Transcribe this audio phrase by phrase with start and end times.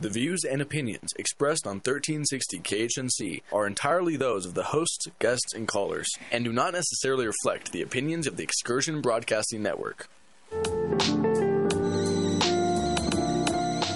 [0.00, 5.52] The views and opinions expressed on 1360 KHNC are entirely those of the hosts, guests,
[5.52, 10.08] and callers, and do not necessarily reflect the opinions of the Excursion Broadcasting Network.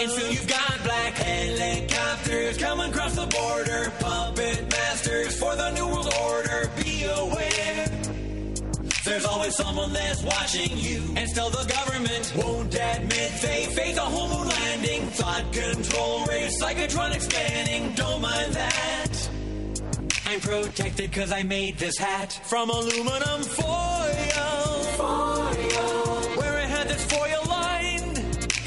[0.00, 3.69] And soon you've got black helicopters coming across the border,
[9.30, 14.28] always someone that's watching you, and still the government won't admit they faked a whole
[14.28, 15.02] moon landing.
[15.20, 19.30] Thought control, race, psychotronic scanning, don't mind that.
[20.26, 24.82] I'm protected cause I made this hat from aluminum foil.
[24.98, 26.20] Foil.
[26.38, 28.18] Where it had this foil lined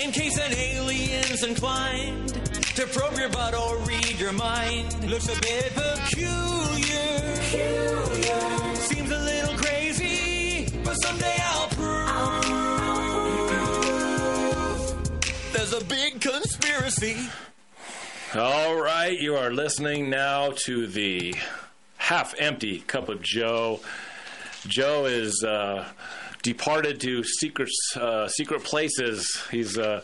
[0.01, 2.33] in case an alien's inclined
[2.77, 5.09] to probe your butt or read your mind.
[5.09, 7.19] Looks a bit peculiar.
[7.35, 8.72] peculiar.
[10.95, 11.93] Someday I'll prove
[15.53, 17.17] there's a big conspiracy.
[18.35, 21.35] All right, you are listening now to the
[21.97, 23.79] half empty cup of Joe.
[24.67, 25.85] Joe is uh,
[26.41, 29.41] departed to secret uh, secret places.
[29.51, 30.01] He's uh,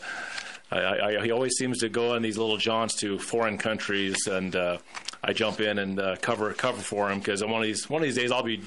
[0.70, 4.54] I, I, he always seems to go on these little jaunts to foreign countries, and
[4.54, 4.78] uh,
[5.22, 8.06] I jump in and uh, cover cover for him because one of these one of
[8.06, 8.62] these days I'll be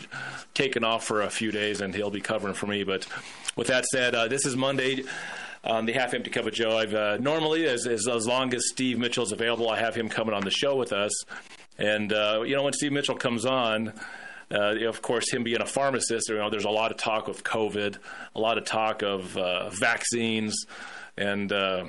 [0.54, 2.84] taken off for a few days, and he'll be covering for me.
[2.84, 3.08] But
[3.56, 5.04] with that said, uh, this is Monday
[5.64, 6.78] on the half empty cup of Joe.
[6.78, 10.34] I've uh, normally, as, as as long as Steve Mitchell's available, I have him coming
[10.34, 11.12] on the show with us.
[11.78, 13.94] And uh, you know, when Steve Mitchell comes on,
[14.52, 17.44] uh, of course, him being a pharmacist, you know, there's a lot of talk of
[17.44, 17.98] COVID,
[18.36, 20.66] a lot of talk of uh, vaccines,
[21.18, 21.86] and uh,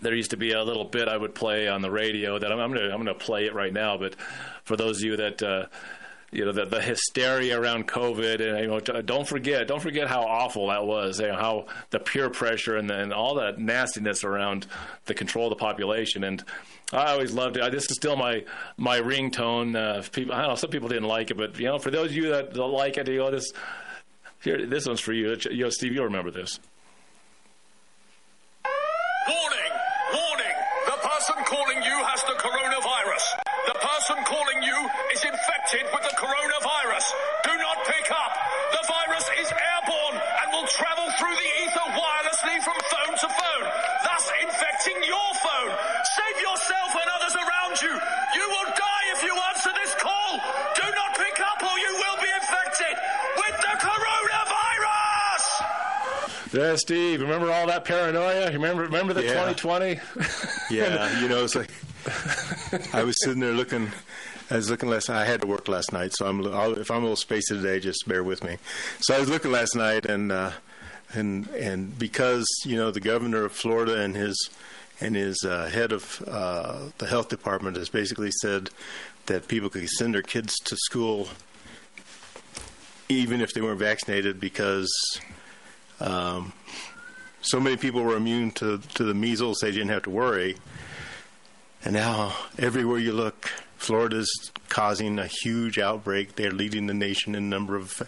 [0.00, 2.58] there used to be a little bit I would play on the radio that I'm,
[2.58, 3.96] I'm going to I'm to play it right now.
[3.96, 4.16] But
[4.64, 5.66] for those of you that uh,
[6.30, 10.22] you know the, the hysteria around COVID, and you know, don't forget, don't forget how
[10.22, 14.66] awful that was, you know, how the peer pressure and all that nastiness around
[15.06, 16.24] the control of the population.
[16.24, 16.44] And
[16.92, 17.72] I always loved it.
[17.72, 18.44] This is still my
[18.76, 19.74] my ringtone.
[19.74, 22.10] Uh, people, I don't know, some people didn't like it, but you know, for those
[22.10, 23.50] of you that like it, you know, this
[24.42, 25.36] here, this one's for you.
[25.50, 26.60] You know, Steve, you'll remember this.
[29.28, 29.72] Warning!
[30.16, 30.56] Warning!
[30.88, 33.24] The person calling you has the coronavirus.
[33.68, 34.78] The person calling you
[35.12, 37.04] is infected with the coronavirus.
[37.44, 38.32] Do not pick up.
[38.72, 43.66] The virus is airborne and will travel through the ether wirelessly from phone to phone,
[44.00, 45.76] thus infecting your phone.
[45.76, 47.92] Save yourself and others around you.
[48.32, 50.40] You will die if you answer this call.
[50.72, 52.96] Do not pick up or you will be infected
[53.44, 55.44] with the coronavirus.
[56.58, 58.50] Yeah, Steve, remember all that paranoia?
[58.50, 59.52] Remember remember the Yeah.
[59.52, 60.00] 2020?
[60.70, 61.70] Yeah, you know, it's like
[62.94, 63.90] I was sitting there looking.
[64.50, 65.08] I was looking last.
[65.08, 66.44] I had to work last night, so I'm.
[66.52, 68.56] I'll, if I'm a little spacey today, just bear with me.
[69.00, 70.50] So I was looking last night, and uh,
[71.14, 74.36] and and because you know the governor of Florida and his
[75.00, 78.70] and his uh, head of uh, the health department has basically said
[79.26, 81.28] that people could send their kids to school
[83.08, 84.90] even if they weren't vaccinated because
[86.00, 86.52] um,
[87.40, 90.56] so many people were immune to, to the measles they didn't have to worry.
[91.84, 94.28] And now everywhere you look, Florida's
[94.68, 96.34] causing a huge outbreak.
[96.34, 98.02] They're leading the nation in number of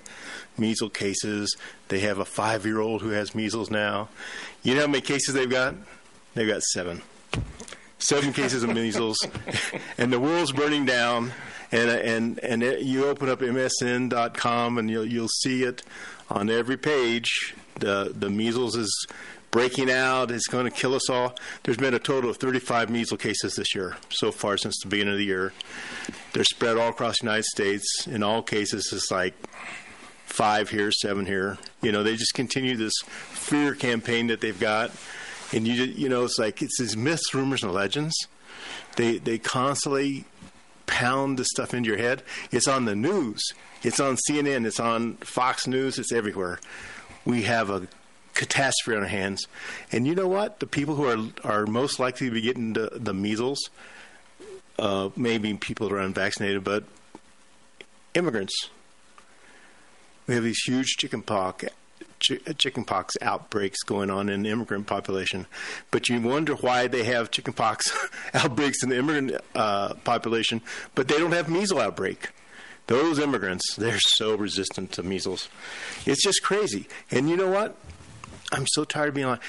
[0.58, 1.56] measles cases.
[1.88, 4.08] They have a five year old who has measles now.
[4.62, 5.74] You know how many cases they've got?
[6.34, 7.02] They've got seven.
[7.98, 9.18] Seven cases of measles,
[9.98, 11.32] and the world's burning down.
[11.72, 15.82] And uh, and and it, you open up MSN.com and you'll you'll see it
[16.28, 17.54] on every page.
[17.78, 19.06] The the measles is
[19.50, 20.30] breaking out.
[20.30, 21.34] It's going to kill us all.
[21.62, 25.14] There's been a total of 35 measles cases this year so far since the beginning
[25.14, 25.52] of the year.
[26.32, 28.06] They're spread all across the United States.
[28.06, 29.34] In all cases, it's like
[30.24, 31.58] five here, seven here.
[31.82, 34.92] You know, they just continue this fear campaign that they've got,
[35.52, 38.14] and you you know, it's like it's these myths, rumors, and legends.
[38.96, 40.24] They they constantly
[40.90, 42.22] pound this stuff into your head.
[42.50, 43.40] It's on the news.
[43.82, 44.66] It's on CNN.
[44.66, 45.98] It's on Fox News.
[45.98, 46.58] It's everywhere.
[47.24, 47.86] We have a
[48.34, 49.46] catastrophe on our hands,
[49.92, 50.60] and you know what?
[50.60, 53.70] The people who are are most likely to be getting the, the measles,
[54.78, 56.84] uh, maybe people who are unvaccinated, but
[58.14, 58.68] immigrants.
[60.26, 61.22] We have these huge chicken
[62.20, 65.46] pox chi- chickenpox outbreaks going on in the immigrant population,
[65.90, 67.90] but you wonder why they have chickenpox
[68.34, 70.60] outbreaks in the immigrant uh, population,
[70.94, 72.30] but they don't have measles outbreak.
[72.86, 75.48] Those immigrants, they're so resistant to measles.
[76.06, 76.88] It's just crazy.
[77.10, 77.76] And you know what?
[78.52, 79.40] I'm so tired of being lied.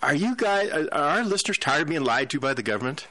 [0.00, 3.08] Are you guys, are our listeners tired of being lied to by the government?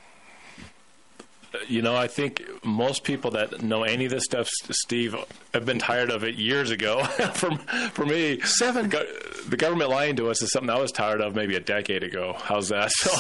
[1.68, 5.16] You know, I think most people that know any of this stuff, Steve,
[5.54, 7.04] have been tired of it years ago.
[7.34, 7.52] for,
[7.92, 11.22] for me, Seven- the, go- the government lying to us is something I was tired
[11.22, 12.36] of maybe a decade ago.
[12.38, 12.92] How's that?
[13.02, 13.12] So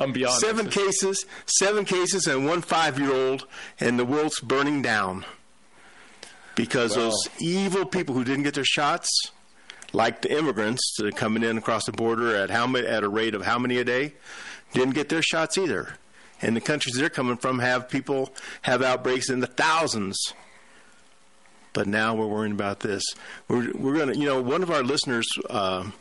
[0.00, 0.74] I'm beyond Seven this.
[0.74, 3.46] cases, seven cases, and one five year old,
[3.80, 5.24] and the world's burning down.
[6.54, 9.08] Because Well- those evil people who didn't get their shots,
[9.92, 13.44] like the immigrants coming in across the border at how many, at a rate of
[13.44, 14.14] how many a day,
[14.72, 15.94] didn't get their shots either.
[16.42, 20.18] And the countries they're coming from have people have outbreaks in the thousands.
[21.72, 23.02] But now we're worrying about this.
[23.48, 25.26] We're we're gonna, you know, one of our listeners.
[25.48, 25.94] um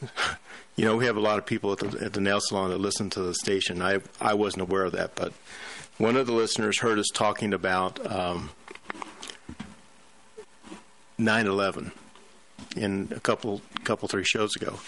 [0.76, 2.78] you know, we have a lot of people at the, at the nail salon that
[2.78, 3.82] listen to the station.
[3.82, 5.32] I I wasn't aware of that, but
[5.98, 8.50] one of the listeners heard us talking about um,
[11.18, 11.92] 9/11
[12.76, 14.78] in a couple couple three shows ago,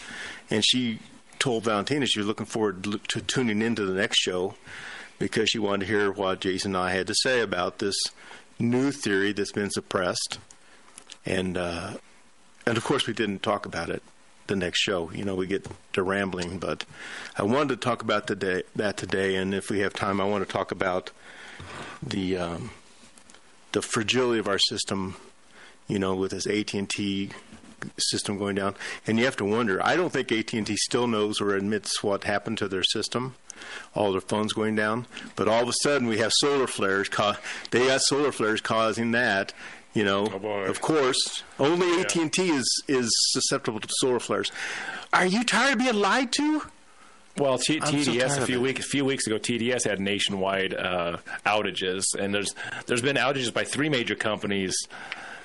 [0.50, 0.98] and she
[1.44, 4.54] told Valentina she was looking forward to, tuning into the next show
[5.18, 7.94] because she wanted to hear what Jason and I had to say about this
[8.58, 10.38] new theory that's been suppressed,
[11.26, 11.98] and uh,
[12.64, 14.02] and of course we didn't talk about it
[14.46, 15.10] the next show.
[15.10, 16.86] You know, we get to rambling, but
[17.36, 20.46] I wanted to talk about today, that today, and if we have time, I want
[20.46, 21.10] to talk about
[22.02, 22.70] the um,
[23.72, 25.16] the fragility of our system.
[25.88, 27.32] You know, with this AT and T
[27.98, 28.74] system going down,
[29.06, 29.84] and you have to wonder.
[29.84, 33.34] I don't think AT and T still knows or admits what happened to their system.
[33.94, 37.08] All their phones going down, but all of a sudden we have solar flares.
[37.08, 37.34] Co-
[37.70, 39.52] they got solar flares causing that.
[39.94, 44.50] You know, Oh, of course, only AT and T is is susceptible to solar flares.
[45.12, 46.62] Are you tired of being lied to?
[47.38, 50.74] Well, T- I'm so TDS a few weeks a few weeks ago, TDS had nationwide
[50.74, 52.54] uh, outages, and there's
[52.86, 54.76] there's been outages by three major companies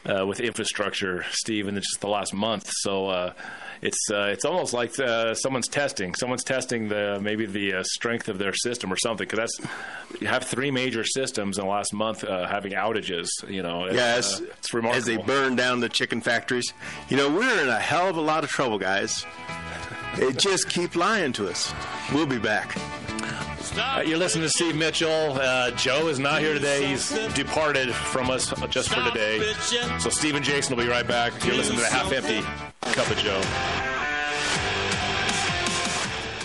[0.10, 2.70] uh, with infrastructure, Steve, in just the last month.
[2.82, 3.34] So uh,
[3.82, 8.28] it's uh, it's almost like uh, someone's testing, someone's testing the maybe the uh, strength
[8.28, 9.28] of their system or something.
[9.28, 13.28] Because that's you have three major systems in the last month uh, having outages.
[13.48, 14.18] You know, it's, Yeah,
[14.58, 14.98] it's remarkable.
[14.98, 16.74] as they burn down the chicken factories.
[17.10, 19.26] You know, we're in a hell of a lot of trouble, guys.
[20.18, 21.72] They just keep lying to us.
[22.14, 22.76] We'll be back.
[23.78, 25.34] Uh, you're listening to Steve Mitchell.
[25.34, 26.86] Uh, Joe is not here today.
[26.88, 29.54] He's departed from us just for today.
[30.00, 31.44] So Steve and Jason will be right back.
[31.46, 32.42] You're listening to the Half Empty
[32.82, 33.89] Cup of Joe.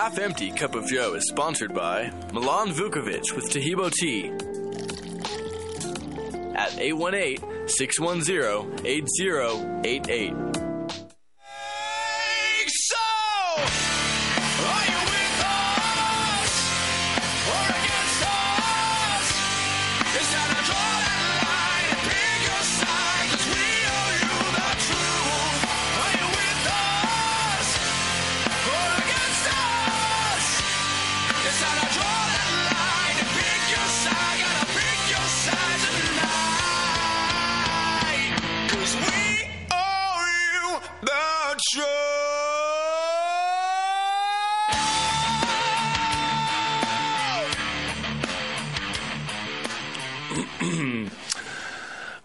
[0.00, 4.30] Half Empty Cup of Joe is sponsored by Milan Vukovic with Tahibo Tea
[6.56, 10.69] at 818 610 8088.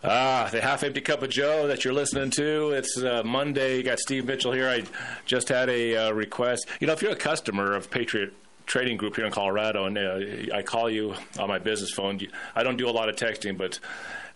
[0.08, 2.72] Ah, the half empty cup of Joe that you're listening to.
[2.72, 3.78] It's uh, Monday.
[3.78, 4.70] You got Steve Mitchell here.
[4.70, 4.84] I
[5.26, 6.68] just had a uh, request.
[6.80, 8.32] You know, if you're a customer of Patriot
[8.68, 12.20] Trading Group here in Colorado, and uh, I call you on my business phone,
[12.56, 13.80] I don't do a lot of texting, but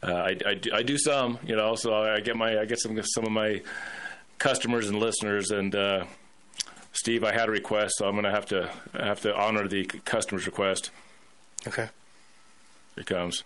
[0.02, 1.38] uh, I, I, do, I do some.
[1.46, 3.62] You know, so I get my I get some some of my
[4.40, 5.52] customers and listeners.
[5.52, 6.06] And uh,
[6.94, 9.86] Steve, I had a request, so I'm going to have to have to honor the
[9.86, 10.90] customer's request.
[11.68, 11.90] Okay.
[12.96, 13.44] Here it comes.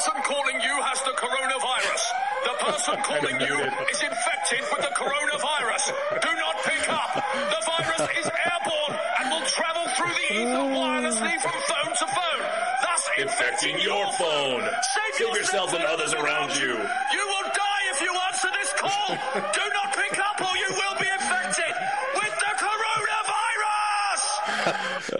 [0.00, 2.02] The person calling you has the coronavirus.
[2.40, 3.56] The person calling you
[3.92, 5.92] is infected with the coronavirus.
[6.24, 7.12] Do not pick up.
[7.20, 12.42] The virus is airborne and will travel through the ether wirelessly from phone to phone,
[12.80, 14.64] thus Infecting your phone.
[14.88, 16.80] Save yourself and others around you.
[16.80, 19.08] You will die if you answer this call.
[19.52, 19.79] Do not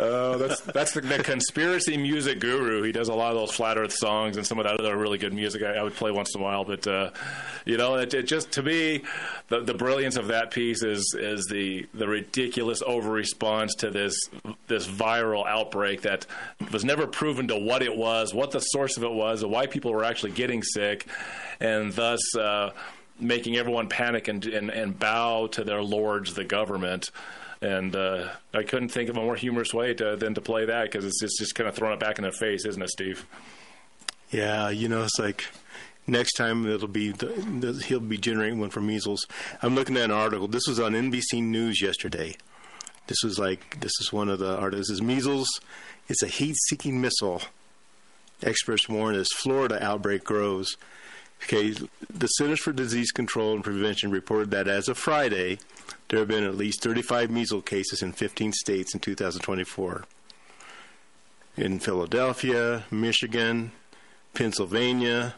[0.03, 2.83] Oh, that's that's the, the conspiracy music guru.
[2.83, 5.19] He does a lot of those flat Earth songs and some of that other really
[5.19, 5.63] good music.
[5.63, 7.11] I, I would play once in a while, but uh,
[7.67, 9.03] you know, it, it just to me,
[9.49, 14.15] the, the brilliance of that piece is is the the ridiculous over response to this
[14.69, 16.25] this viral outbreak that
[16.73, 19.67] was never proven to what it was, what the source of it was, and why
[19.67, 21.07] people were actually getting sick,
[21.61, 22.35] and thus.
[22.35, 22.71] Uh,
[23.23, 27.11] Making everyone panic and, and, and bow to their lords, the government,
[27.63, 30.85] and uh, I couldn't think of a more humorous way to, than to play that
[30.85, 33.27] because it's just, just kind of throwing it back in their face, isn't it, Steve?
[34.31, 35.47] Yeah, you know, it's like
[36.07, 39.27] next time it'll be the, the, he'll be generating one for measles.
[39.63, 40.49] I'm looking at an article.
[40.49, 42.37] This was on NBC News yesterday.
[43.07, 44.89] This was like this is one of the articles.
[44.89, 45.49] Is measles.
[46.09, 47.43] It's a heat-seeking missile.
[48.43, 50.77] Experts warn as Florida outbreak grows.
[51.45, 51.75] Okay,
[52.09, 55.59] the Centers for Disease Control and Prevention reported that as of Friday,
[56.09, 60.05] there have been at least 35 measles cases in 15 states in 2024.
[61.57, 63.73] In Philadelphia, Michigan,
[64.35, 65.35] Pennsylvania.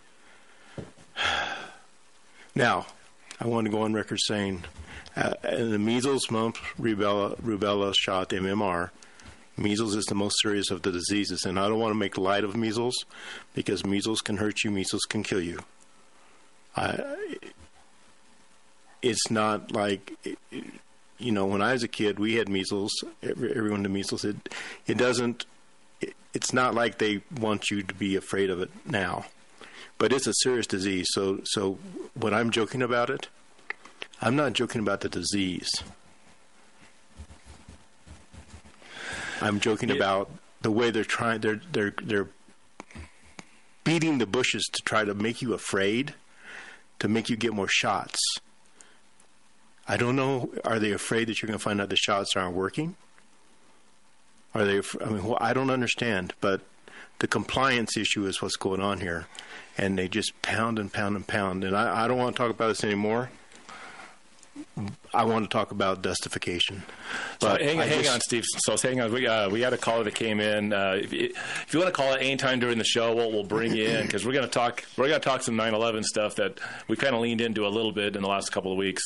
[2.54, 2.84] Now,
[3.40, 4.64] I want to go on record saying,
[5.16, 8.90] uh, in the measles, mumps, rubella, rubella shot, MMR,
[9.56, 12.44] measles is the most serious of the diseases, and I don't want to make light
[12.44, 13.06] of measles
[13.54, 15.60] because measles can hurt you, measles can kill you.
[16.76, 17.36] I,
[19.02, 20.12] it's not like,
[21.18, 22.92] you know, when I was a kid, we had measles.
[23.22, 24.24] Every, everyone had measles.
[24.24, 24.36] It,
[24.86, 25.44] it doesn't.
[26.00, 29.26] It, it's not like they want you to be afraid of it now,
[29.98, 31.08] but it's a serious disease.
[31.12, 31.78] So, so
[32.14, 33.28] when I'm joking about it,
[34.20, 35.70] I'm not joking about the disease.
[39.40, 39.96] I'm joking Yeah.
[39.96, 40.30] about
[40.62, 41.40] the way they're trying.
[41.40, 42.28] They're they're they're
[43.84, 46.14] beating the bushes to try to make you afraid,
[47.02, 48.20] to make you get more shots.
[49.88, 50.52] I don't know.
[50.64, 52.94] Are they afraid that you're going to find out the shots aren't working?
[54.54, 54.80] Are they?
[55.04, 56.32] I mean, well, I don't understand.
[56.40, 56.60] But
[57.18, 59.26] the compliance issue is what's going on here,
[59.76, 61.64] and they just pound and pound and pound.
[61.64, 63.30] And I, I don't want to talk about this anymore.
[65.14, 66.82] I want to talk about dustification.
[67.40, 68.44] So hang, hang just- on, Steve.
[68.58, 69.12] So hang on.
[69.12, 70.72] We uh, we had a caller that came in.
[70.72, 73.44] Uh, if, you, if you want to call it anytime during the show, we'll, we'll
[73.44, 74.84] bring you in because we're going to talk.
[74.96, 77.92] We're going to talk some 9/11 stuff that we kind of leaned into a little
[77.92, 79.02] bit in the last couple of weeks.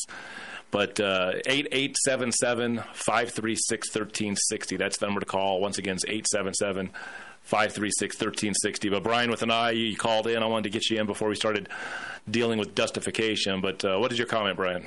[0.70, 4.76] But uh, eight eight seven seven five three six thirteen sixty.
[4.76, 5.60] That's the number to call.
[5.60, 6.90] Once again, it's eight seven seven.
[7.42, 8.88] 536 1360.
[8.88, 10.42] But Brian, with an eye, you you called in.
[10.42, 11.68] I wanted to get you in before we started
[12.28, 13.60] dealing with dustification.
[13.60, 14.84] But uh, what is your comment, Brian?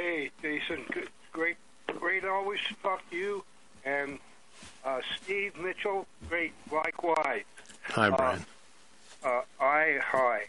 [0.00, 0.82] Hey, Jason.
[0.90, 1.56] Good, great,
[1.98, 2.24] great.
[2.24, 3.44] Always to talk to you
[3.84, 4.18] and
[4.82, 6.06] uh, Steve Mitchell.
[6.26, 7.42] Great, likewise.
[7.82, 8.42] Hi, Brian.
[9.22, 10.46] Uh, I hi.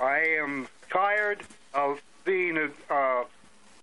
[0.00, 1.42] I am tired
[1.74, 2.56] of being
[2.88, 3.24] uh,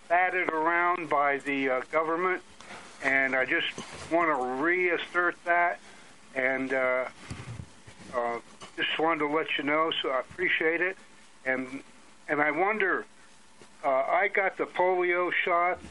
[0.10, 2.42] batted around by the uh, government,
[3.04, 3.68] and I just
[4.12, 5.80] want to reassert that.
[6.34, 7.06] And uh,
[8.16, 8.40] uh,
[8.76, 10.98] just wanted to let you know, so I appreciate it.
[11.46, 11.84] And
[12.28, 13.04] and I wonder, uh,
[14.26, 15.86] I got the polio shots,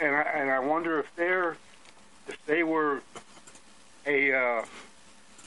[0.00, 1.56] and I, and I wonder if they're
[2.26, 3.00] if they were
[4.04, 4.64] a uh,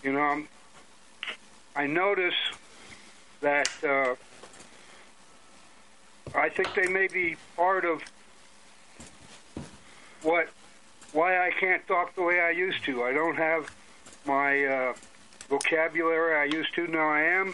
[0.04, 0.46] you know
[1.76, 2.34] I'm, notice
[3.42, 4.16] that uh,
[6.34, 8.02] I think they may be part of
[10.24, 10.48] what
[11.12, 13.04] why I can't talk the way I used to.
[13.04, 13.70] I don't have
[14.26, 14.94] my uh,
[15.50, 16.88] vocabulary I used to.
[16.88, 17.54] Now I am.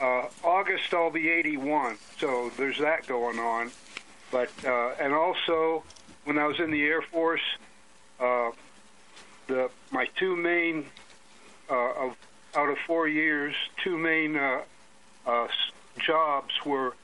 [0.00, 3.70] Uh, August I'll be 81, so there's that going on.
[4.30, 5.84] But uh, and also
[6.24, 7.42] when I was in the Air Force,
[8.18, 8.50] uh,
[9.46, 10.86] the my two main
[11.70, 12.16] uh, of
[12.54, 14.62] out of four years, two main uh,
[15.26, 15.48] uh,
[15.98, 16.94] jobs were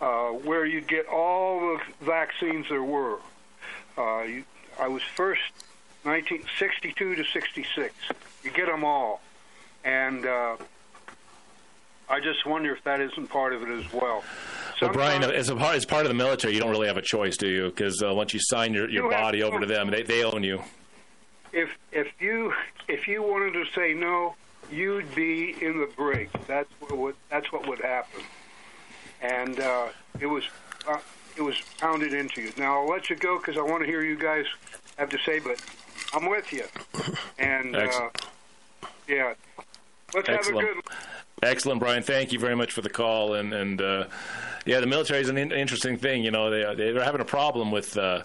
[0.00, 3.18] uh, where you get all the vaccines there were.
[3.98, 4.44] Uh, you,
[4.78, 5.42] I was first
[6.02, 7.94] 1962 to 66.
[8.44, 9.20] You get them all,
[9.84, 10.56] and uh,
[12.08, 14.22] I just wonder if that isn't part of it as well.
[14.80, 17.02] Well, Brian, as a part, as part of the military, you don't really have a
[17.02, 17.64] choice, do you?
[17.66, 20.42] Because uh, once you sign your, your You body over to them, they, they own
[20.44, 20.62] you.
[21.52, 22.52] if if you
[22.88, 24.34] if you wanted to say no,
[24.70, 26.28] you'd be in the brig.
[26.46, 28.22] That's what would, that's what would happen,
[29.22, 29.88] and uh,
[30.20, 30.44] it was
[30.88, 30.98] uh,
[31.36, 32.52] it was pounded into you.
[32.58, 34.44] Now I'll let you go because I want to hear you guys
[34.98, 35.60] have to say, but
[36.14, 36.64] I'm with you,
[37.38, 38.10] and uh,
[39.08, 39.34] yeah,
[40.14, 40.76] let's have a good.
[41.42, 42.02] Excellent, Brian.
[42.02, 43.34] Thank you very much for the call.
[43.34, 44.06] And, and uh,
[44.64, 46.24] yeah, the military is an in- interesting thing.
[46.24, 48.22] You know, they, they were having a problem with uh,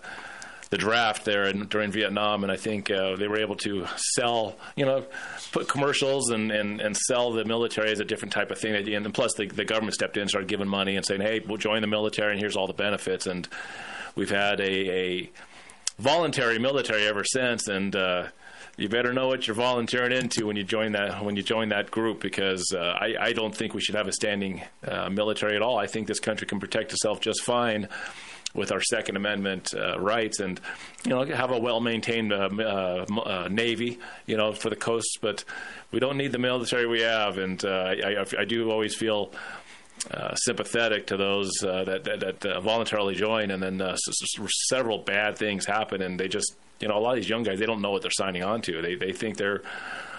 [0.69, 4.55] the draft there in, during Vietnam, and I think uh, they were able to sell,
[4.77, 5.05] you know,
[5.51, 8.73] put commercials and, and, and sell the military as a different type of thing.
[8.93, 11.81] And plus, the, the government stepped in, started giving money, and saying, "Hey, we'll join
[11.81, 13.45] the military, and here's all the benefits." And
[14.15, 15.31] we've had a, a
[15.99, 18.27] voluntary military ever since, and uh,
[18.81, 21.91] you better know what you're volunteering into when you join that when you join that
[21.91, 25.61] group because uh, I, I don't think we should have a standing uh, military at
[25.61, 25.77] all.
[25.77, 27.87] I think this country can protect itself just fine
[28.53, 30.59] with our Second Amendment uh, rights and
[31.05, 35.15] you know have a well maintained uh, uh, uh, navy you know for the coasts,
[35.21, 35.43] but
[35.91, 39.31] we don't need the military we have, and uh, I, I, do always feel
[40.09, 43.95] uh, sympathetic to those that that, that voluntarily join, and then
[44.69, 47.59] several bad things happen, and they just you know a lot of these young guys
[47.59, 48.81] they don't know what they're signing on to.
[48.81, 49.61] They they think they're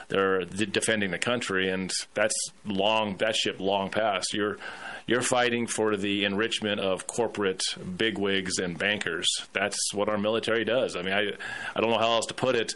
[0.09, 2.35] they're defending the country, and that's
[2.67, 4.35] long that ship long past.
[4.35, 4.59] You're
[5.07, 7.63] you're fighting for the enrichment of corporate
[7.97, 9.29] bigwigs and bankers.
[9.53, 10.97] That's what our military does.
[10.97, 11.31] I mean, I
[11.75, 12.75] I don't know how else to put it.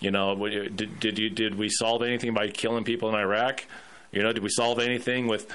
[0.00, 3.66] You know, did did you did we solve anything by killing people in Iraq?
[4.12, 5.46] You know, did we solve anything with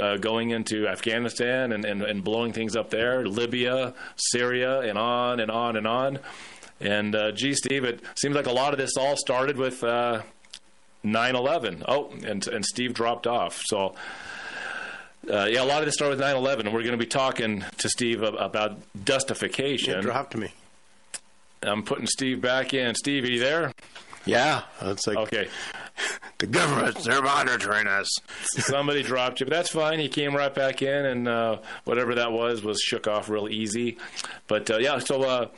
[0.00, 5.38] uh, going into Afghanistan and, and, and blowing things up there, Libya, Syria, and on
[5.38, 6.18] and on and on?
[6.80, 10.22] And uh, gee, Steve, it seems like a lot of this all started with uh,
[11.04, 11.84] 9/11.
[11.86, 13.60] Oh, and and Steve dropped off.
[13.66, 13.94] So.
[15.30, 17.62] Uh, yeah, a lot of this started with 9/11, and we're going to be talking
[17.76, 19.98] to Steve about dustification.
[19.98, 20.50] It dropped me.
[21.62, 22.94] I'm putting Steve back in.
[22.94, 23.70] Steve, are you there?
[24.24, 25.48] Yeah, it's like Okay.
[26.38, 28.08] the government they're monitoring us.
[28.56, 29.98] Somebody dropped you, but that's fine.
[29.98, 33.98] He came right back in, and uh, whatever that was was shook off real easy.
[34.46, 35.50] But uh, yeah, so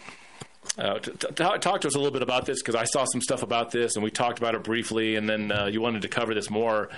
[0.78, 3.20] uh, t- t- talk to us a little bit about this because I saw some
[3.20, 6.08] stuff about this, and we talked about it briefly, and then uh, you wanted to
[6.08, 6.88] cover this more.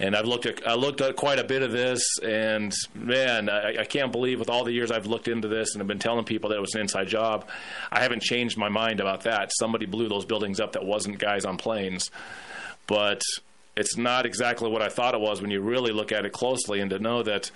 [0.00, 3.78] And I've looked at I looked at quite a bit of this, and man, I,
[3.80, 6.24] I can't believe with all the years I've looked into this and have been telling
[6.24, 7.48] people that it was an inside job,
[7.90, 9.50] I haven't changed my mind about that.
[9.58, 12.10] Somebody blew those buildings up that wasn't guys on planes
[12.88, 13.22] but
[13.76, 16.80] it's not exactly what I thought it was when you really look at it closely.
[16.80, 17.52] And to know that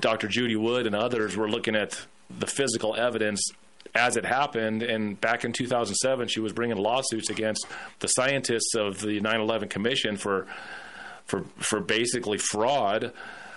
[0.00, 0.28] Dr.
[0.28, 3.42] Judy Wood and others were looking at the physical evidence
[3.94, 7.66] as it happened, and back in 2007, she was bringing lawsuits against
[8.00, 10.46] the scientists of the 9/11 Commission for
[11.26, 13.12] for for basically fraud.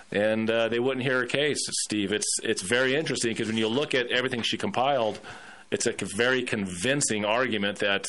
[0.09, 2.13] And uh, they wouldn't hear her case, Steve.
[2.13, 5.19] It's it's very interesting because when you look at everything she compiled,
[5.71, 8.07] it's a very convincing argument that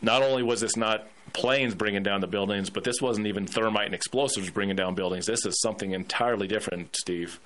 [0.00, 3.86] not only was this not planes bringing down the buildings, but this wasn't even thermite
[3.86, 5.26] and explosives bringing down buildings.
[5.26, 7.40] This is something entirely different, Steve.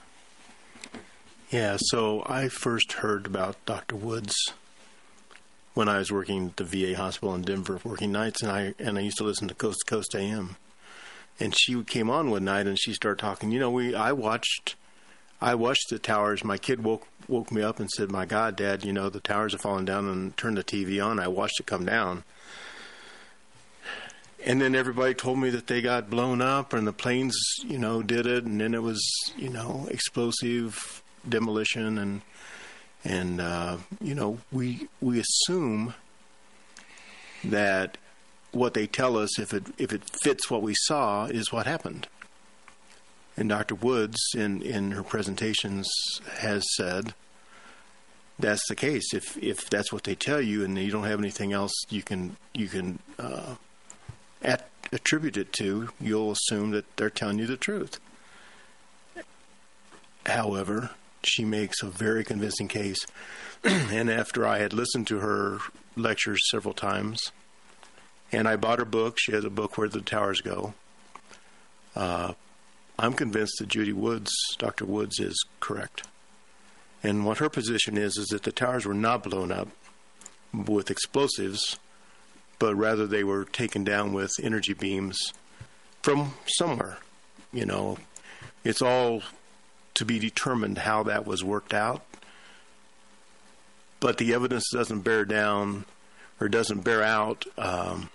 [1.53, 3.95] Yeah, so I first heard about Dr.
[3.95, 4.35] Woods
[5.75, 8.97] when I was working at the VA hospital in Denver, working nights, and I and
[8.97, 10.57] I used to listen to Coast to Coast AM.
[11.38, 13.53] And she came on one night and she started talking.
[13.53, 14.77] You know, we I watched,
[15.43, 16.43] I watched the towers.
[16.43, 19.55] My kid woke woke me up and said, "My God, Dad, you know the towers
[19.55, 21.21] are falling down." And turned the TV on.
[21.21, 22.25] I watched it come down.
[24.47, 28.03] And then everybody told me that they got blown up and the planes, you know,
[28.03, 28.45] did it.
[28.45, 32.22] And then it was, you know, explosive demolition and
[33.04, 35.94] and uh, you know we we assume
[37.44, 37.98] that
[38.52, 42.06] what they tell us if it if it fits what we saw is what happened.
[43.37, 43.74] And Dr.
[43.74, 45.90] Woods in in her presentations
[46.38, 47.14] has said
[48.38, 49.14] that's the case.
[49.14, 52.37] If if that's what they tell you and you don't have anything else you can
[52.54, 53.54] you can uh,
[54.42, 57.98] at, attribute it to, you'll assume that they're telling you the truth.
[60.26, 60.90] however,
[61.24, 63.04] she makes a very convincing case.
[63.64, 65.58] and after I had listened to her
[65.96, 67.32] lectures several times,
[68.32, 70.74] and I bought her book, she has a book, Where the Towers Go.
[71.94, 72.32] Uh,
[72.98, 74.87] I'm convinced that Judy Woods, Dr.
[74.87, 76.04] Woods, is correct.
[77.02, 79.68] And what her position is, is that the towers were not blown up
[80.52, 81.78] with explosives,
[82.58, 85.32] but rather they were taken down with energy beams
[86.02, 86.98] from somewhere.
[87.52, 87.98] You know,
[88.64, 89.22] it's all
[89.94, 92.02] to be determined how that was worked out.
[94.00, 95.85] But the evidence doesn't bear down
[96.40, 98.11] or doesn't bear out um,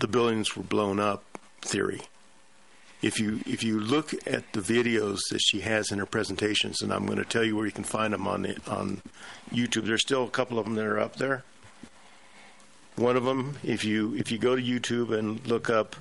[0.00, 1.22] the buildings were blown up
[1.60, 2.00] theory.
[3.02, 6.92] If you if you look at the videos that she has in her presentations, and
[6.92, 9.00] I'm going to tell you where you can find them on the, on
[9.50, 9.86] YouTube.
[9.86, 11.44] There's still a couple of them that are up there.
[12.96, 15.96] One of them, if you if you go to YouTube and look up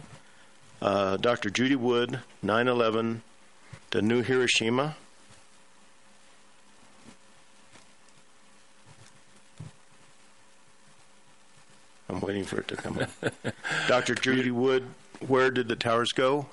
[0.81, 1.49] uh, Dr.
[1.49, 3.21] Judy Wood, 9/11,
[3.91, 4.95] the new Hiroshima.
[12.09, 13.33] I'm waiting for it to come up.
[13.87, 14.15] Dr.
[14.15, 14.85] Judy Wood,
[15.27, 16.47] where did the towers go?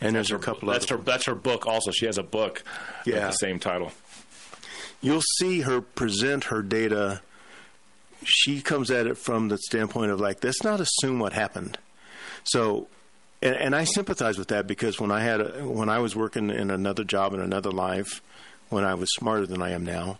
[0.00, 1.90] And there's her, a couple that's other her that's her book also.
[1.90, 2.62] She has a book
[3.04, 3.26] with Yeah.
[3.28, 3.92] the same title.
[5.00, 7.22] you'll see her present her data.
[8.24, 11.78] She comes at it from the standpoint of like, let's not assume what happened.
[12.44, 12.88] So,
[13.42, 16.50] and, and I sympathize with that because when I had a, when I was working
[16.50, 18.22] in another job in another life,
[18.68, 20.18] when I was smarter than I am now,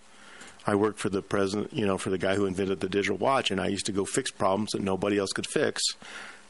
[0.66, 3.50] I worked for the president, you know, for the guy who invented the digital watch,
[3.50, 5.82] and I used to go fix problems that nobody else could fix.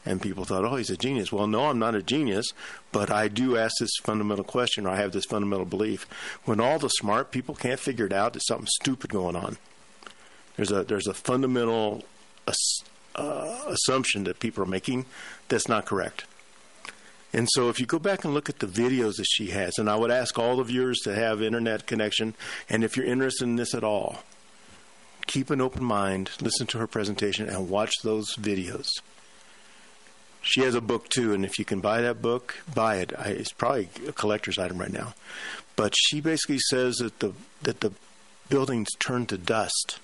[0.05, 1.33] And people thought, oh, he's a genius.
[1.33, 2.47] Well, no, I'm not a genius,
[2.93, 6.07] but I do ask this fundamental question, or I have this fundamental belief.
[6.45, 9.57] When all the smart people can't figure it out, there's something stupid going on.
[10.55, 12.05] There's a there's a fundamental
[13.15, 15.05] uh, assumption that people are making
[15.49, 16.25] that's not correct.
[17.37, 19.87] And so, if you go back and look at the videos that she has, and
[19.87, 22.33] I would ask all the viewers to have internet connection,
[22.67, 24.23] and if you're interested in this at all,
[25.27, 28.87] keep an open mind, listen to her presentation, and watch those videos.
[30.41, 33.13] She has a book too, and if you can buy that book, buy it.
[33.15, 35.13] I, it's probably a collector's item right now.
[35.75, 37.91] But she basically says that the that the
[38.49, 39.99] buildings turn to dust.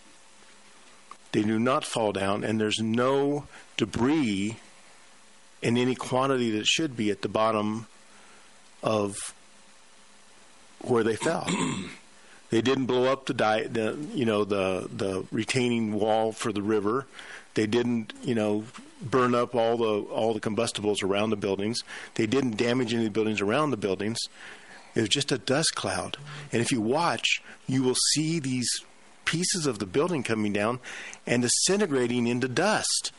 [1.31, 4.57] They do not fall down, and there's no debris
[5.63, 7.87] in any quantity that should be at the bottom
[8.83, 9.33] of
[10.81, 11.47] where they fell.
[12.49, 16.61] they didn't blow up the, di- the you know the the retaining wall for the
[16.61, 17.07] river.
[17.55, 18.65] They didn't you know
[19.01, 21.79] burn up all the all the combustibles around the buildings.
[22.15, 24.19] They didn't damage any of the buildings around the buildings.
[24.95, 26.17] It was just a dust cloud.
[26.51, 28.69] And if you watch, you will see these
[29.25, 30.79] pieces of the building coming down
[31.25, 33.11] and disintegrating into dust.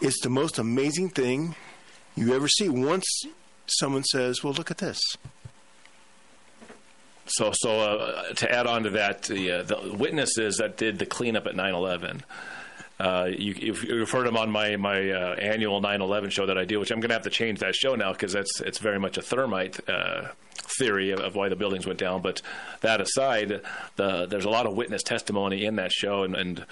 [0.00, 1.54] It's the most amazing thing
[2.16, 2.68] you ever see.
[2.68, 3.04] Once
[3.66, 5.00] someone says, "Well, look at this."
[7.26, 11.06] So, so uh, to add on to that, the, uh, the witnesses that did the
[11.06, 12.22] cleanup at 9/11.
[12.98, 16.80] Uh, you, you've, heard them on my my uh, annual 9/11 show that I do,
[16.80, 19.16] which I'm going to have to change that show now because it's it's very much
[19.16, 20.28] a thermite uh,
[20.78, 22.20] theory of, of why the buildings went down.
[22.20, 22.42] But
[22.80, 23.60] that aside,
[23.96, 26.66] the, there's a lot of witness testimony in that show, and, and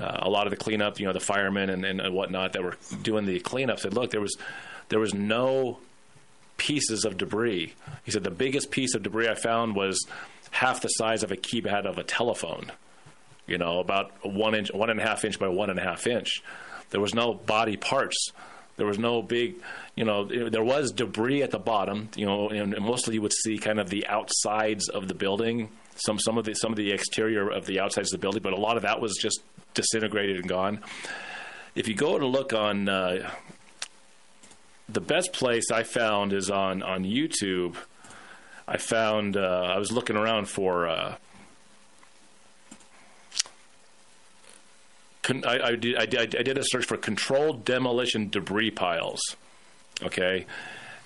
[0.00, 2.76] uh, a lot of the cleanup, you know, the firemen and, and whatnot that were
[3.02, 4.36] doing the cleanup said, look, there was
[4.88, 5.78] there was no
[6.56, 7.74] pieces of debris.
[8.04, 10.06] He said the biggest piece of debris I found was
[10.50, 12.72] half the size of a keypad of a telephone.
[13.46, 16.06] You know, about one inch, one and a half inch by one and a half
[16.06, 16.42] inch.
[16.90, 18.32] There was no body parts.
[18.76, 19.56] There was no big,
[19.94, 22.08] you know, there was debris at the bottom.
[22.16, 26.18] You know, and mostly you would see kind of the outsides of the building, some
[26.18, 28.60] some of the some of the exterior of the outsides of the building, but a
[28.60, 29.42] lot of that was just
[29.74, 30.80] disintegrated and gone.
[31.74, 33.30] If you go and look on uh,
[34.88, 37.76] the best place I found is on on YouTube.
[38.66, 40.88] I found uh, I was looking around for.
[40.88, 41.16] Uh,
[45.22, 49.20] con- I, I, did, I, did, I did a search for controlled demolition debris piles.
[50.02, 50.46] Okay,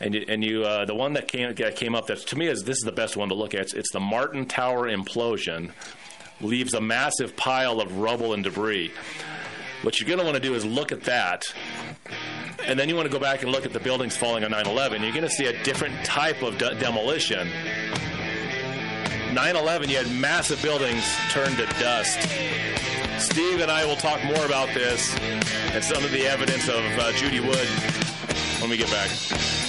[0.00, 2.46] and you, and you uh, the one that came that came up that to me
[2.46, 3.60] is this is the best one to look at.
[3.60, 5.72] It's, it's the Martin Tower implosion
[6.40, 8.92] leaves a massive pile of rubble and debris.
[9.82, 11.44] What you're going to want to do is look at that
[12.66, 15.00] and then you want to go back and look at the buildings falling on 9/11.
[15.00, 17.48] You're going to see a different type of de- demolition.
[19.30, 22.20] 9/11, you had massive buildings turned to dust.
[23.18, 25.16] Steve and I will talk more about this
[25.72, 27.68] and some of the evidence of uh, Judy Wood
[28.60, 29.67] when we get back.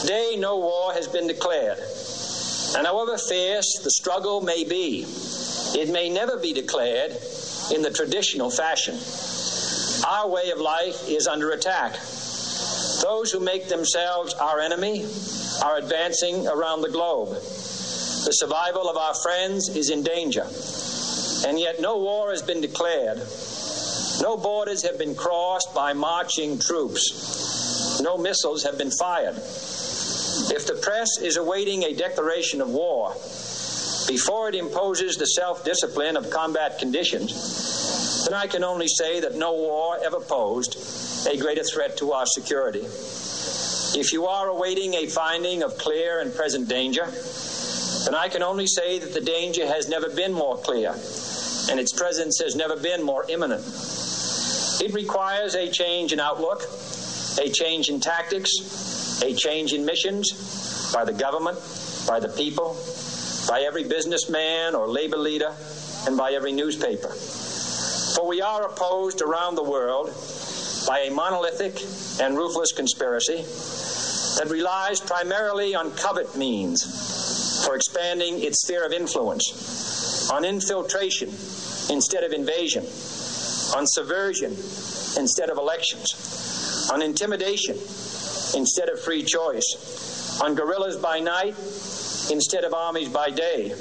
[0.00, 1.78] Today, no war has been declared,
[2.76, 5.06] and however fierce the struggle may be,
[5.74, 7.12] it may never be declared
[7.74, 8.98] in the traditional fashion.
[10.06, 11.94] Our way of life is under attack.
[13.02, 15.04] Those who make themselves our enemy
[15.64, 17.30] are advancing around the globe.
[17.30, 20.46] The survival of our friends is in danger.
[21.46, 23.18] And yet, no war has been declared.
[24.20, 28.00] No borders have been crossed by marching troops.
[28.02, 29.36] No missiles have been fired.
[30.50, 33.12] If the press is awaiting a declaration of war
[34.06, 39.34] before it imposes the self discipline of combat conditions, then I can only say that
[39.36, 40.76] no war ever posed
[41.26, 42.84] a greater threat to our security.
[43.98, 47.06] If you are awaiting a finding of clear and present danger,
[48.04, 50.94] then I can only say that the danger has never been more clear
[51.70, 53.64] and its presence has never been more imminent.
[54.80, 56.62] It requires a change in outlook,
[57.40, 58.50] a change in tactics,
[59.22, 61.58] a change in missions by the government,
[62.06, 62.76] by the people,
[63.48, 65.54] by every businessman or labor leader,
[66.06, 67.08] and by every newspaper.
[68.14, 70.12] For we are opposed around the world
[70.86, 71.82] by a monolithic
[72.20, 73.42] and ruthless conspiracy
[74.38, 81.28] that relies primarily on covert means for expanding its sphere of influence, on infiltration
[81.90, 82.84] instead of invasion,
[83.76, 84.52] on subversion
[85.18, 87.76] instead of elections, on intimidation
[88.56, 91.54] instead of free choice, on guerrillas by night
[92.30, 93.72] instead of armies by day.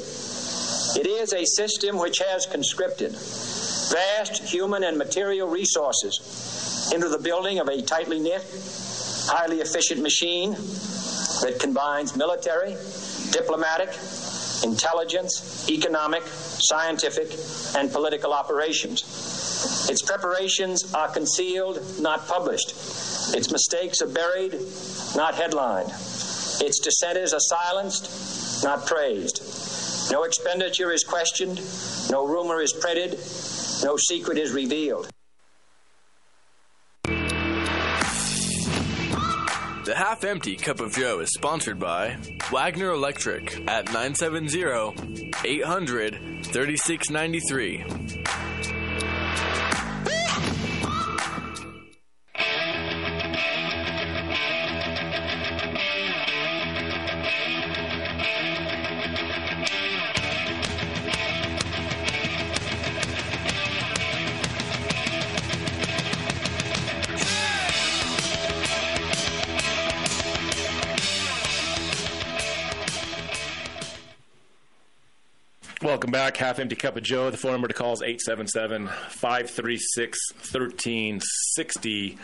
[0.96, 7.60] It is a system which has conscripted vast human and material resources into the building
[7.60, 8.44] of a tightly knit,
[9.28, 10.52] highly efficient machine
[11.42, 12.76] that combines military,
[13.32, 13.90] diplomatic,
[14.64, 17.38] intelligence, economic, scientific,
[17.78, 19.55] and political operations.
[19.90, 22.72] Its preparations are concealed, not published.
[23.36, 24.54] Its mistakes are buried,
[25.16, 25.90] not headlined.
[26.62, 29.42] Its dissenters are silenced, not praised.
[30.12, 31.62] No expenditure is questioned,
[32.12, 33.12] no rumor is printed,
[33.84, 35.10] no secret is revealed.
[39.86, 42.18] The Half Empty Cup of Joe is sponsored by
[42.52, 48.45] Wagner Electric at 970 800 3693.
[75.96, 76.36] Welcome back.
[76.36, 77.32] Half Empty Cup of Joe.
[77.32, 82.18] The phone number to call is 877 536 1360.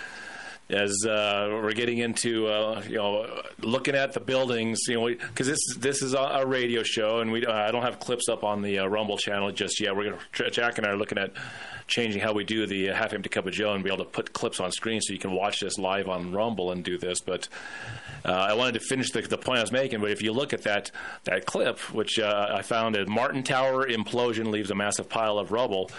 [0.71, 5.47] As uh, we're getting into, uh, you know, looking at the buildings, you know, because
[5.47, 8.61] this this is a, radio show, and we uh, I don't have clips up on
[8.61, 9.95] the uh, Rumble channel just yet.
[9.95, 11.33] We're gonna Jack and I are looking at
[11.87, 14.09] changing how we do the uh, half empty cup of Joe and be able to
[14.09, 17.19] put clips on screen so you can watch this live on Rumble and do this.
[17.19, 17.49] But
[18.23, 19.99] I wanted to finish the, the point I was making.
[19.99, 20.91] But if you look at that
[21.25, 25.91] that clip, which I found at Martin Tower implosion leaves a massive pile of rubble.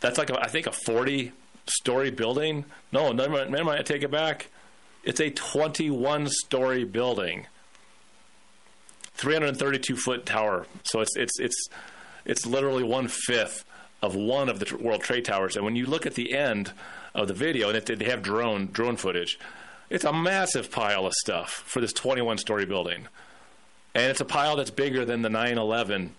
[0.00, 1.32] That's like a, I think a 40
[1.68, 2.64] story building.
[2.92, 3.80] No, never mind, never mind.
[3.80, 4.48] I take it back.
[5.04, 7.46] It's a 21 story building.
[9.14, 10.66] 332 foot tower.
[10.84, 11.68] So it's it's it's
[12.24, 13.64] it's literally one fifth
[14.02, 15.56] of one of the World Trade Towers.
[15.56, 16.72] And when you look at the end
[17.14, 19.38] of the video, and it, they have drone drone footage,
[19.88, 23.08] it's a massive pile of stuff for this 21 story building,
[23.94, 26.10] and it's a pile that's bigger than the 9/11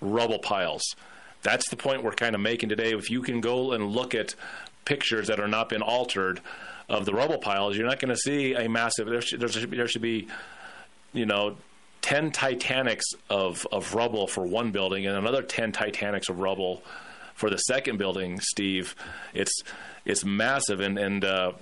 [0.00, 0.94] rubble piles.
[1.46, 2.92] That's the point we're kind of making today.
[2.92, 4.34] If you can go and look at
[4.84, 6.40] pictures that are not been altered
[6.88, 9.06] of the rubble piles, you're not going to see a massive.
[9.06, 10.26] There should, there should, be, there should be,
[11.12, 11.56] you know,
[12.02, 16.82] 10 Titanics of, of rubble for one building and another 10 Titanics of rubble
[17.34, 18.96] for the second building, Steve.
[19.32, 19.62] It's
[20.04, 20.80] it's massive.
[20.80, 21.52] And, and uh,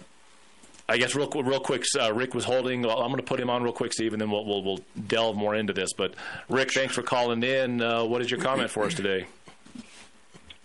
[0.88, 2.87] I guess real, real quick, uh, Rick was holding.
[2.87, 5.37] I'm going to put him on real quick, Steve, and then we'll, we'll, we'll delve
[5.37, 5.92] more into this.
[5.92, 6.14] But,
[6.49, 7.83] Rick, thanks for calling in.
[7.83, 9.27] Uh, what is your comment for us today?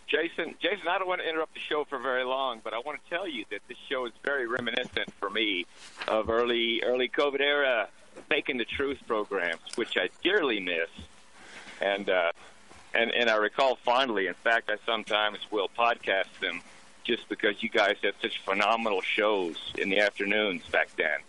[0.09, 2.99] Jason, Jason, I don't want to interrupt the show for very long, but I want
[3.03, 5.65] to tell you that this show is very reminiscent for me
[6.07, 7.87] of early early COVID era
[8.27, 10.89] Faking the Truth programs, which I dearly miss,
[11.79, 12.31] and uh,
[12.93, 14.27] and and I recall fondly.
[14.27, 16.61] In fact, I sometimes will podcast them
[17.03, 21.19] just because you guys had such phenomenal shows in the afternoons back then.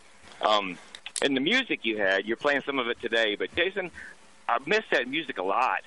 [0.43, 0.79] Um,
[1.23, 2.27] and the music you had.
[2.27, 3.91] You're playing some of it today, but Jason,
[4.49, 5.83] I miss that music a lot,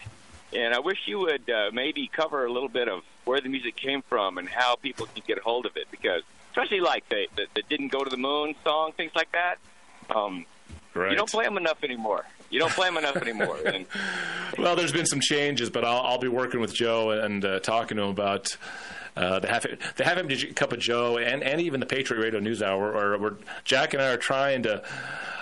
[0.56, 3.76] and I wish you would uh, maybe cover a little bit of where the music
[3.76, 7.28] came from and how people can get a hold of it, because especially like the
[7.36, 9.58] the, the "Didn't Go to the Moon" song, things like that.
[10.14, 10.46] Um,
[10.94, 11.10] Right.
[11.10, 12.26] You don't play them enough anymore.
[12.52, 13.58] You don't play them enough anymore.
[13.66, 13.88] And
[14.60, 17.98] Well, there's been some changes, but I'll, I'll be working with Joe and uh, talking
[17.98, 18.56] to him about
[19.16, 22.62] the half the half empty cup of Joe and, and even the Patriot Radio News
[22.62, 22.94] Hour.
[22.94, 24.84] Or where Jack and I are trying to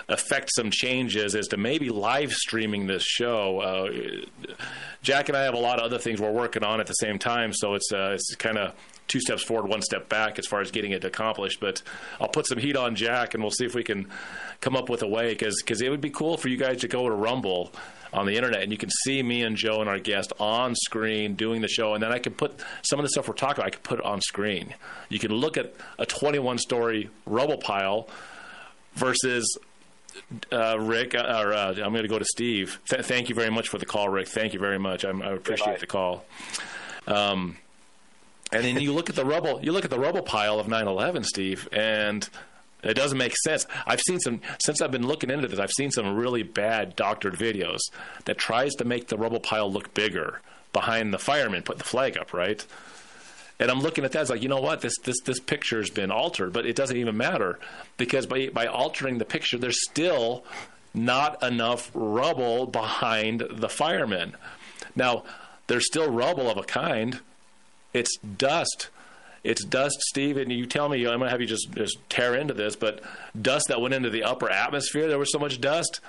[0.08, 3.60] affect some changes as to maybe live streaming this show.
[3.60, 4.56] Uh,
[5.02, 7.18] Jack and I have a lot of other things we're working on at the same
[7.18, 8.74] time, so it's uh, it's kind of
[9.08, 11.60] two steps forward, one step back as far as getting it accomplished.
[11.60, 11.82] But
[12.20, 14.08] I'll put some heat on Jack, and we'll see if we can
[14.60, 17.08] come up with a way because it would be cool for you guys to go
[17.08, 17.72] to Rumble
[18.12, 21.34] on the internet and you can see me and Joe and our guest on screen
[21.34, 23.66] doing the show, and then I can put some of the stuff we're talking about.
[23.66, 24.74] I can put it on screen.
[25.08, 28.08] You can look at a 21 story rubble pile
[28.94, 29.58] versus
[30.50, 32.80] uh, Rick, uh, or uh, I'm going to go to Steve.
[32.88, 34.28] Th- thank you very much for the call, Rick.
[34.28, 35.04] Thank you very much.
[35.04, 36.24] I'm, I appreciate the call.
[37.06, 37.56] Um,
[38.52, 39.60] and then you look at the rubble.
[39.62, 42.28] You look at the rubble pile of 9/11, Steve, and
[42.82, 43.66] it doesn't make sense.
[43.86, 45.58] I've seen some since I've been looking into this.
[45.58, 47.80] I've seen some really bad doctored videos
[48.24, 50.40] that tries to make the rubble pile look bigger
[50.72, 52.64] behind the firemen put the flag up, right?
[53.60, 54.22] And I'm looking at that.
[54.22, 54.80] It's like, you know what?
[54.80, 57.58] This this this picture's been altered, but it doesn't even matter
[57.96, 60.44] because by by altering the picture, there's still
[60.94, 64.34] not enough rubble behind the firemen.
[64.96, 65.24] Now,
[65.66, 67.20] there's still rubble of a kind.
[67.94, 68.88] It's dust.
[69.44, 72.36] It's dust, Steve, and you tell me I'm going to have you just just tear
[72.36, 73.00] into this, but
[73.40, 75.08] dust that went into the upper atmosphere.
[75.08, 76.00] There was so much dust.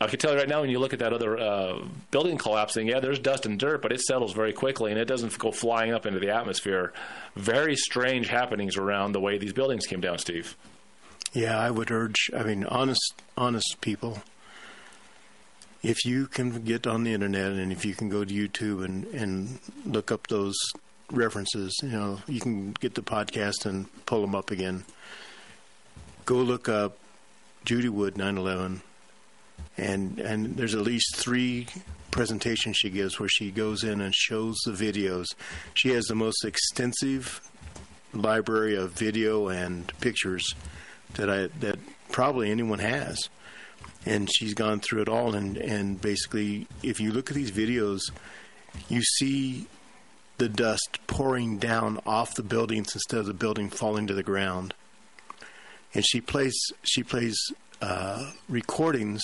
[0.00, 2.88] I can tell you right now, when you look at that other uh, building collapsing,
[2.88, 5.92] yeah, there's dust and dirt, but it settles very quickly and it doesn't go flying
[5.92, 6.92] up into the atmosphere.
[7.36, 10.56] Very strange happenings around the way these buildings came down, Steve.
[11.32, 12.30] Yeah, I would urge.
[12.36, 14.22] I mean, honest, honest people.
[15.82, 19.04] If you can get on the internet and if you can go to YouTube and
[19.06, 20.56] and look up those
[21.16, 24.84] references, you know, you can get the podcast and pull them up again.
[26.24, 26.96] Go look up
[27.64, 28.80] Judy Wood 9/11,
[29.76, 31.66] and and there's at least three
[32.10, 35.26] presentations she gives where she goes in and shows the videos.
[35.74, 37.40] She has the most extensive
[38.12, 40.54] library of video and pictures
[41.14, 41.78] that I that
[42.10, 43.28] probably anyone has.
[44.06, 48.00] And she's gone through it all and, and basically if you look at these videos
[48.88, 49.66] you see
[50.38, 54.74] the dust pouring down off the buildings instead of the building falling to the ground.
[55.94, 57.36] And she plays she plays
[57.80, 59.22] uh, recordings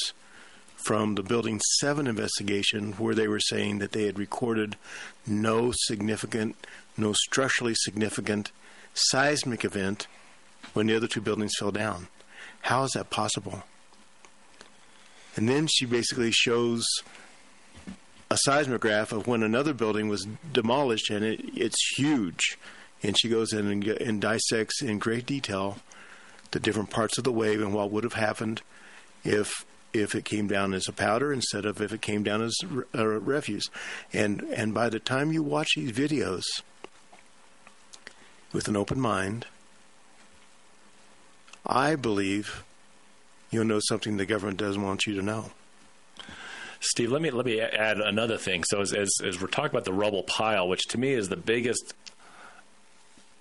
[0.85, 4.77] from the Building 7 investigation where they were saying that they had recorded
[5.27, 6.57] no significant,
[6.97, 8.51] no structurally significant
[8.95, 10.07] seismic event
[10.73, 12.09] when the other two buildings fell down.
[12.63, 13.65] How is that possible?
[15.37, 16.85] And then she basically shows
[18.31, 22.59] a seismograph of when another building was demolished, and it, it's huge.
[23.03, 25.79] And she goes in and, and dissects in great detail
[26.53, 28.63] the different parts of the wave and what would have happened
[29.25, 32.57] if if it came down as a powder instead of if it came down as
[32.95, 33.69] uh, refuse.
[34.13, 36.45] And and by the time you watch these videos
[38.53, 39.47] with an open mind,
[41.67, 42.63] I believe
[43.51, 45.51] you'll know something the government doesn't want you to know.
[46.81, 48.65] Steve, let me let me add another thing.
[48.65, 51.37] So as, as, as we're talking about the rubble pile, which to me is the
[51.37, 51.95] biggest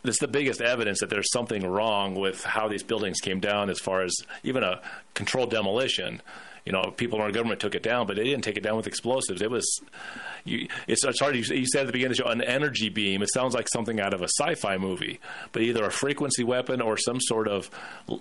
[0.03, 3.79] it's the biggest evidence that there's something wrong with how these buildings came down as
[3.79, 4.81] far as even a
[5.13, 6.21] controlled demolition.
[6.69, 8.77] You know, people in our government took it down, but they didn't take it down
[8.77, 9.41] with explosives.
[9.41, 9.65] It was,
[10.45, 11.35] you, it's, it's hard.
[11.35, 13.23] You, you said at the beginning of the show, an energy beam.
[13.23, 15.19] It sounds like something out of a sci-fi movie,
[15.51, 17.71] but either a frequency weapon or some sort of,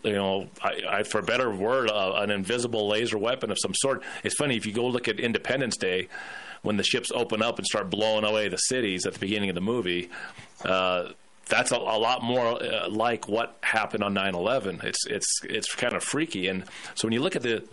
[0.02, 3.74] you know, I, I, for a better word, uh, an invisible laser weapon of some
[3.74, 4.02] sort.
[4.24, 6.08] It's funny if you go look at Independence Day,
[6.62, 9.56] when the ships open up and start blowing away the cities at the beginning of
[9.56, 10.08] the movie.
[10.64, 11.10] Uh,
[11.48, 14.84] that's a, a, lot more uh, like what happened on 9/11.
[14.84, 17.64] It's it's it's kind of freaky, and so when you look at the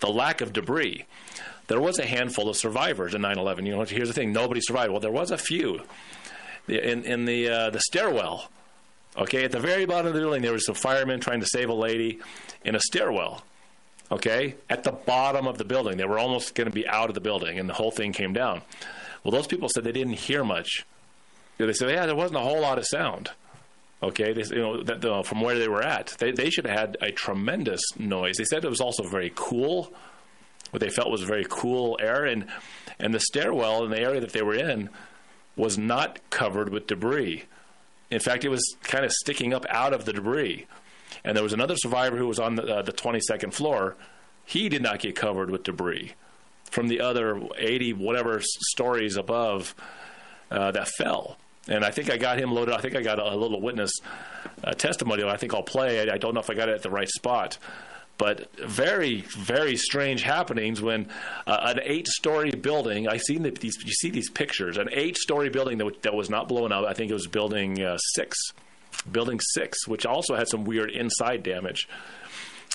[0.00, 1.04] the lack of debris,
[1.66, 3.66] there was a handful of survivors in 9/11.
[3.66, 4.90] You know, here's the thing: nobody survived.
[4.90, 5.82] Well, there was a few
[6.68, 8.50] in in the uh, the stairwell.
[9.16, 11.68] Okay, at the very bottom of the building, there was some firemen trying to save
[11.68, 12.18] a lady
[12.64, 13.44] in a stairwell.
[14.10, 17.14] Okay, at the bottom of the building, they were almost going to be out of
[17.14, 18.62] the building, and the whole thing came down.
[19.22, 20.84] Well, those people said they didn't hear much
[21.58, 23.30] they said, yeah, there wasn't a whole lot of sound.
[24.02, 26.78] Okay, they, you know, that, uh, from where they were at, they, they should have
[26.78, 28.36] had a tremendous noise.
[28.36, 29.92] They said it was also very cool.
[30.70, 32.46] What they felt was very cool air, and
[32.98, 34.90] and the stairwell in the area that they were in
[35.56, 37.44] was not covered with debris.
[38.10, 40.66] In fact, it was kind of sticking up out of the debris.
[41.24, 43.96] And there was another survivor who was on the, uh, the 22nd floor
[44.44, 46.12] he did not get covered with debris
[46.70, 49.74] from the other 80 whatever stories above
[50.50, 51.38] uh, that fell.
[51.68, 52.74] And I think I got him loaded.
[52.74, 53.90] I think I got a, a little witness
[54.62, 55.28] uh.
[55.28, 56.08] I think I'll play.
[56.08, 57.58] I, I don't know if I got it at the right spot
[58.18, 61.08] but very very strange happenings when
[61.46, 65.16] uh, an eight story building i seen the, these you see these pictures an eight
[65.16, 68.36] story building that, that was not blown up i think it was building uh, six
[69.10, 71.88] building six which also had some weird inside damage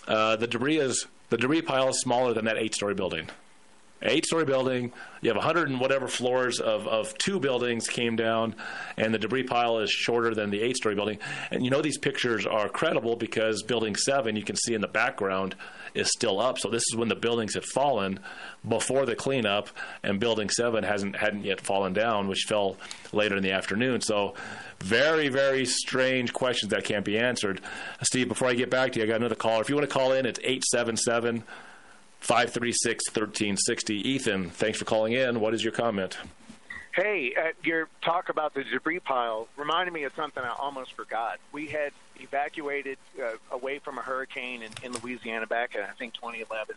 [0.07, 3.29] uh, the debris is the debris pile is smaller than that eight story building
[4.02, 4.91] eight story building.
[5.22, 8.56] You have 100 and whatever floors of, of two buildings came down,
[8.97, 11.20] and the debris pile is shorter than the eight story building.
[11.52, 14.88] And you know these pictures are credible because building seven, you can see in the
[14.88, 15.56] background,
[15.93, 16.60] is still up.
[16.60, 18.20] So this is when the buildings had fallen
[18.68, 19.70] before the cleanup,
[20.04, 22.78] and building seven hasn't hadn't yet fallen down, which fell
[23.12, 24.02] later in the afternoon.
[24.02, 24.36] So
[24.80, 27.60] very, very strange questions that can't be answered.
[28.04, 29.62] Steve, before I get back to you, I got another caller.
[29.62, 31.43] If you want to call in, it's 877-
[32.20, 33.95] 536 1360.
[33.95, 35.39] Ethan, thanks for calling in.
[35.39, 36.17] What is your comment?
[36.93, 41.39] Hey, uh, your talk about the debris pile reminded me of something I almost forgot.
[41.51, 46.15] We had evacuated uh, away from a hurricane in, in Louisiana back in, I think,
[46.15, 46.76] 2011.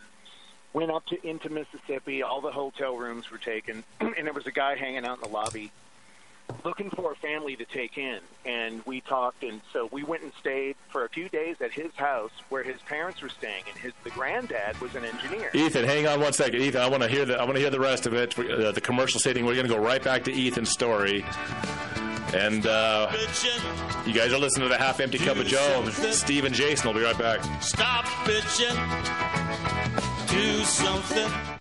[0.75, 2.23] Went up to into Mississippi.
[2.23, 5.35] All the hotel rooms were taken, and there was a guy hanging out in the
[5.35, 5.73] lobby
[6.65, 10.33] looking for a family to take in and we talked and so we went and
[10.39, 13.93] stayed for a few days at his house where his parents were staying and his
[14.05, 15.51] the granddad was an engineer.
[15.55, 16.61] Ethan hang on one second.
[16.61, 18.71] Ethan i want to hear the i want to hear the rest of it uh,
[18.73, 21.25] the commercial setting we're going to go right back to ethan's story.
[22.35, 23.13] And uh,
[24.07, 25.87] you guys are listening to the half empty cup of joe.
[26.13, 26.87] Steve and jason.
[26.87, 27.41] Will be right back.
[27.63, 28.73] Stop bitching.
[30.29, 31.61] Do something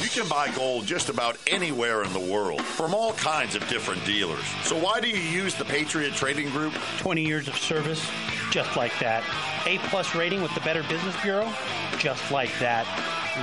[0.00, 4.04] You can buy gold just about anywhere in the world from all kinds of different
[4.04, 4.44] dealers.
[4.62, 6.74] So why do you use the Patriot Trading Group?
[6.98, 8.04] 20 years of service,
[8.50, 9.22] just like that.
[9.66, 11.52] A plus rating with the Better Business Bureau,
[11.98, 12.86] just like that.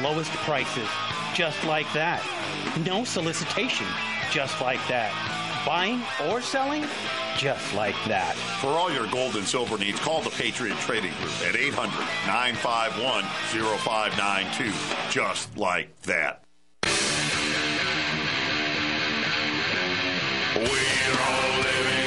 [0.04, 0.88] Lowest prices,
[1.34, 2.22] just like that.
[2.86, 3.88] No solicitation,
[4.32, 5.14] just like that.
[5.66, 6.86] Buying or selling,
[7.38, 8.36] just like that.
[8.62, 11.92] For all your gold and silver needs, call the Patriot Trading Group at 800
[12.28, 14.72] 951 0592.
[15.12, 16.44] Just like that.
[20.56, 21.99] We're all living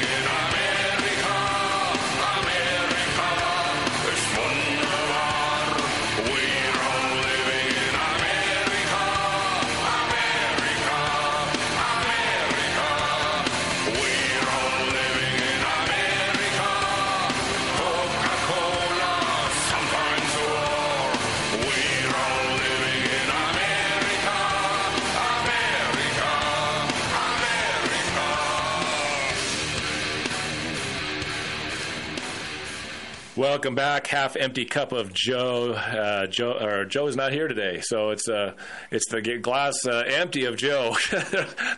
[33.34, 34.08] Welcome back.
[34.08, 35.72] Half empty cup of Joe.
[35.72, 38.52] Uh, Joe or Joe is not here today, so it's uh,
[38.90, 40.94] it's the glass uh, empty of Joe.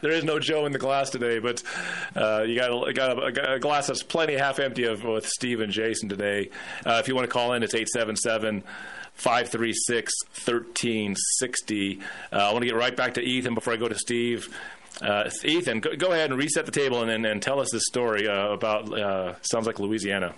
[0.03, 1.63] there is no Joe in the glass today, but
[2.17, 5.61] uh, you got a, got a, a glass that's plenty half empty of with Steve
[5.61, 6.51] and Jason today.
[6.85, 8.65] Uh, if you want to call in, it's eight seven seven.
[9.17, 10.13] 536
[10.45, 12.01] 1360.
[12.33, 14.53] Uh, I want to get right back to Ethan before I go to Steve.
[15.01, 17.85] Uh, Ethan, go, go ahead and reset the table and, and, and tell us this
[17.87, 20.35] story uh, about, uh, sounds like Louisiana.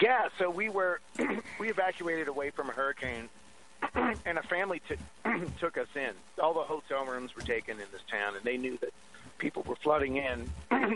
[0.00, 1.00] Yeah, so we were
[1.58, 3.28] we evacuated away from a hurricane
[3.94, 4.96] and a family t-
[5.60, 6.10] took us in.
[6.40, 8.90] All the hotel rooms were taken in this town, and they knew that
[9.38, 10.50] people were flooding in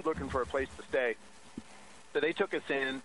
[0.05, 1.17] looking for a place to stay.
[2.13, 3.03] So they took us in,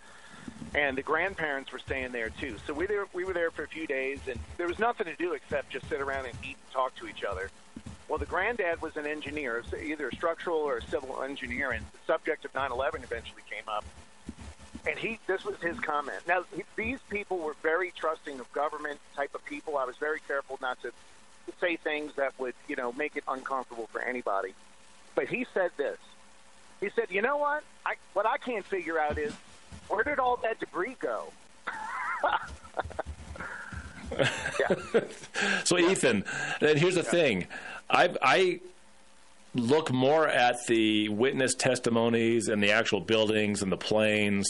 [0.75, 2.57] and the grandparents were staying there too.
[2.67, 5.15] So we there, we were there for a few days, and there was nothing to
[5.15, 7.49] do except just sit around and eat and talk to each other.
[8.07, 11.99] Well, the granddad was an engineer, either a structural or a civil engineer, and the
[12.05, 13.83] subject of 9/11 eventually came up.
[14.86, 16.17] And he, this was his comment.
[16.28, 19.78] Now, he, these people were very trusting of government type of people.
[19.78, 20.91] I was very careful not to
[21.59, 24.53] say things that would, you know, make it uncomfortable for anybody.
[25.15, 25.97] But he said this.
[26.80, 27.63] He said, "You know what?
[27.86, 29.34] I what I can't figure out is
[29.88, 31.34] where did all that debris go?"
[35.63, 36.23] so Ethan,
[36.61, 37.47] and here's the thing,
[37.89, 38.59] I I
[39.53, 44.47] look more at the witness testimonies and the actual buildings and the planes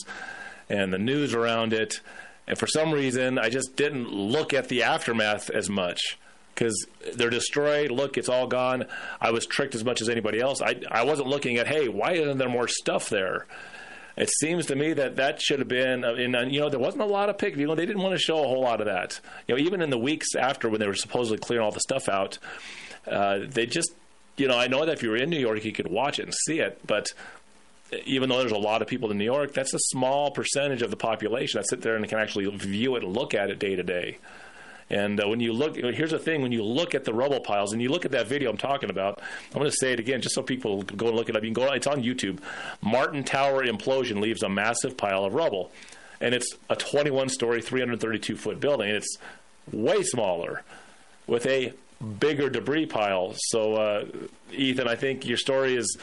[0.69, 2.01] and the news around it,
[2.47, 6.17] and for some reason I just didn't look at the aftermath as much
[6.53, 7.91] because they're destroyed.
[7.91, 8.85] Look, it's all gone.
[9.21, 10.61] I was tricked as much as anybody else.
[10.61, 13.45] I I wasn't looking at hey, why isn't there more stuff there?
[14.17, 17.05] It seems to me that that should have been, and you know, there wasn't a
[17.05, 17.61] lot of pictures.
[17.61, 19.19] You know, they didn't want to show a whole lot of that.
[19.47, 22.09] You know, even in the weeks after when they were supposedly clearing all the stuff
[22.09, 22.39] out,
[23.05, 23.93] uh, they just,
[24.38, 26.23] you know, I know that if you were in New York, you could watch it
[26.23, 27.07] and see it, but
[28.05, 30.91] even though there's a lot of people in New York, that's a small percentage of
[30.91, 33.75] the population that sit there and can actually view it and look at it day
[33.75, 34.17] to day.
[34.89, 37.73] And uh, when you look, here's the thing: when you look at the rubble piles
[37.73, 39.21] and you look at that video I'm talking about,
[39.51, 41.43] I'm going to say it again just so people go and look it up.
[41.43, 42.39] You can go; it's on YouTube.
[42.81, 45.71] Martin Tower implosion leaves a massive pile of rubble,
[46.21, 48.89] and it's a 21-story, 332-foot building.
[48.89, 49.17] It's
[49.73, 50.63] way smaller,
[51.25, 51.73] with a
[52.19, 53.33] bigger debris pile.
[53.35, 54.05] So, uh,
[54.51, 55.97] Ethan, I think your story is.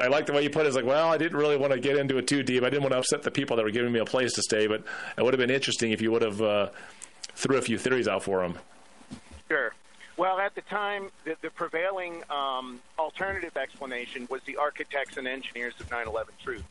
[0.00, 0.68] I like the way you put it.
[0.68, 2.64] It's like, well, I didn't really want to get into it too deep.
[2.64, 4.66] I didn't want to upset the people that were giving me a place to stay,
[4.66, 4.82] but
[5.16, 6.70] it would have been interesting if you would have uh,
[7.34, 8.58] threw a few theories out for them.
[9.46, 9.72] Sure.
[10.16, 15.74] Well, at the time, the, the prevailing um, alternative explanation was the architects and engineers
[15.80, 16.64] of 9/11 truth.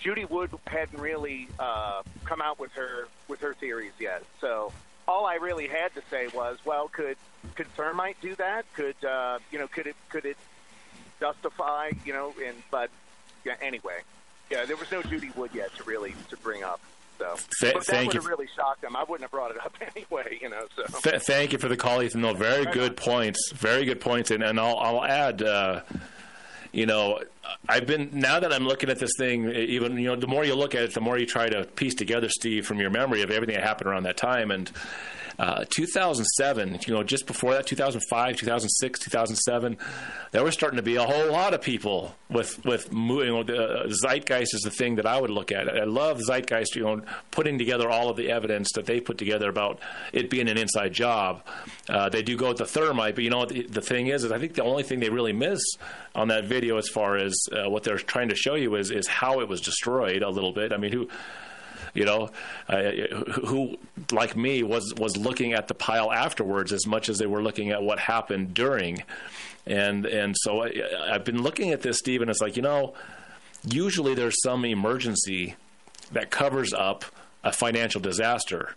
[0.00, 4.72] Judy Wood hadn't really uh, come out with her with her theories yet, so
[5.10, 7.16] all I really had to say was, well, could
[7.56, 8.64] could thermite do that?
[8.74, 9.66] Could uh, you know?
[9.66, 10.36] Could it could it
[11.18, 11.90] justify?
[12.04, 12.32] You know?
[12.46, 12.90] And but
[13.44, 13.98] yeah, anyway,
[14.50, 16.80] yeah, there was no Judy Wood yet to really to bring up.
[17.18, 18.20] So, Th- but that would you.
[18.20, 18.96] have really shocked them.
[18.96, 20.38] I wouldn't have brought it up anyway.
[20.40, 20.62] You know.
[20.76, 21.10] So.
[21.10, 22.22] Th- thank you for the call, Ethan.
[22.22, 23.52] No, very good points.
[23.52, 24.30] Very good points.
[24.30, 25.82] And, and I'll, I'll add, uh,
[26.72, 27.20] you know,
[27.68, 29.50] I've been now that I'm looking at this thing.
[29.50, 31.94] Even you know, the more you look at it, the more you try to piece
[31.94, 34.50] together, Steve, from your memory of everything that happened around that time.
[34.50, 34.70] And
[35.38, 39.78] uh, 2007, you know, just before that, 2005, 2006, 2007,
[40.32, 43.62] there were starting to be a whole lot of people with with you know, the
[43.62, 45.68] uh, zeitgeist is the thing that I would look at.
[45.68, 49.48] I love zeitgeist, you know, putting together all of the evidence that they put together
[49.48, 49.80] about
[50.12, 51.44] it being an inside job.
[51.88, 54.32] Uh, they do go with the thermite, but you know, the, the thing is, is
[54.32, 55.60] I think the only thing they really miss
[56.14, 59.06] on that video, as far as uh, what they're trying to show you, is is
[59.06, 60.72] how it was destroyed a little bit.
[60.72, 61.08] I mean, who
[61.94, 62.30] you know,
[62.68, 62.90] uh,
[63.46, 63.76] who
[64.12, 67.70] like me was was looking at the pile afterwards as much as they were looking
[67.70, 69.02] at what happened during,
[69.66, 70.72] and and so I,
[71.10, 72.94] I've been looking at this, Steve, and it's like you know,
[73.64, 75.56] usually there's some emergency
[76.12, 77.04] that covers up
[77.42, 78.74] a financial disaster.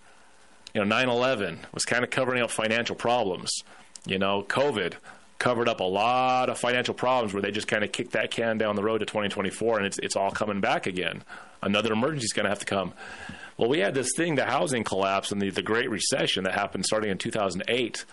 [0.74, 3.51] You know, 9/11 was kind of covering up financial problems.
[4.05, 4.95] You know, COVID
[5.39, 8.57] covered up a lot of financial problems where they just kind of kicked that can
[8.57, 11.23] down the road to 2024 and it's it's all coming back again.
[11.61, 12.93] Another emergency is going to have to come.
[13.57, 16.86] Well, we had this thing, the housing collapse and the, the Great Recession that happened
[16.86, 18.05] starting in 2008.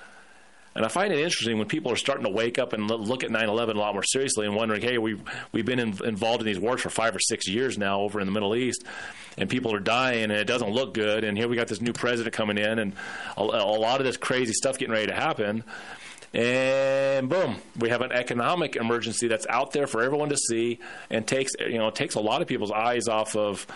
[0.74, 3.30] And I find it interesting when people are starting to wake up and look at
[3.30, 5.16] 9/11 a lot more seriously and wondering, hey, we
[5.50, 8.26] we've been in, involved in these wars for five or six years now over in
[8.26, 8.84] the Middle East,
[9.36, 11.24] and people are dying and it doesn't look good.
[11.24, 12.92] And here we got this new president coming in and
[13.36, 15.64] a, a lot of this crazy stuff getting ready to happen.
[16.32, 20.78] And boom, we have an economic emergency that's out there for everyone to see,
[21.10, 23.66] and takes you know takes a lot of people's eyes off of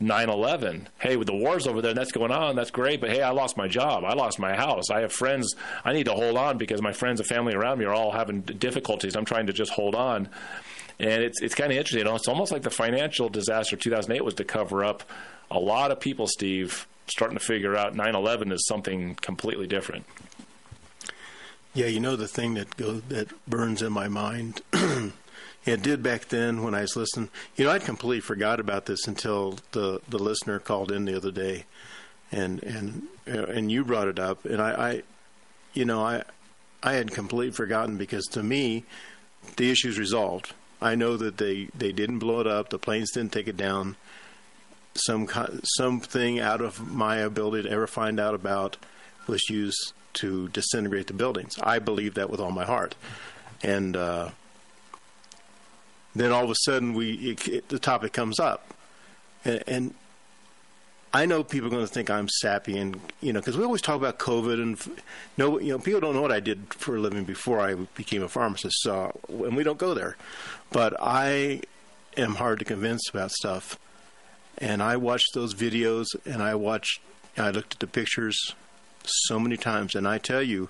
[0.00, 0.86] 9/11.
[1.00, 2.54] Hey, with the wars over there, and that's going on.
[2.54, 4.04] That's great, but hey, I lost my job.
[4.04, 4.88] I lost my house.
[4.88, 5.56] I have friends.
[5.84, 8.42] I need to hold on because my friends and family around me are all having
[8.42, 9.16] difficulties.
[9.16, 10.28] I'm trying to just hold on,
[11.00, 12.00] and it's it's kind of interesting.
[12.00, 15.02] You know, it's almost like the financial disaster of 2008 was to cover up
[15.50, 16.28] a lot of people.
[16.28, 20.04] Steve starting to figure out 9/11 is something completely different.
[21.76, 24.62] Yeah, you know the thing that that burns in my mind.
[24.72, 27.28] it did back then when I was listening.
[27.54, 31.30] You know, I'd completely forgot about this until the the listener called in the other
[31.30, 31.66] day,
[32.32, 35.02] and and uh, and you brought it up, and I, I
[35.74, 36.22] you know, I
[36.82, 38.84] I had completely forgotten because to me,
[39.56, 40.54] the issue's resolved.
[40.80, 42.70] I know that they they didn't blow it up.
[42.70, 43.96] The planes didn't take it down.
[44.94, 45.28] Some
[45.62, 48.78] something out of my ability to ever find out about
[49.26, 51.58] was used to disintegrate the buildings.
[51.62, 52.94] I believe that with all my heart.
[53.62, 54.30] And uh,
[56.14, 58.74] then all of a sudden, we it, it, the topic comes up,
[59.44, 59.94] and, and
[61.12, 63.82] I know people are going to think I'm sappy, and you know, because we always
[63.82, 65.02] talk about COVID, and
[65.36, 68.22] no, you know, people don't know what I did for a living before I became
[68.22, 70.16] a pharmacist, so and we don't go there.
[70.70, 71.62] But I
[72.16, 73.78] am hard to convince about stuff,
[74.58, 77.00] and I watched those videos, and I watched,
[77.38, 78.54] I looked at the pictures
[79.08, 80.68] so many times, and I tell you,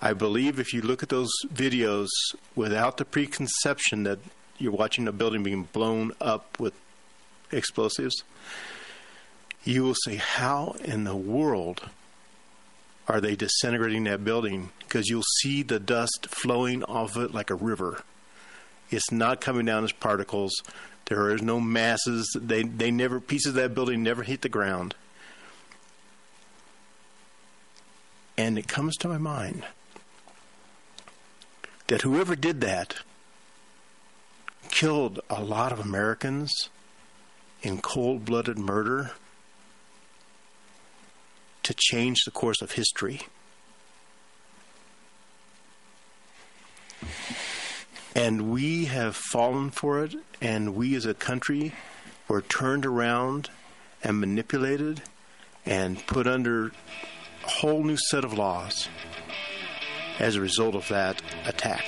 [0.00, 2.08] I believe if you look at those videos
[2.54, 4.18] without the preconception that
[4.58, 6.74] you're watching a building being blown up with
[7.50, 8.22] explosives,
[9.64, 11.88] you will say, How in the world
[13.08, 14.70] are they disintegrating that building?
[14.80, 18.02] Because you'll see the dust flowing off it like a river.
[18.90, 20.52] It's not coming down as particles.
[21.06, 22.36] There is no masses.
[22.38, 24.94] They they never pieces of that building never hit the ground.
[28.38, 29.64] And it comes to my mind
[31.88, 32.94] that whoever did that
[34.70, 36.70] killed a lot of Americans
[37.62, 39.10] in cold blooded murder
[41.64, 43.22] to change the course of history.
[48.14, 51.72] And we have fallen for it, and we as a country
[52.28, 53.50] were turned around
[54.04, 55.02] and manipulated
[55.66, 56.70] and put under
[57.48, 58.88] whole new set of laws
[60.18, 61.84] as a result of that attack.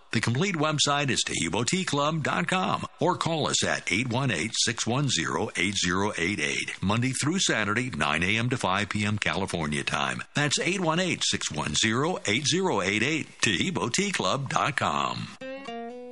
[0.11, 8.49] The complete website is TaheeboTeaClub.com or call us at 818-610-8088, Monday through Saturday, 9 a.m.
[8.49, 9.17] to 5 p.m.
[9.17, 10.21] California time.
[10.33, 15.27] That's 818-610-8088, TaheeboTeaClub.com.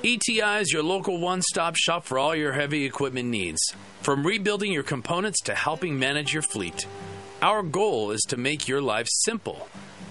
[0.01, 3.59] ETI is your local one stop shop for all your heavy equipment needs.
[4.01, 6.85] From rebuilding your components to helping manage your fleet.
[7.41, 9.69] Our goal is to make your life simple.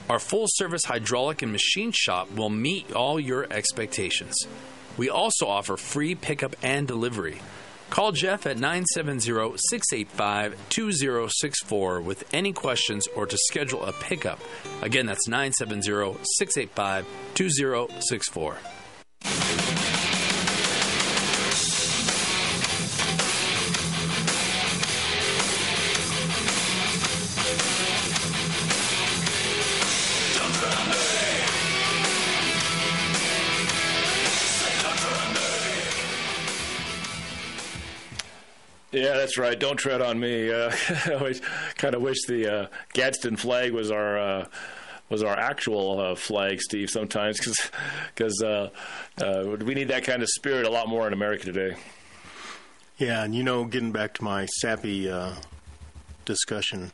[0.09, 4.35] Our full service hydraulic and machine shop will meet all your expectations.
[4.97, 7.43] We also offer free pickup and delivery.
[7.91, 14.41] Call Jeff at 970 685 2064 with any questions or to schedule a pickup.
[14.81, 18.57] Again, that's 970 685 2064.
[38.99, 39.59] Yeah, that's right.
[39.59, 40.53] Don't tread on me.
[40.53, 40.75] Uh,
[41.07, 41.41] I always
[41.77, 44.47] kind of wish the uh, Gadsden flag was our uh,
[45.09, 46.91] was our actual uh, flag, Steve.
[46.91, 47.39] Sometimes
[48.15, 48.71] because uh,
[49.23, 51.77] uh, we need that kind of spirit a lot more in America today.
[52.99, 55.35] Yeah, and you know, getting back to my sappy uh,
[56.25, 56.91] discussion,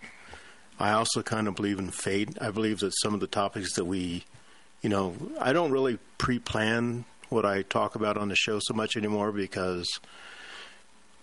[0.78, 2.36] I also kind of believe in fate.
[2.38, 4.24] I believe that some of the topics that we,
[4.82, 8.94] you know, I don't really pre-plan what I talk about on the show so much
[8.94, 9.88] anymore because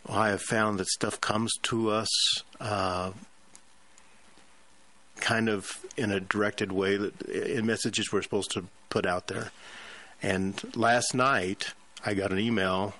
[0.08, 2.10] I have found that stuff comes to us
[2.60, 3.12] uh,
[5.20, 9.52] kind of in a directed way that in messages we're supposed to put out there.
[10.22, 11.74] And last night,
[12.06, 12.93] I got an email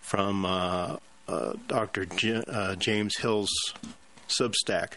[0.00, 2.04] from uh, uh, Dr.
[2.06, 3.50] J- uh, James Hill's
[4.28, 4.92] Substack.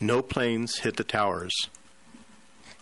[0.00, 1.52] No planes hit the towers.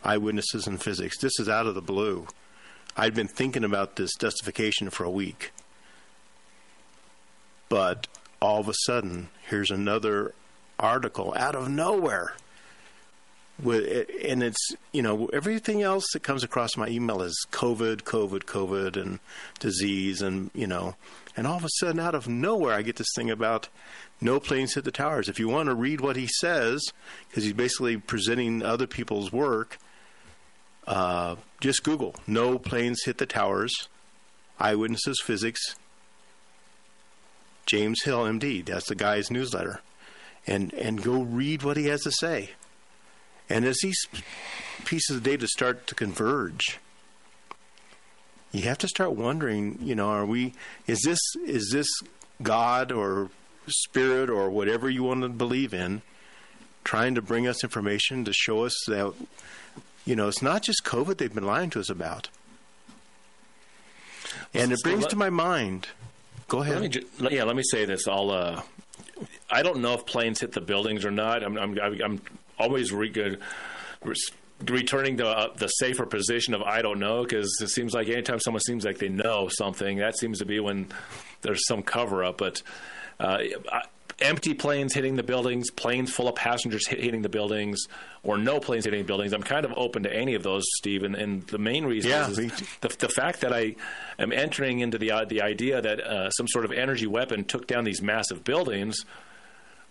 [0.04, 1.18] eyewitnesses in physics.
[1.18, 2.26] This is out of the blue.
[2.96, 5.52] I'd been thinking about this justification for a week.
[7.68, 8.06] But
[8.40, 10.34] all of a sudden, here's another
[10.78, 12.34] article out of nowhere.
[13.60, 18.02] With it, and it's you know everything else that comes across my email is COVID,
[18.02, 19.18] COVID, COVID, and
[19.58, 20.94] disease, and you know,
[21.36, 23.68] and all of a sudden, out of nowhere, I get this thing about
[24.20, 25.28] no planes hit the towers.
[25.28, 26.92] If you want to read what he says,
[27.28, 29.78] because he's basically presenting other people's work,
[30.86, 33.88] uh, just Google "no planes hit the towers,"
[34.60, 35.74] eyewitnesses physics,
[37.68, 38.64] James Hill, MD.
[38.64, 39.80] That's the guy's newsletter,
[40.46, 42.50] and and go read what he has to say.
[43.48, 44.06] And as these
[44.84, 46.80] pieces of data start to converge,
[48.52, 50.54] you have to start wondering, you know, are we
[50.86, 51.88] is this is this
[52.42, 53.30] God or
[53.66, 56.00] spirit or whatever you want to believe in
[56.84, 59.12] trying to bring us information to show us that
[60.06, 62.30] you know, it's not just COVID they've been lying to us about.
[64.54, 65.88] And it brings to my mind
[66.48, 66.74] Go ahead.
[66.74, 68.08] Let me ju- yeah, let me say this.
[68.08, 68.30] I'll.
[68.30, 68.62] Uh,
[69.50, 71.42] I don't know if planes hit the buildings or not.
[71.42, 71.56] I'm.
[71.58, 72.20] I'm, I'm
[72.58, 73.40] always re- good,
[74.02, 74.30] res-
[74.66, 78.40] returning to uh, the safer position of I don't know because it seems like anytime
[78.40, 80.88] someone seems like they know something, that seems to be when
[81.42, 82.38] there's some cover up.
[82.38, 82.62] But
[83.20, 83.38] uh,
[84.20, 87.86] empty planes hitting the buildings, planes full of passengers hit, hitting the buildings,
[88.22, 89.32] or no planes hitting buildings.
[89.32, 91.02] I'm kind of open to any of those, Steve.
[91.04, 93.76] And, and the main reason Yeah, is, is the, the fact that I
[94.18, 97.66] am entering into the uh, the idea that uh, some sort of energy weapon took
[97.66, 99.04] down these massive buildings,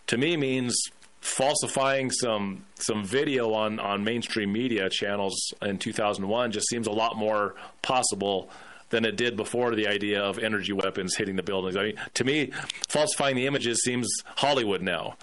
[0.08, 0.76] to me means
[1.22, 7.18] falsifying some some video on on mainstream media channels in 2001 just seems a lot
[7.18, 8.50] more possible
[8.90, 11.76] than it did before the idea of energy weapons hitting the buildings.
[11.76, 12.52] I mean, to me,
[12.88, 15.18] falsifying the images seems Hollywood now.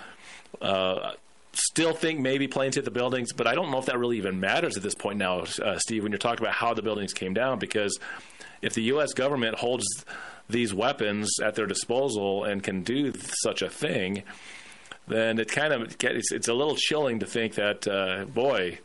[0.61, 1.13] Uh,
[1.53, 4.41] still think maybe planes hit the buildings, but I don't know if that really even
[4.41, 7.35] matters at this point now, uh, Steve, when you're talking about how the buildings came
[7.35, 7.99] down, because
[8.61, 9.13] if the U.S.
[9.13, 9.85] government holds
[10.49, 13.13] these weapons at their disposal and can do
[13.43, 14.23] such a thing,
[15.07, 18.79] then it kind of gets, it's a little chilling to think that, uh, boy,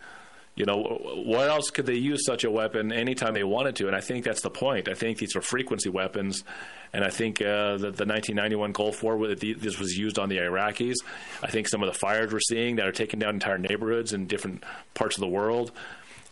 [0.60, 0.84] you know,
[1.26, 3.88] what else could they use such a weapon anytime they wanted to?
[3.88, 4.90] And I think that's the point.
[4.90, 6.44] I think these are frequency weapons,
[6.92, 10.96] and I think uh, the, the 1991 Gulf War, this was used on the Iraqis.
[11.42, 14.28] I think some of the fires we're seeing that are taking down entire neighborhoods in
[14.28, 15.72] different parts of the world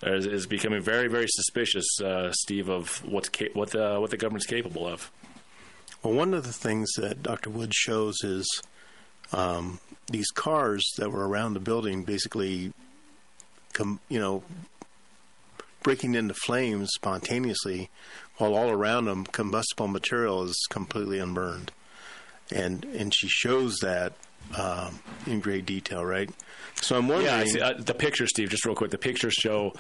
[0.04, 4.18] is, is becoming very, very suspicious, uh, Steve, of what's ca- what the what the
[4.18, 5.10] government's capable of.
[6.04, 7.50] Well, one of the things that Dr.
[7.50, 8.46] Wood shows is
[9.32, 9.80] um,
[10.12, 12.74] these cars that were around the building basically,
[13.74, 14.44] com- you know,
[15.84, 17.90] breaking into flames spontaneously,
[18.38, 21.72] while all around them combustible material is completely unburned,
[22.52, 24.14] and and she shows that
[24.56, 26.30] um, in great detail, right?
[26.82, 27.28] So I'm wondering.
[27.28, 28.50] Yeah, I see, uh, the pictures, Steve.
[28.50, 29.74] Just real quick, the pictures show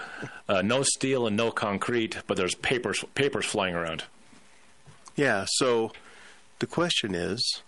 [0.49, 4.03] uh, no steel and no concrete, but there's papers papers flying around.
[5.15, 5.91] Yeah, so
[6.59, 7.61] the question is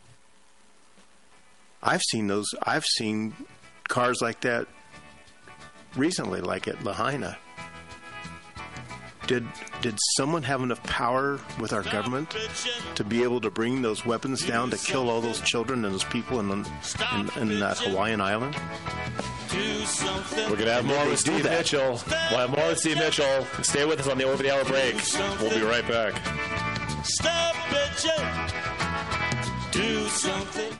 [1.82, 3.34] I've seen those I've seen
[3.88, 4.68] cars like that
[5.96, 7.38] recently, like at Lahaina.
[9.28, 9.46] Did
[9.82, 12.36] did someone have enough power with our government
[12.96, 16.04] to be able to bring those weapons down to kill all those children and those
[16.06, 18.56] people in, in, in that Hawaiian island?
[20.50, 22.00] We're gonna have more with Steve Mitchell.
[22.32, 23.46] We'll have more with Steve Mitchell.
[23.62, 24.96] Stay with us on the over the hour break.
[25.40, 26.14] We'll be right back.
[27.04, 28.52] Stop bitching.
[29.72, 30.80] Do something.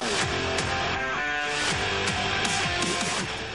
[0.00, 0.47] Thank you.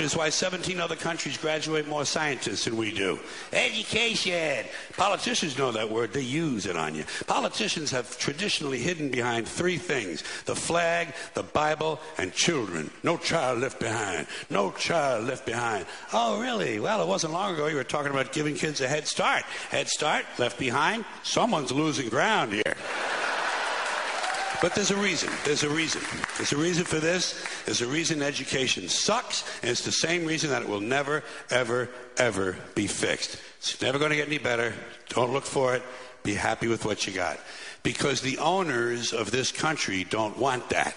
[0.00, 3.18] Is why 17 other countries graduate more scientists than we do.
[3.52, 4.64] Education.
[4.96, 6.12] Politicians know that word.
[6.12, 7.04] They use it on you.
[7.26, 12.90] Politicians have traditionally hidden behind three things the flag, the Bible, and children.
[13.02, 14.26] No child left behind.
[14.50, 15.86] No child left behind.
[16.12, 16.80] Oh, really?
[16.80, 19.42] Well, it wasn't long ago you were talking about giving kids a head start.
[19.70, 21.04] Head start, left behind.
[21.22, 22.76] Someone's losing ground here.
[24.62, 25.30] But there's a reason.
[25.44, 26.00] There's a reason.
[26.36, 27.42] There's a reason for this.
[27.66, 31.88] There's a reason education sucks, and it's the same reason that it will never, ever,
[32.16, 33.38] ever be fixed.
[33.58, 34.74] It's never going to get any better.
[35.08, 35.82] Don't look for it.
[36.22, 37.38] Be happy with what you got.
[37.82, 40.96] Because the owners of this country don't want that.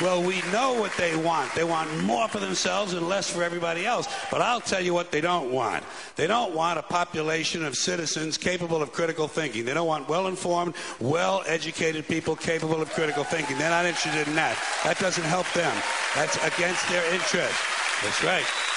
[0.00, 1.54] Well, we know what they want.
[1.54, 4.06] They want more for themselves and less for everybody else.
[4.30, 5.84] But I'll tell you what they don't want.
[6.16, 9.64] They don't want a population of citizens capable of critical thinking.
[9.64, 13.56] They don't want well informed, well educated people capable of critical thinking.
[13.56, 14.58] They're not interested in that.
[14.84, 15.74] That doesn't help them.
[16.14, 17.58] That's against their interest.
[18.02, 18.75] That's right.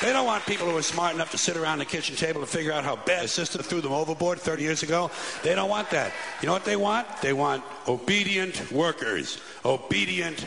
[0.00, 2.46] They don't want people who are smart enough to sit around the kitchen table to
[2.46, 5.10] figure out how bad a system threw them overboard 30 years ago.
[5.42, 6.10] They don't want that.
[6.40, 7.06] You know what they want?
[7.20, 9.42] They want obedient workers.
[9.62, 10.46] Obedient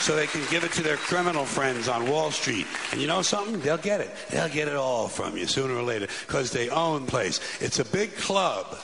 [0.00, 2.66] so they can give it to their criminal friends on Wall Street.
[2.92, 3.60] And you know something?
[3.60, 4.10] They'll get it.
[4.30, 7.40] They'll get it all from you sooner or later because they own place.
[7.60, 8.78] It's a big club,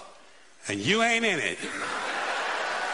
[0.68, 1.58] and you ain't in it.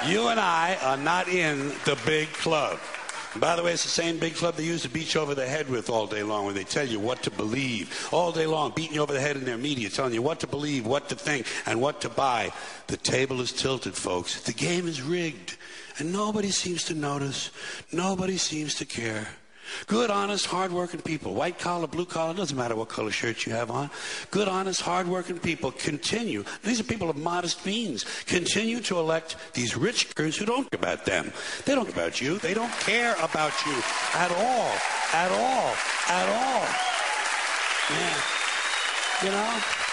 [0.06, 2.78] You and I are not in the big club.
[3.40, 5.46] By the way, it's the same big club they use to beat you over the
[5.46, 8.08] head with all day long when they tell you what to believe.
[8.12, 10.46] All day long, beating you over the head in their media, telling you what to
[10.46, 12.52] believe, what to think, and what to buy.
[12.86, 14.42] The table is tilted, folks.
[14.42, 15.56] The game is rigged.
[15.98, 17.50] And nobody seems to notice.
[17.92, 19.28] Nobody seems to care.
[19.86, 23.70] Good, honest, hardworking people, white collar, blue collar, doesn't matter what color shirt you have
[23.70, 23.90] on.
[24.30, 26.44] Good, honest, hardworking people continue.
[26.62, 28.04] These are people of modest means.
[28.26, 31.32] Continue to elect these rich who don't care about them.
[31.64, 32.38] They don't care about you.
[32.38, 33.74] They don't care about you
[34.14, 34.72] at all.
[35.12, 35.74] At all.
[36.08, 36.66] At all.
[37.90, 38.22] Yeah.
[39.22, 39.85] You know?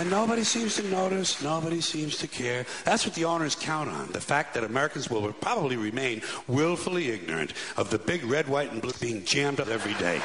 [0.00, 2.64] And nobody seems to notice, nobody seems to care.
[2.86, 7.52] That's what the owners count on the fact that Americans will probably remain willfully ignorant
[7.76, 10.22] of the big red, white, and blue being jammed up every day.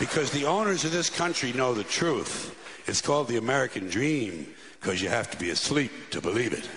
[0.00, 2.56] Because the owners of this country know the truth.
[2.88, 6.68] It's called the American dream because you have to be asleep to believe it.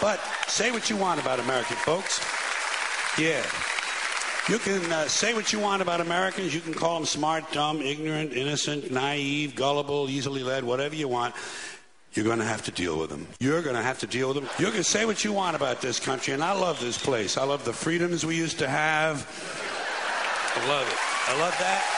[0.00, 2.24] But say what you want about American folks.
[3.18, 3.44] Yeah.
[4.48, 6.54] You can uh, say what you want about Americans.
[6.54, 11.34] You can call them smart, dumb, ignorant, innocent, naive, gullible, easily led, whatever you want.
[12.14, 13.26] You're going to have to deal with them.
[13.40, 14.48] You're going to have to deal with them.
[14.58, 17.36] You can say what you want about this country, and I love this place.
[17.36, 19.26] I love the freedoms we used to have.
[20.56, 20.96] I love it.
[21.30, 21.97] I love that.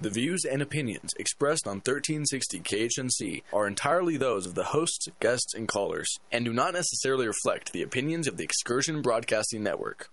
[0.00, 5.54] The views and opinions expressed on 1360 KHNC are entirely those of the hosts, guests,
[5.54, 10.10] and callers, and do not necessarily reflect the opinions of the Excursion Broadcasting Network.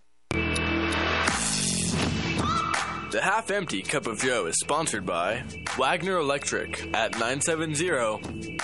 [3.12, 5.44] The Half Empty Cup of Joe is sponsored by
[5.78, 7.90] Wagner Electric at 970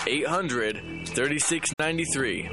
[0.07, 2.49] 800 3693.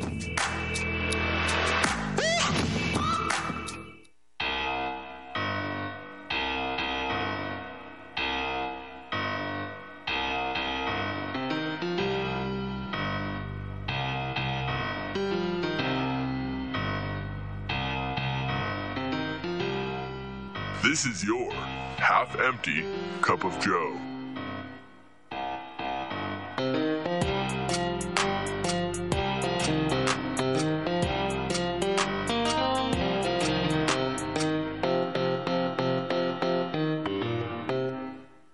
[20.95, 22.85] This is your half empty
[23.21, 23.99] cup of Joe.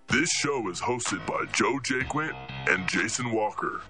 [0.09, 2.35] This show is hosted by Joe Jaquint
[2.71, 3.83] and Jason Walker.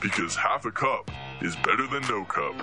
[0.00, 1.10] Because half a cup
[1.42, 2.54] is better than no cup.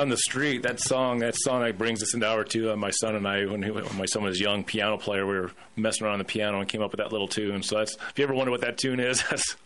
[0.00, 2.70] On the street, that song, that song that brings us into hour two.
[2.70, 5.34] Uh, my son and I, when, he, when my son was young, piano player, we
[5.38, 7.62] were messing around on the piano and came up with that little tune.
[7.62, 9.56] So that's if you ever wonder what that tune is, that's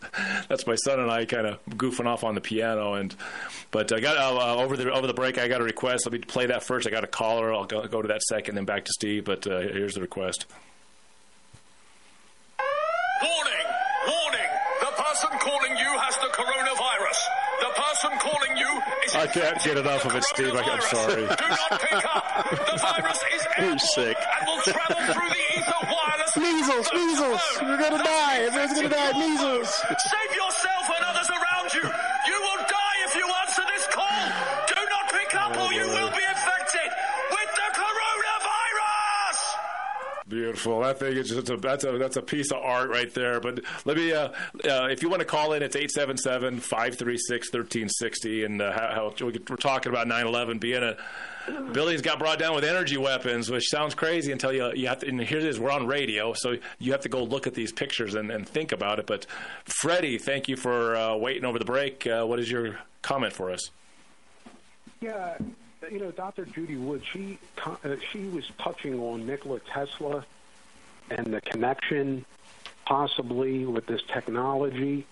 [0.49, 2.95] that's my son and I kind of goofing off on the piano.
[2.95, 3.15] And
[3.71, 6.05] but I got uh, uh, over the over the break, I got a request.
[6.05, 6.85] Let me play that first.
[6.85, 7.53] I got a caller.
[7.53, 9.23] I'll go, go to that second, then back to Steve.
[9.23, 10.45] But uh, here's the request.
[13.23, 13.67] Warning!
[14.07, 14.51] Warning!
[14.81, 17.19] The person calling you has the coronavirus.
[17.61, 20.53] The person calling you is I can't get enough of it, Steve.
[20.53, 21.21] I, I'm sorry.
[21.23, 22.49] Do not pick up.
[22.51, 24.17] The virus is You're sick.
[24.21, 26.37] and will travel through the ether wireless.
[26.37, 27.41] Measles, measles.
[27.61, 28.37] You're gonna die.
[28.45, 29.11] Everyone's gonna die.
[29.17, 29.69] Measles.
[29.73, 30.54] Save yourself
[40.35, 40.81] Beautiful.
[40.81, 43.39] That thing is just a, that's a that's a piece of art right there.
[43.39, 44.27] But let me, uh,
[44.65, 48.45] uh, if you want to call in, it's 877-536-1360.
[48.45, 50.97] And uh, how, how we're talking about 9/11 being a
[51.71, 55.07] buildings got brought down with energy weapons, which sounds crazy until you you have to.
[55.07, 57.71] And here it is, we're on radio, so you have to go look at these
[57.71, 59.07] pictures and, and think about it.
[59.07, 59.25] But
[59.63, 62.05] Freddie, thank you for uh, waiting over the break.
[62.05, 63.71] Uh, what is your comment for us?
[64.99, 65.37] Yeah,
[65.91, 66.45] you know, Dr.
[66.45, 70.25] Judy Wood, she uh, she was touching on Nikola Tesla
[71.09, 72.25] and the connection
[72.85, 75.05] possibly with this technology.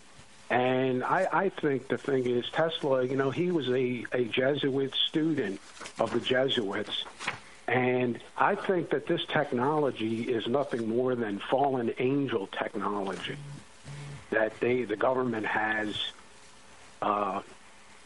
[0.50, 4.94] And I, I think the thing is, Tesla, you know, he was a, a Jesuit
[4.94, 5.60] student
[6.00, 7.06] of the Jesuits.
[7.68, 13.38] And I think that this technology is nothing more than fallen angel technology
[14.30, 15.96] that they, the government has.
[17.02, 17.42] Uh,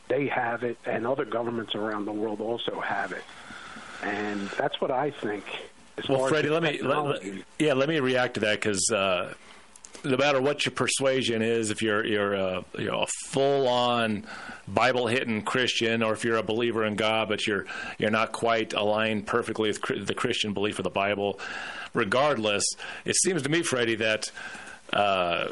[0.07, 3.23] they have it, and other governments around the world also have it.
[4.03, 5.43] And that's what I think.
[6.07, 7.23] Well, Freddie, let me let-
[7.59, 9.33] yeah, let me react to that because uh,
[10.03, 14.25] no matter what your persuasion is, if you're you're a, you know, a full on
[14.67, 17.65] Bible hitting Christian, or if you're a believer in God but you're
[17.97, 21.39] you're not quite aligned perfectly with the Christian belief of the Bible,
[21.95, 22.63] regardless,
[23.05, 24.31] it seems to me, Freddie, that.
[24.93, 25.49] Uh,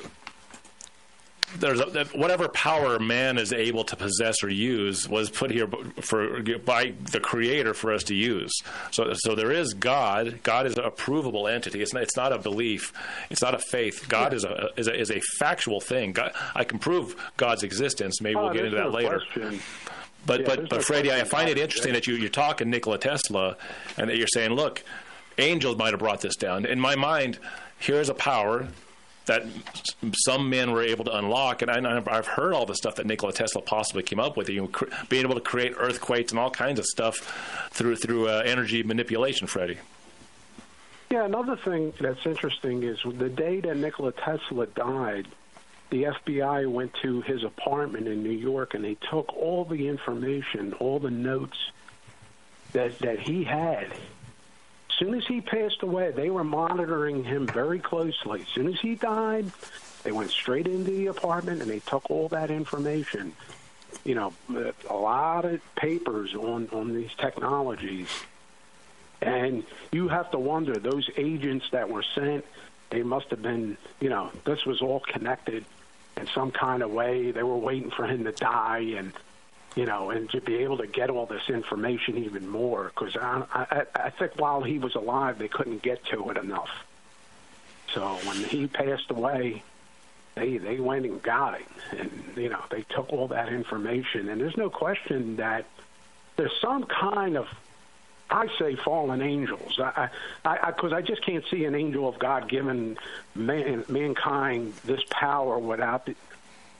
[1.60, 5.68] there's a, whatever power man is able to possess or use was put here
[6.02, 8.52] for by the creator for us to use.
[8.92, 10.40] So so there is God.
[10.44, 11.82] God is a provable entity.
[11.82, 12.94] It's not, it's not a belief.
[13.30, 14.08] It's not a faith.
[14.08, 16.14] God is a is a is a factual thing.
[16.14, 18.22] God, I can prove God's existence.
[18.22, 19.20] Maybe Oh, we'll get into that no later.
[19.34, 19.60] question.
[20.26, 22.06] But Yeah, but but no Freddie, I find it interesting that.
[22.06, 23.58] that you you're talking Nikola Tesla,
[23.98, 24.84] and that you're saying, look,
[25.38, 26.66] angels might have brought this down.
[26.66, 27.38] In my mind,
[27.78, 28.68] here's a power
[29.26, 29.44] that
[30.14, 33.34] some men were able to unlock, and I, I've heard all the stuff that Nikola
[33.34, 36.52] Tesla possibly came up with, you know, cr- being able to create earthquakes and all
[36.52, 39.48] kinds of stuff through through uh, energy manipulation.
[39.48, 39.80] Freddie.
[41.12, 45.28] Yeah, another thing that's interesting is the day that Nikola Tesla died,
[45.92, 50.74] the FBI went to his apartment in New York and they took all the information,
[50.74, 51.72] all the notes
[52.74, 53.88] that that he had.
[54.98, 58.42] Soon as he passed away, they were monitoring him very closely.
[58.42, 59.52] As soon as he died,
[60.04, 63.34] they went straight into the apartment and they took all that information.
[64.04, 64.34] You know,
[64.90, 68.08] a lot of papers on on these technologies.
[69.22, 72.46] And you have to wonder those agents that were sent,
[72.90, 75.66] they must have been, you know, this was all connected
[76.16, 77.32] in some kind of way.
[77.32, 79.12] They were waiting for him to die and,
[79.76, 82.86] you know, and to be able to get all this information even more.
[82.86, 86.70] Because I, I, I think while he was alive, they couldn't get to it enough.
[87.94, 89.64] So when he passed away,
[90.36, 91.68] they they went and got it,
[91.98, 94.30] and you know they took all that information.
[94.30, 95.66] And there's no question that
[96.36, 97.48] there's some kind of
[98.30, 99.80] I say fallen angels.
[99.80, 100.10] I,
[100.44, 102.98] I, because I, I, just can't see an angel of God giving
[103.36, 106.16] man, mankind this power without the,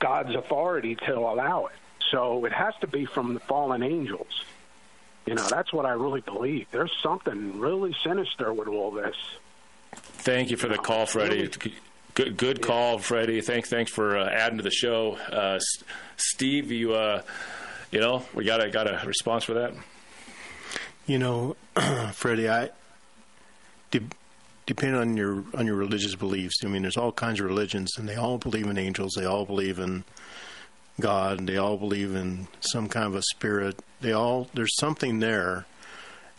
[0.00, 1.76] God's authority to allow it.
[2.10, 4.44] So it has to be from the fallen angels.
[5.26, 6.68] You know, that's what I really believe.
[6.70, 9.16] There's something really sinister with all this.
[9.92, 11.50] Thank you for the call, Freddie.
[12.14, 13.40] Good, good call, Freddie.
[13.40, 15.16] Thanks, thanks for uh, adding to the show.
[15.30, 15.58] Uh,
[16.16, 17.22] Steve, you, uh,
[17.90, 19.74] you know, we got a got a response for that.
[21.06, 21.56] You know,
[22.12, 22.70] Freddie, I
[23.90, 24.00] de-
[24.64, 26.64] depend on your on your religious beliefs.
[26.64, 29.14] I mean, there's all kinds of religions, and they all believe in angels.
[29.16, 30.04] They all believe in
[31.00, 31.46] God.
[31.46, 33.80] They all believe in some kind of a spirit.
[34.00, 35.66] They all there's something there,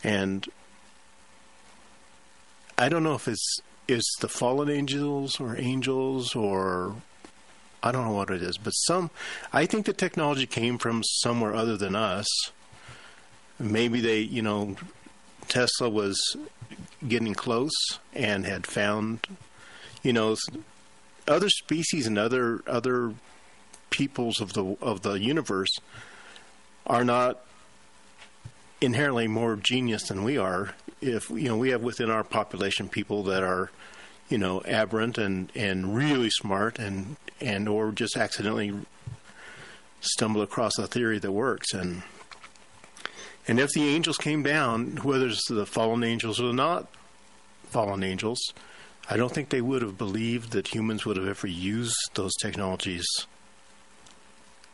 [0.02, 0.46] and
[2.76, 6.96] I don't know if it's it's the fallen angels or angels or
[7.82, 9.10] I don't know what it is, but some
[9.52, 12.26] I think the technology came from somewhere other than us
[13.58, 14.76] maybe they, you know,
[15.48, 16.18] Tesla was
[17.06, 17.72] getting close
[18.14, 19.26] and had found,
[20.02, 20.36] you know,
[21.26, 23.14] other species and other other
[23.90, 25.74] peoples of the of the universe
[26.86, 27.44] are not
[28.80, 30.74] inherently more genius than we are.
[31.00, 33.70] If you know, we have within our population people that are,
[34.28, 38.72] you know, aberrant and and really smart and and or just accidentally
[40.00, 42.02] stumble across a theory that works and
[43.48, 46.86] and if the angels came down, whether it's the fallen angels or not
[47.64, 48.52] fallen angels,
[49.08, 53.06] I don't think they would have believed that humans would have ever used those technologies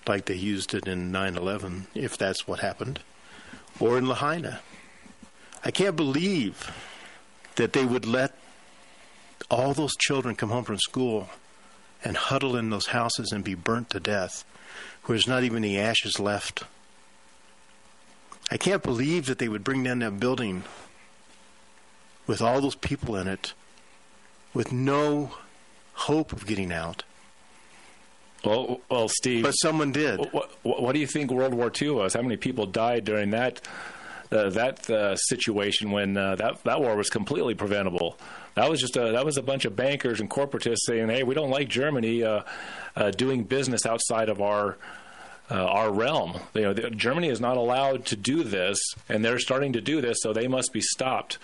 [0.07, 3.01] like they used it in 9 11, if that's what happened,
[3.81, 4.61] or in Lahaina.
[5.65, 6.71] I can't believe
[7.57, 8.35] that they would let
[9.51, 11.31] all those children come home from school
[12.05, 14.45] and huddle in those houses and be burnt to death,
[15.05, 16.65] where there's not even the ashes left
[18.51, 20.65] I can't believe that they would bring down that building
[22.27, 23.55] with all those people in it
[24.53, 25.35] with no
[25.95, 27.05] hope of getting out.
[28.45, 29.45] Well, well, Steve.
[29.45, 30.19] But someone did.
[30.19, 32.15] What, what, what do you think World War II was?
[32.15, 33.61] How many people died during that
[34.31, 38.19] uh, that uh, situation when uh, that that war was completely preventable?
[38.55, 41.35] That was just a that was a bunch of bankers and corporatists saying, "Hey, we
[41.35, 42.43] don't like Germany uh,
[42.97, 44.77] uh, doing business outside of our."
[45.51, 46.41] uh, our realm.
[46.55, 48.79] You know, the, Germany is not allowed to do this,
[49.09, 51.39] and they're starting to do this, so they must be stopped.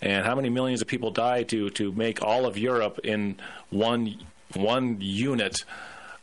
[0.00, 3.36] And how many millions of people died to to make all of Europe in
[3.70, 4.16] one
[4.54, 5.64] one unit?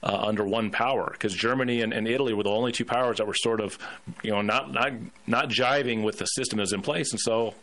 [0.05, 3.25] Uh, under one power, because Germany and, and, Italy were the only two powers that
[3.25, 3.79] were sort of,
[4.21, 4.91] you know, not not
[5.27, 7.53] not jiving with the system that was in place, and so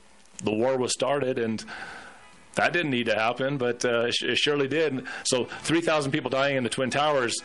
[0.43, 1.63] the war was started, and
[2.55, 5.07] that didn't need to happen, but uh, it surely did.
[5.25, 7.39] So, three thousand people dying in the Twin Towers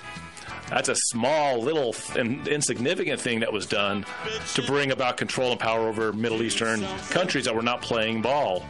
[0.70, 4.06] that's a small, little, and insignificant thing that was done
[4.54, 8.66] to bring about control and power over Middle Eastern countries that were not playing ball.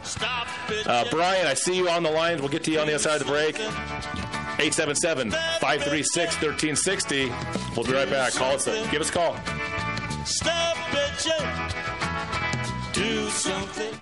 [0.86, 2.42] Uh, Brian, I see you on the lines.
[2.42, 3.60] We'll get to you on the other side of the break.
[4.58, 7.32] 877 536 1360.
[7.76, 8.34] We'll be right back.
[8.34, 8.66] Call us.
[8.90, 9.36] Give us a call.
[10.26, 11.74] Stop bitching.
[12.94, 14.02] Do something.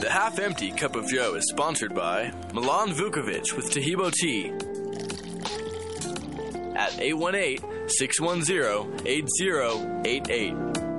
[0.00, 4.50] The Half Empty Cup of Joe is sponsored by Milan Vukovic with Taheebo Tea
[6.76, 10.91] at 818 610 8088.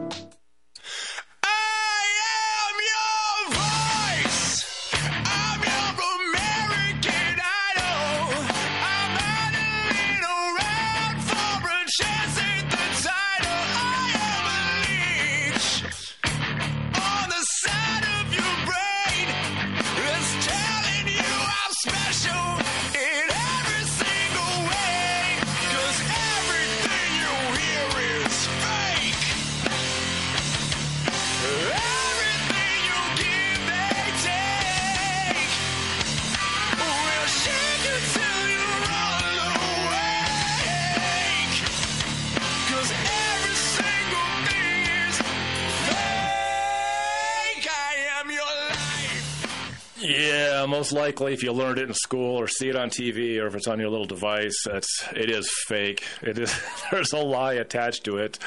[50.63, 53.47] Yeah, most likely if you learned it in school or see it on TV or
[53.47, 56.05] if it's on your little device, that's it is fake.
[56.21, 56.57] It is
[56.91, 58.39] there's a lie attached to it.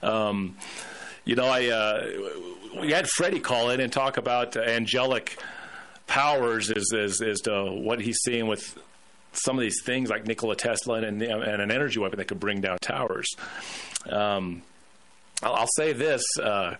[0.00, 0.56] Um,
[1.24, 2.06] you know, I uh,
[2.80, 5.38] we had Freddie call in and talk about angelic
[6.06, 8.78] powers as as as to what he's seeing with
[9.32, 12.60] some of these things like Nikola Tesla and, and an energy weapon that could bring
[12.60, 13.26] down towers.
[14.08, 14.62] Um,
[15.42, 16.76] I'll, say this, uh,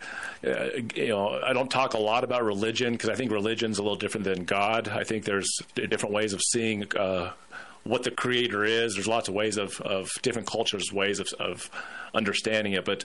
[0.46, 3.82] uh, you know, I don't talk a lot about religion because I think religion's a
[3.82, 4.88] little different than God.
[4.88, 7.32] I think there's different ways of seeing uh,
[7.84, 8.94] what the Creator is.
[8.94, 11.70] There's lots of ways of, of different cultures' ways of, of
[12.14, 13.04] understanding it, but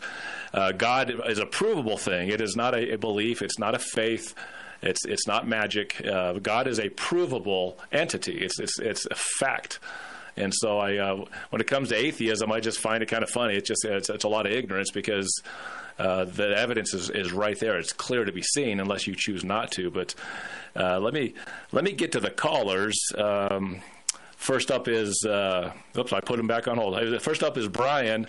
[0.53, 2.29] uh, God is a provable thing.
[2.29, 3.41] It is not a, a belief.
[3.41, 4.33] It's not a faith.
[4.81, 6.03] It's it's not magic.
[6.05, 8.39] Uh, God is a provable entity.
[8.39, 9.79] It's it's it's a fact.
[10.37, 13.29] And so I, uh, when it comes to atheism, I just find it kind of
[13.29, 13.55] funny.
[13.55, 15.41] It's just it's, it's a lot of ignorance because
[15.99, 17.77] uh, the evidence is, is right there.
[17.77, 19.91] It's clear to be seen unless you choose not to.
[19.91, 20.15] But
[20.75, 21.33] uh, let me
[21.71, 22.99] let me get to the callers.
[23.17, 23.81] Um,
[24.37, 27.21] first up is uh, oops, I put him back on hold.
[27.21, 28.27] First up is Brian.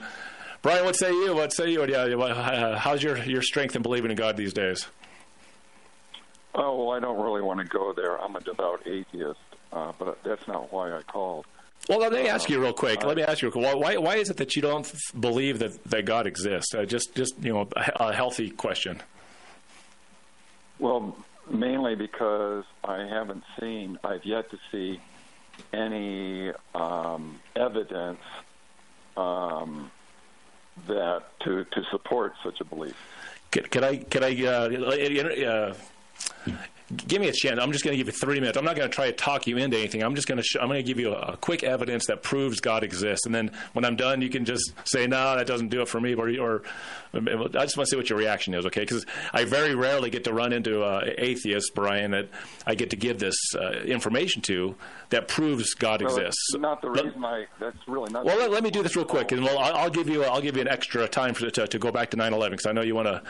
[0.61, 1.35] Brian, what say you?
[1.35, 1.85] What say you?
[1.87, 4.87] Yeah, how's your your strength in believing in God these days?
[6.55, 8.21] Oh well, I don't really want to go there.
[8.21, 9.41] I'm a devout atheist,
[9.73, 11.47] uh, but that's not why I called.
[11.89, 13.05] Well, let me ask you real quick.
[13.05, 13.51] Let me ask you.
[13.51, 16.75] Why, why is it that you don't believe that, that God exists?
[16.75, 19.03] Uh, just, just you know, a healthy question.
[20.79, 21.17] Well,
[21.51, 25.01] mainly because I haven't seen, I've yet to see
[25.73, 28.21] any um, evidence
[29.17, 29.91] um,
[30.87, 32.97] that to to support such a belief.
[33.51, 35.75] Could, could I could I uh,
[36.49, 36.55] uh,
[36.97, 37.59] give me a chance.
[37.61, 38.59] I'm just going to give you three minutes.
[38.59, 40.03] I'm not going to try to talk you into anything.
[40.03, 42.23] I'm just going to sh- I'm going to give you a, a, quick evidence that
[42.23, 45.69] proves God exists, and then when I'm done, you can just say, "No, that doesn't
[45.69, 46.63] do it for me," or, or
[47.15, 48.81] I just want to see what your reaction is, okay?
[48.81, 52.29] Because I very rarely get to run into uh, atheists, Brian, that
[52.67, 54.75] I get to give this uh, information to
[55.13, 56.55] that proves God well, exists.
[56.55, 57.47] Not the reason I.
[57.61, 58.25] That's really not.
[58.25, 60.41] Well, let, let, me do this real quick, and well, I'll, I'll, give you I'll
[60.41, 62.81] give you an extra time for, to, to go back to 9/11 because I know
[62.81, 63.23] you want to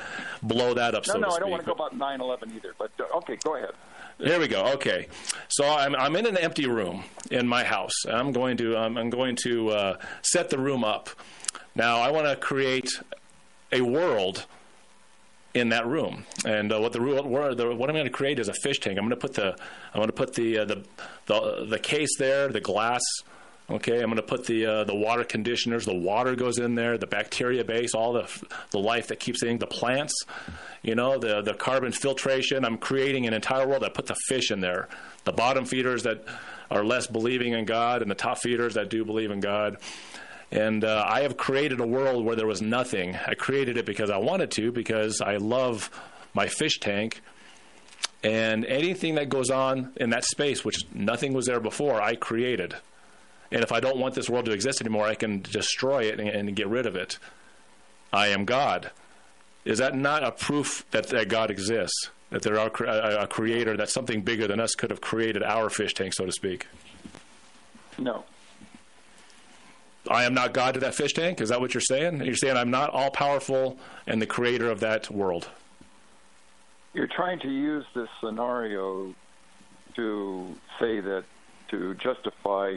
[0.43, 1.07] blow that up.
[1.07, 2.75] No, so no, I don't want to go about 9/11 either.
[2.79, 3.73] But uh, okay, go ahead.
[4.19, 4.65] There we go.
[4.75, 5.09] Okay,
[5.49, 8.05] so I'm I'm in an empty room in my house.
[8.09, 11.11] I'm going to um, I'm going to uh, set the room up.
[11.75, 12.91] Now I want to create
[13.73, 14.47] a world
[15.55, 16.25] in that room.
[16.45, 18.99] And uh, what the, the, what I'm going to create is a fish tank.
[18.99, 19.51] I'm going to put the
[19.93, 20.85] I'm going to put the, uh, the
[21.27, 23.03] the the case there, the glass.
[23.71, 25.85] Okay, I'm going to put the uh, the water conditioners.
[25.85, 26.99] The water goes in there.
[26.99, 28.29] The bacteria base, all the
[28.71, 30.15] the life that keeps eating the plants.
[30.83, 32.65] You know, the the carbon filtration.
[32.65, 33.85] I'm creating an entire world.
[33.85, 34.89] I put the fish in there.
[35.25, 36.25] The bottom feeders that
[36.71, 39.77] are less believing in God, and the top feeders that do believe in God.
[40.53, 43.17] And uh, I have created a world where there was nothing.
[43.27, 45.91] I created it because I wanted to, because I love
[46.35, 47.23] my fish tank.
[48.23, 52.77] And anything that goes on in that space, which nothing was there before, I created.
[53.51, 56.29] And if I don't want this world to exist anymore, I can destroy it and,
[56.29, 57.19] and get rid of it.
[58.13, 58.91] I am God.
[59.65, 62.11] Is that not a proof that, that God exists?
[62.29, 65.71] That there are a, a creator, that something bigger than us could have created our
[65.71, 66.67] fish tank, so to speak?
[67.99, 68.25] No.
[70.09, 71.41] I am not God to that fish tank.
[71.41, 72.23] Is that what you're saying?
[72.25, 75.49] You're saying I'm not all powerful and the creator of that world.
[76.95, 79.15] You're trying to use this scenario
[79.97, 81.25] to say that
[81.71, 82.77] to justify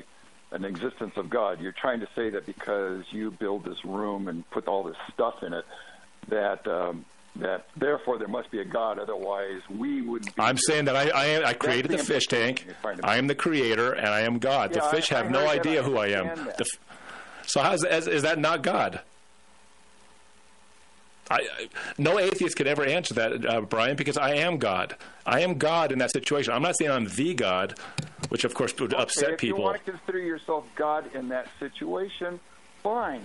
[0.52, 1.60] an existence of God.
[1.60, 5.44] You're trying to say that because you build this room and put all this stuff
[5.44, 5.66] in it,
[6.30, 7.06] that um,
[7.38, 9.00] that therefore there must be a God.
[9.00, 10.34] Otherwise, we wouldn't.
[10.36, 12.62] Be I'm saying that I I, I created the, the fish tank.
[12.62, 14.74] implication you're trying to I am the creator and I am God.
[14.74, 16.28] Yeah, the fish I- I have no idea who I am.
[16.58, 16.66] The
[17.46, 19.02] so how's is, is that not God?
[21.30, 21.68] I, I,
[21.98, 24.96] no atheist could ever answer that, uh, Brian, because I am God.
[25.26, 26.54] I am God in that situation.
[26.54, 27.76] I'm not saying I'm the God,
[28.30, 29.60] which of course would upset if people.
[29.60, 32.40] you want to consider yourself God in that situation,
[32.84, 33.22] fine.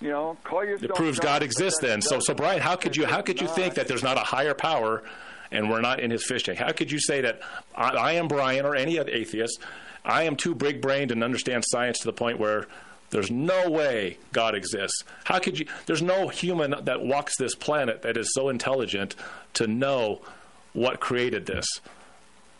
[0.00, 0.90] You know, call yourself.
[0.90, 2.02] It proves God exists then.
[2.02, 4.54] So, so Brian, how could you how could you think that there's not a higher
[4.54, 5.02] power,
[5.50, 6.58] and we're not in His fish tank?
[6.58, 7.40] How could you say that
[7.74, 9.60] I, I am Brian or any other atheist?
[10.04, 12.66] I am too big brained and understand science to the point where
[13.10, 15.02] there's no way God exists.
[15.24, 15.66] How could you?
[15.86, 19.14] There's no human that walks this planet that is so intelligent
[19.54, 20.20] to know
[20.74, 21.66] what created this.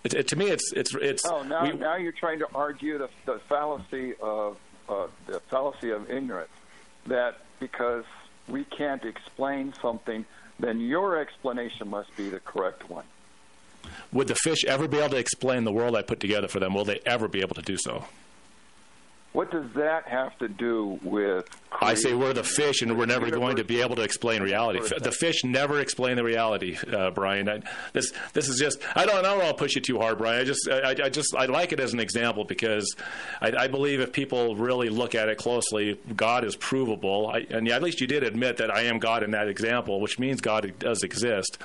[0.05, 1.25] It, it, to me, it's it's it's.
[1.27, 4.57] Oh, now, we- now you're trying to argue the, the fallacy of
[4.89, 6.51] uh, the fallacy of ignorance.
[7.07, 8.05] That because
[8.49, 10.25] we can't explain something,
[10.59, 13.05] then your explanation must be the correct one.
[14.13, 16.73] would the fish ever be able to explain the world I put together for them?
[16.75, 18.05] Will they ever be able to do so?
[19.33, 21.45] What does that have to do with?
[21.81, 23.41] I say we're the fish, and we're never universe.
[23.41, 24.81] going to be able to explain reality.
[24.81, 27.47] The fish never explain the reality, uh, Brian.
[27.49, 27.61] I,
[27.93, 30.41] this this is just I don't I don't want to push you too hard, Brian.
[30.41, 32.97] I just I, I just I like it as an example because
[33.43, 37.29] I, I believe if people really look at it closely, God is provable.
[37.29, 40.19] I, and at least you did admit that I am God in that example, which
[40.19, 41.59] means God does exist.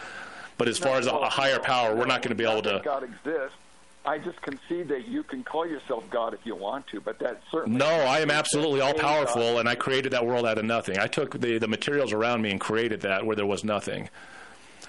[0.57, 2.81] But as far as a, a higher power, we're not going to be able to.
[2.83, 3.57] God exists.
[4.05, 7.41] I just concede that you can call yourself God if you want to, but that
[7.51, 7.77] certainly.
[7.77, 9.01] No, I am absolutely all Hey, God.
[9.01, 10.97] powerful, and I created that world out of nothing.
[10.99, 14.09] I took the, the materials around me and created that where there was nothing.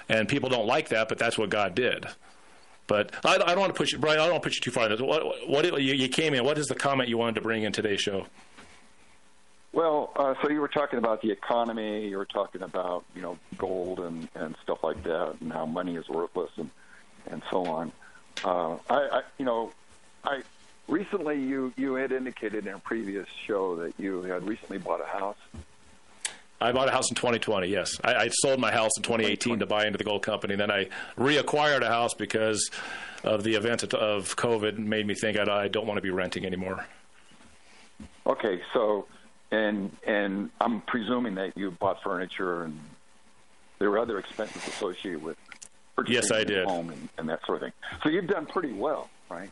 [0.08, 2.06] And people don't like that, but that's what God did.
[2.86, 4.18] But I, I don't want to push you, Brian.
[4.18, 4.90] I don't want to push you too far.
[4.90, 6.44] What, what you, you came in?
[6.44, 8.26] What is the comment you wanted to bring in today's show?
[9.72, 12.08] Well, uh, so you were talking about the economy.
[12.08, 15.96] You were talking about you know gold and and stuff like that, and how money
[15.96, 16.70] is worthless and
[17.26, 17.90] and so on.
[18.42, 19.72] Uh, I, I you know
[20.24, 20.42] I
[20.88, 25.06] recently you you had indicated in a previous show that you had recently bought a
[25.06, 25.36] house.
[26.60, 27.66] I bought a house in 2020.
[27.66, 30.56] Yes, I, I sold my house in 2018 to buy into the gold company.
[30.56, 30.88] Then I
[31.18, 32.70] reacquired a house because
[33.22, 34.78] of the event of- COVID.
[34.78, 36.86] Made me think I, I don't want to be renting anymore.
[38.26, 39.06] Okay, so
[39.50, 42.78] and and I'm presuming that you bought furniture and
[43.78, 45.36] there were other expenses associated with
[46.06, 46.66] Yes, I did.
[46.66, 47.72] home and, and that sort of thing.
[48.02, 49.50] So you've done pretty well, right?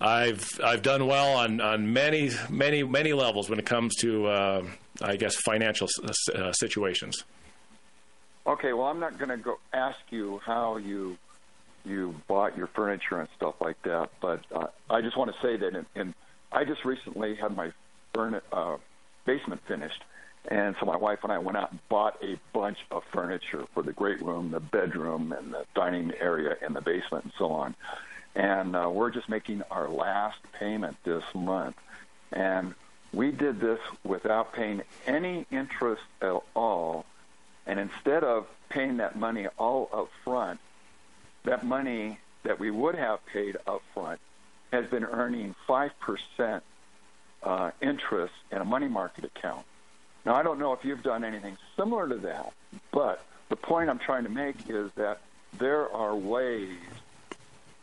[0.00, 4.64] I've I've done well on, on many many many levels when it comes to uh,
[5.02, 7.24] I guess financial s- uh, situations.
[8.46, 11.16] Okay, well, I'm not going to go ask you how you
[11.84, 15.56] you bought your furniture and stuff like that, but uh, I just want to say
[15.56, 16.14] that in, in
[16.50, 17.70] I just recently had my
[18.14, 18.78] furni- uh,
[19.26, 20.02] basement finished,
[20.48, 23.82] and so my wife and I went out and bought a bunch of furniture for
[23.82, 27.74] the great room, the bedroom, and the dining area in the basement, and so on.
[28.34, 31.76] And uh, we're just making our last payment this month,
[32.32, 32.74] and
[33.12, 37.04] we did this without paying any interest at all.
[37.66, 40.60] And instead of paying that money all up front,
[41.44, 44.20] that money that we would have paid up front
[44.72, 46.60] has been earning 5%
[47.42, 49.64] uh, interest in a money market account.
[50.24, 52.52] Now, I don't know if you've done anything similar to that,
[52.92, 55.20] but the point I'm trying to make is that
[55.58, 56.78] there are ways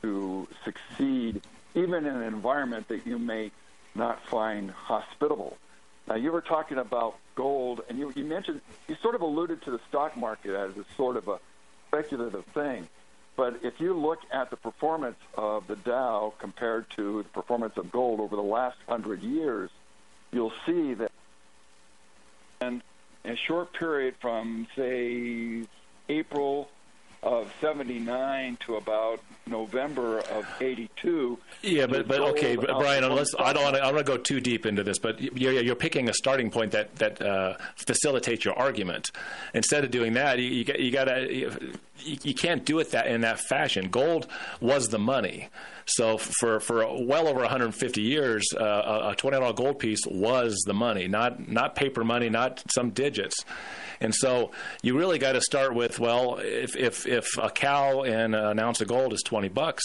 [0.02, 1.41] to succeed
[1.74, 3.52] even in an environment that you may
[3.95, 5.57] not find hospitable.
[6.07, 9.72] Now, you were talking about gold, and you, you mentioned, you sort of alluded to
[9.72, 11.40] the stock market as a sort of a
[11.88, 12.88] speculative thing.
[13.36, 17.91] But if you look at the performance of the Dow compared to the performance of
[17.91, 19.70] gold over the last hundred years,
[20.32, 21.12] you'll see that
[22.65, 22.81] in
[23.23, 25.63] a short period from, say,
[26.09, 26.69] April
[27.23, 31.38] of 79 to about November of 82.
[31.61, 34.11] Yeah, but but okay, but Brian, let's, I don't want to I don't want to
[34.11, 37.55] go too deep into this, but you're, you're picking a starting point that that uh,
[37.76, 39.11] facilitates your argument.
[39.53, 41.51] Instead of doing that, you, you, got- you gotta you,
[41.99, 43.89] you can't do it that in that fashion.
[43.89, 44.27] Gold
[44.59, 45.49] was the money.
[45.85, 50.55] So for for well over 150 years, uh, a a twenty dollar gold piece was
[50.65, 53.35] the money, not not paper money, not some digits.
[54.01, 54.51] And so
[54.84, 58.81] you really got to start with well, if if if a cow and an ounce
[58.81, 59.84] of gold is 20 bucks,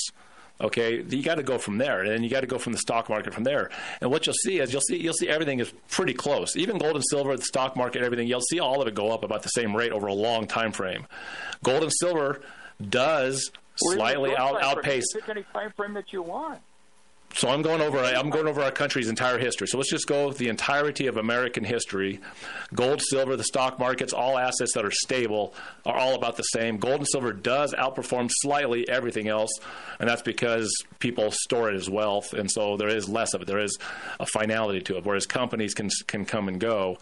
[0.60, 2.78] Okay, you got to go from there, and then you got to go from the
[2.78, 3.70] stock market from there.
[4.02, 6.54] And what you'll see is you'll see you'll see everything is pretty close.
[6.54, 8.28] Even gold and silver, the stock market, everything.
[8.28, 10.72] You'll see all of it go up about the same rate over a long time
[10.72, 11.06] frame.
[11.64, 12.42] Gold and silver
[12.86, 15.04] does slightly out, outpace.
[15.14, 16.60] Pick any time frame that you want.
[17.34, 19.68] So I'm going over I'm going over our country's entire history.
[19.68, 22.20] So let's just go the entirety of American history.
[22.74, 25.54] Gold, silver, the stock markets, all assets that are stable
[25.86, 26.78] are all about the same.
[26.78, 29.50] Gold and silver does outperform slightly everything else,
[30.00, 33.46] and that's because people store it as wealth, and so there is less of it.
[33.46, 33.78] There is
[34.18, 36.98] a finality to it, whereas companies can can come and go.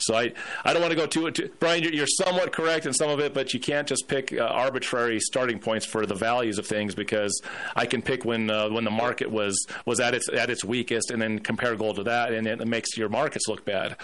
[0.00, 0.32] So I,
[0.64, 1.82] I don't want to go too, too Brian.
[1.82, 5.20] You're, you're somewhat correct in some of it, but you can't just pick uh, arbitrary
[5.20, 7.40] starting points for the values of things because
[7.76, 11.10] I can pick when uh, when the market was was at its at its weakest,
[11.10, 13.96] and then compare gold to that, and it makes your markets look bad.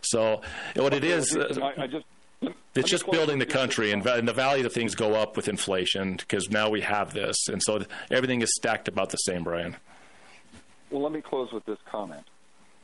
[0.00, 0.42] So
[0.74, 2.06] what it is, uh, I, I just
[2.74, 6.16] it's just building the country, and, and the value of things go up with inflation
[6.16, 9.76] because now we have this, and so everything is stacked about the same, Brian.
[10.90, 12.24] Well, let me close with this comment.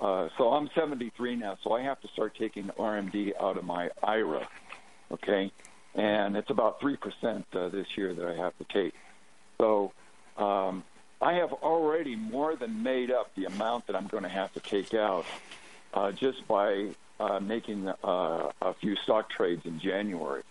[0.01, 3.91] Uh, so I'm 73 now, so I have to start taking RMD out of my
[4.03, 4.47] IRA,
[5.11, 5.51] okay?
[5.95, 8.95] And it's about 3% uh, this year that I have to take.
[9.59, 9.93] So
[10.37, 10.85] um,
[11.21, 14.61] I have already more than made up the amount that I'm going to have to
[14.61, 15.27] take out
[15.93, 20.43] uh, just by uh, making uh, a few stock trades in January.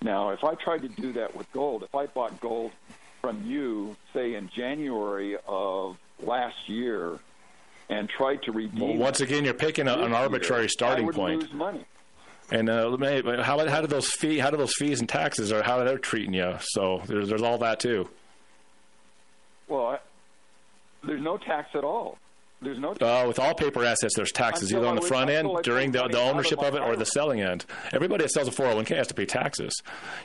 [0.00, 2.70] Now, if I tried to do that with gold, if I bought gold
[3.20, 7.18] from you, say in January of last year,
[7.92, 8.80] and tried to redeem.
[8.80, 11.44] Well, once again, you're picking a, an arbitrary starting point.
[12.50, 12.96] And uh,
[13.42, 15.98] how how do those fee how do those fees and taxes or how are they're
[15.98, 16.54] treating you?
[16.60, 18.08] So there's there's all that too.
[19.68, 19.98] Well, I,
[21.06, 22.18] there's no tax at all.
[22.62, 22.92] There's no.
[22.92, 25.98] Uh, with all paper assets, there's taxes Until either on the front end during the,
[25.98, 27.64] the out of ownership of it or the selling end.
[27.92, 29.74] Everybody that sells a 401k has to pay taxes.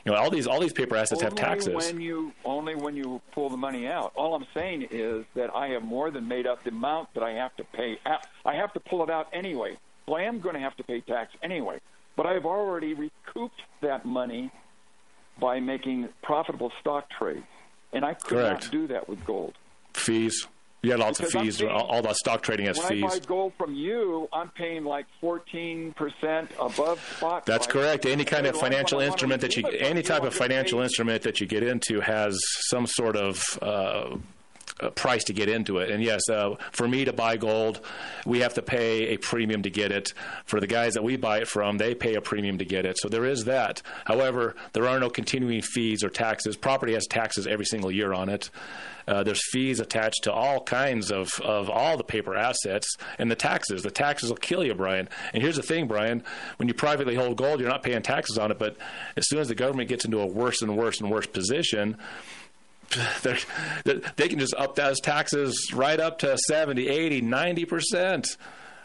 [0.04, 1.74] You know all these all these paper assets have only taxes.
[1.74, 4.12] when you only when you pull the money out.
[4.14, 7.32] All I'm saying is that I have more than made up the amount that I
[7.32, 7.98] have to pay.
[8.44, 9.76] I have to pull it out anyway.
[10.06, 11.80] So I am going to have to pay tax anyway.
[12.16, 14.50] But I've already recouped that money
[15.40, 17.46] by making profitable stock trades,
[17.92, 18.64] and I could Correct.
[18.64, 19.54] not do that with gold.
[19.94, 20.46] fees.
[20.82, 21.58] You got lots of Because I'm fees.
[21.58, 23.04] paying- all, all that stock trading has when fees.
[23.04, 25.92] I buy gold from you, I'm paying like 14%
[26.60, 27.46] above spot.
[27.46, 27.72] That's price.
[27.72, 28.06] correct.
[28.06, 31.22] Any kind of financial instrument that you, redeem it from any type of financial instrument
[31.22, 32.38] that you get into has
[32.68, 34.16] some sort of uh,
[34.94, 35.90] price to get into it.
[35.90, 37.80] And yes, uh, for me to buy gold,
[38.24, 40.12] we have to pay a premium to get it.
[40.44, 42.98] For the guys that we buy it from, they pay a premium to get it.
[42.98, 43.82] So there is that.
[44.04, 46.56] However, there are no continuing fees or taxes.
[46.56, 48.50] Property has taxes every single year on it.
[49.06, 53.34] Uh, there's fees attached to all kinds of, of all the paper assets and the
[53.34, 53.82] taxes.
[53.82, 55.08] The taxes will kill you, Brian.
[55.32, 56.22] And here's the thing, Brian:
[56.58, 58.58] when you privately hold gold, you're not paying taxes on it.
[58.58, 58.76] But
[59.16, 61.96] as soon as the government gets into a worse and worse and worse position,
[63.22, 63.38] they're,
[64.16, 68.36] they can just up those taxes right up to 70, 80, 90 percent.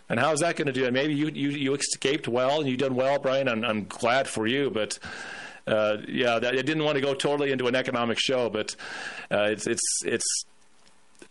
[0.10, 0.94] And how's that going to do it?
[0.94, 3.48] Maybe you, you, you escaped well and you done well, Brian.
[3.48, 5.00] I'm, I'm glad for you, but
[5.66, 8.76] uh, yeah, that, I didn't want to go totally into an economic show, but
[9.32, 10.46] uh, it's it's it's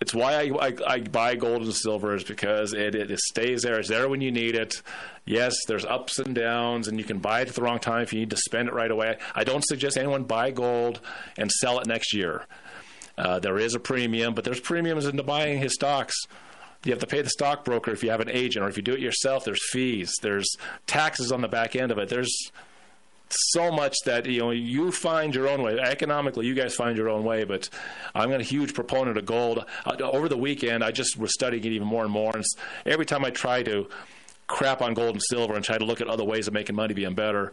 [0.00, 3.78] it's why I, I, I buy gold and silver is because it, it stays there.
[3.78, 4.82] It's there when you need it.
[5.24, 8.12] Yes, there's ups and downs, and you can buy it at the wrong time if
[8.12, 9.18] you need to spend it right away.
[9.34, 11.00] I don't suggest anyone buy gold
[11.38, 12.46] and sell it next year.
[13.16, 16.14] Uh, there is a premium, but there's premiums into buying his stocks.
[16.84, 18.94] You have to pay the stockbroker if you have an agent, or if you do
[18.94, 19.44] it yourself.
[19.44, 20.12] There's fees.
[20.22, 20.56] There's
[20.86, 22.08] taxes on the back end of it.
[22.08, 22.50] There's
[23.32, 25.78] so much that you know you find your own way.
[25.78, 27.68] Economically you guys find your own way but
[28.14, 29.64] i'm a huge proponent of gold.
[29.84, 32.44] Uh, over the weekend i just was studying it even more and more and
[32.86, 33.88] every time i try to
[34.46, 36.94] crap on gold and silver and try to look at other ways of making money
[36.94, 37.52] being better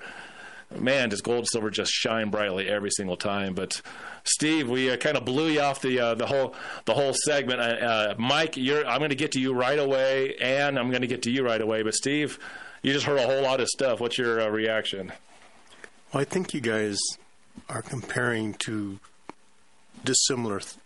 [0.77, 3.56] man does gold and silver just shine brightly every single time.
[3.56, 3.81] But
[4.23, 7.60] steve we uh, kind of blew you off the uh, the whole the whole segment.
[7.60, 11.07] Uh, uh, mike i'm going to get to you right away and i'm going to
[11.07, 11.81] get to you right away.
[11.81, 12.38] But steve
[12.84, 13.99] you just heard a whole lot of stuff.
[13.99, 15.11] What's your uh, reaction
[16.11, 16.98] Well, I think you guys
[17.69, 18.99] are comparing two
[20.03, 20.77] dissimilar th-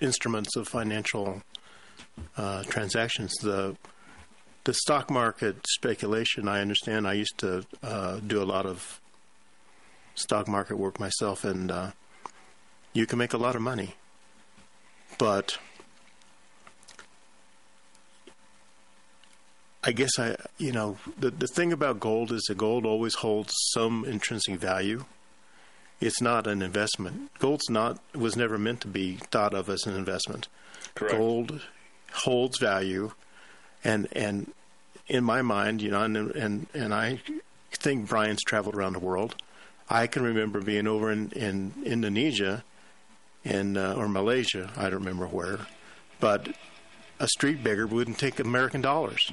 [0.00, 1.42] instruments of financial
[2.36, 3.34] uh, transactions.
[3.42, 3.76] The
[4.64, 6.46] the stock market speculation.
[6.46, 7.08] I understand.
[7.08, 9.00] I used to uh, do a lot of
[10.14, 11.90] stock market work myself, and uh,
[12.92, 13.94] you can make a lot of money,
[15.18, 15.58] but
[19.82, 23.54] I guess I, you know, the the thing about gold is that gold always holds
[23.72, 25.04] some intrinsic value.
[26.00, 27.30] It's not an investment.
[27.38, 30.48] Gold's not was never meant to be thought of as an investment.
[30.94, 31.16] Correct.
[31.16, 31.62] Gold
[32.12, 33.12] holds value,
[33.82, 34.52] and and
[35.08, 37.20] in my mind, you know, and and and I
[37.72, 39.36] think Brian's traveled around the world.
[39.88, 42.64] I can remember being over in in Indonesia
[43.44, 45.60] in uh, or Malaysia, I don't remember where,
[46.18, 46.48] but
[47.20, 49.30] a street beggar wouldn't take American dollars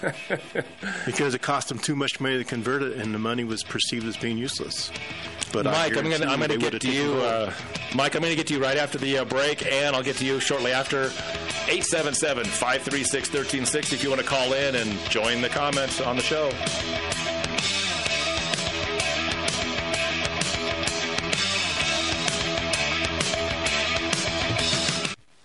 [1.04, 4.06] because it cost them too much money to convert it, and the money was perceived
[4.06, 4.90] as being useless.
[5.52, 7.52] But Mike, I'm going to get to you, uh,
[7.94, 8.14] Mike.
[8.14, 10.24] I'm going to get to you right after the uh, break, and I'll get to
[10.24, 11.08] you shortly after.
[11.66, 16.50] 877-536-1360 if you want to call in and join the comments on the show.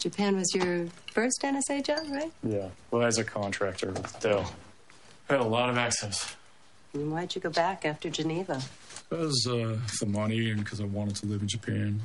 [0.09, 2.31] Japan was your first NSA job, right?
[2.41, 2.69] Yeah.
[2.91, 4.49] Well, as a contractor with Dell.
[5.29, 6.33] I had a lot of access.
[6.93, 8.61] And why'd you go back after Geneva?
[9.09, 11.99] Because uh, the money and because I wanted to live in Japan.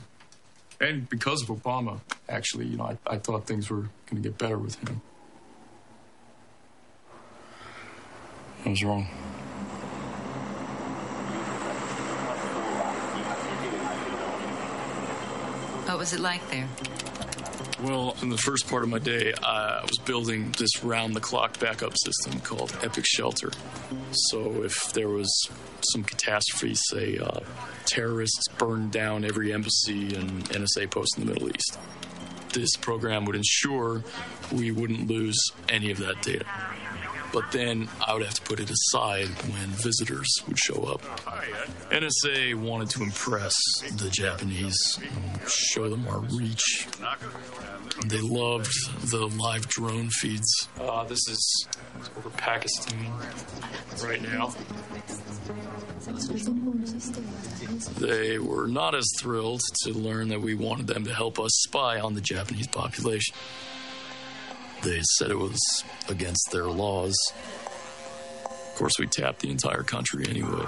[0.81, 4.37] And because of Obama, actually, you know, I, I thought things were going to get
[4.37, 5.01] better with him.
[8.67, 9.05] I was wrong.
[15.87, 16.69] What was it like there?
[17.83, 21.59] Well, in the first part of my day, I was building this round the clock
[21.59, 23.51] backup system called Epic Shelter.
[24.13, 25.29] So if there was
[25.93, 27.41] some catastrophe, say uh,
[27.85, 31.77] terrorists burned down every embassy and NSA post in the Middle East,
[32.53, 34.05] this program would ensure
[34.53, 35.39] we wouldn't lose
[35.69, 36.45] any of that data.
[37.33, 41.03] But then I would have to put it aside when visitors would show up.
[41.91, 43.55] NSA wanted to impress
[43.97, 44.99] the Japanese,
[45.49, 46.87] show them our reach.
[48.07, 48.73] They loved
[49.11, 50.69] the live drone feeds.
[50.79, 51.69] Uh, this is
[52.17, 53.13] over Pakistan
[54.03, 54.55] right now.
[57.99, 62.01] They were not as thrilled to learn that we wanted them to help us spy
[62.01, 63.35] on the Japanese population.
[64.83, 65.61] They said it was
[66.09, 67.15] against their laws.
[68.45, 70.67] Of course, we tapped the entire country anyway.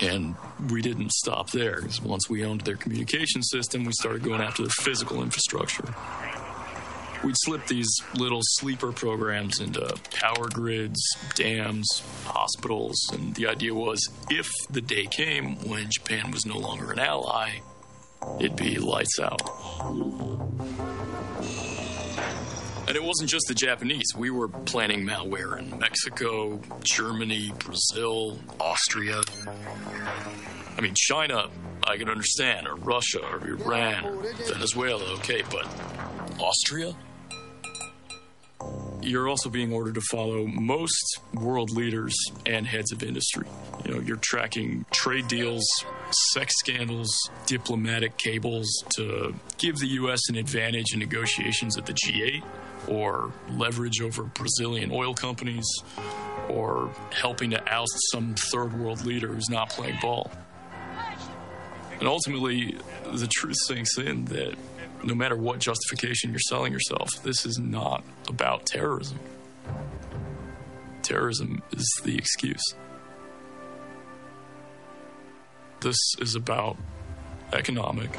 [0.00, 0.36] And
[0.70, 4.70] we didn't stop there, once we owned their communication system, we started going after their
[4.70, 5.94] physical infrastructure.
[7.24, 11.00] We'd slip these little sleeper programs into power grids,
[11.34, 16.92] dams, hospitals, and the idea was if the day came when Japan was no longer
[16.92, 17.60] an ally,
[18.38, 19.40] it'd be lights out.
[22.96, 24.06] It wasn't just the Japanese.
[24.16, 29.20] We were planning malware in Mexico, Germany, Brazil, Austria.
[30.78, 31.50] I mean, China,
[31.86, 35.66] I can understand, or Russia, or Iran, Venezuela, okay, but
[36.40, 36.96] Austria?
[39.02, 42.16] You're also being ordered to follow most world leaders
[42.46, 43.46] and heads of industry.
[43.84, 45.66] You know, you're tracking trade deals,
[46.32, 47.14] sex scandals,
[47.44, 48.66] diplomatic cables
[48.96, 50.30] to give the U.S.
[50.30, 52.42] an advantage in negotiations at the G8
[52.88, 55.66] or leverage over Brazilian oil companies
[56.48, 60.30] or helping to oust some third world leader who's not playing ball.
[61.98, 62.76] And ultimately,
[63.12, 64.54] the truth sinks in that
[65.02, 69.18] no matter what justification you're selling yourself, this is not about terrorism.
[71.02, 72.74] Terrorism is the excuse.
[75.80, 76.76] This is about
[77.52, 78.10] economic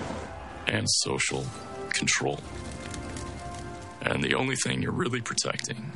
[0.67, 1.45] and social
[1.89, 2.39] control.
[4.09, 5.91] And the only thing you're really protecting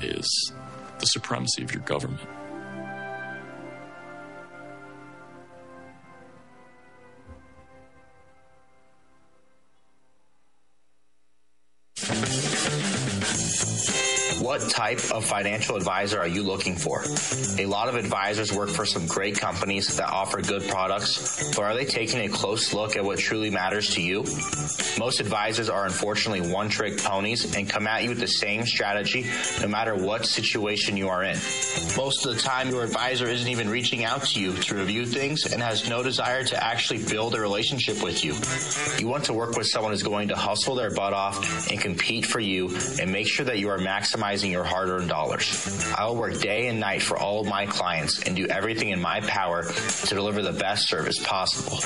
[0.00, 0.52] is
[1.00, 2.20] the supremacy of your government.
[14.70, 17.04] Type of financial advisor are you looking for?
[17.58, 21.74] A lot of advisors work for some great companies that offer good products, but are
[21.74, 24.24] they taking a close look at what truly matters to you?
[24.98, 29.26] Most advisors are unfortunately one trick ponies and come at you with the same strategy
[29.60, 31.36] no matter what situation you are in.
[31.96, 35.46] Most of the time, your advisor isn't even reaching out to you to review things
[35.46, 38.34] and has no desire to actually build a relationship with you.
[38.98, 42.26] You want to work with someone who's going to hustle their butt off and compete
[42.26, 45.92] for you and make sure that you are maximizing your hard earned dollars.
[45.96, 49.00] I will work day and night for all of my clients and do everything in
[49.00, 51.78] my power to deliver the best service possible.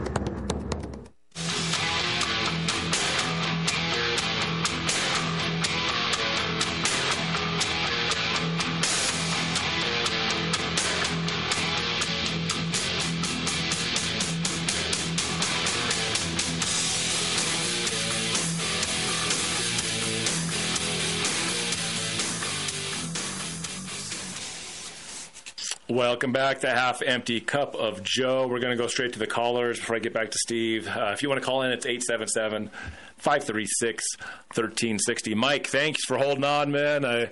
[25.94, 28.48] Welcome back to Half Empty Cup of Joe.
[28.48, 30.88] We're going to go straight to the callers before I get back to Steve.
[30.88, 32.72] Uh, if you want to call in, it's 877
[33.18, 35.36] 536 1360.
[35.36, 37.06] Mike, thanks for holding on, man.
[37.06, 37.30] I,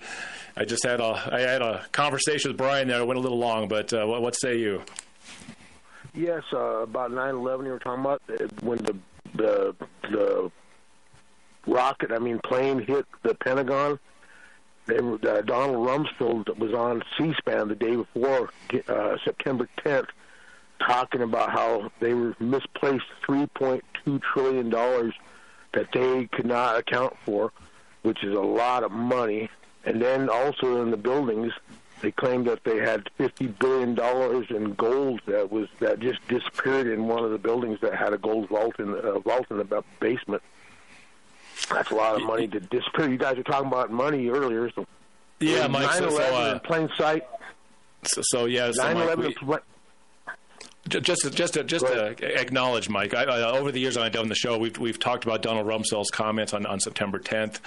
[0.56, 3.00] I just had a I had a conversation with Brian there.
[3.00, 4.84] It went a little long, but uh, what, what say you?
[6.14, 8.96] Yes, uh, about 9/11 you were talking about uh, when the
[9.34, 10.52] the the
[11.66, 13.98] rocket, I mean plane hit the Pentagon.
[14.92, 18.50] They uh, Donald Rumsfeld was on C-SPAN the day before
[18.90, 20.08] uh, September 10th,
[20.86, 25.14] talking about how they were misplaced 3.2 trillion dollars
[25.74, 27.54] that they could not account for,
[28.02, 29.50] which is a lot of money.
[29.86, 31.54] And then also in the buildings,
[32.02, 36.88] they claimed that they had 50 billion dollars in gold that was that just disappeared
[36.88, 39.58] in one of the buildings that had a gold vault in the uh, vault in
[39.58, 40.44] the basement.
[41.74, 43.10] That's a lot of money to disappear.
[43.10, 44.86] You guys were talking about money earlier, so
[45.40, 47.24] Yeah, Mike, so- 9/11 so, uh, in plain sight.
[48.04, 49.58] So, so yeah, so Mike, 9/11 we- in pla-
[50.90, 53.14] Ju- Just to, just to, just to acknowledge, Mike.
[53.14, 56.10] I, I, over the years I've done the show, we've we've talked about Donald Rumsfeld's
[56.10, 57.60] comments on, on September 10th.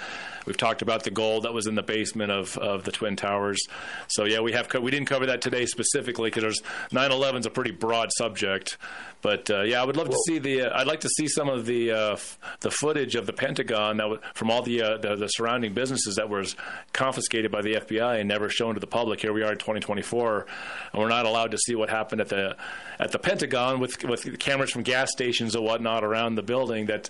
[0.45, 3.65] We've talked about the gold that was in the basement of, of the twin towers.
[4.09, 6.61] So yeah, we have co- we didn't cover that today specifically because there's
[6.91, 8.77] 9/11 is a pretty broad subject.
[9.25, 10.61] But uh, yeah, I would love to see the.
[10.71, 13.97] Uh, I'd like to see some of the uh, f- the footage of the Pentagon
[13.97, 16.55] that w- from all the, uh, the the surrounding businesses that was
[16.93, 19.21] confiscated by the FBI and never shown to the public.
[19.21, 20.45] Here we are in 2024,
[20.93, 22.55] and we're not allowed to see what happened at the
[22.99, 26.85] at the Pentagon with with cameras from gas stations and whatnot around the building.
[26.85, 27.09] That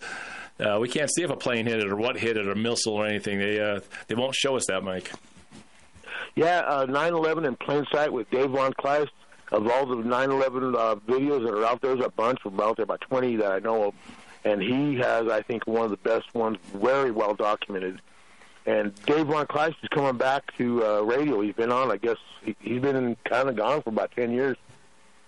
[0.57, 2.93] uh, we can't see if a plane hit it or what hit it or missile
[2.93, 3.39] or anything.
[3.39, 5.11] They uh, they won't show us that, Mike.
[6.35, 9.09] Yeah, uh, 9/11 in plain sight with Dave Von Kleist.
[9.56, 12.40] Of all the 9/11 uh, videos that are out there, there's a bunch.
[12.44, 13.94] We're out there about 20 that I know of,
[14.44, 18.02] and he has, I think, one of the best ones, very well documented.
[18.65, 21.40] And Dave Von Kleist is coming back to uh, radio.
[21.40, 24.57] He's been on, I guess, he, he's been kind of gone for about 10 years,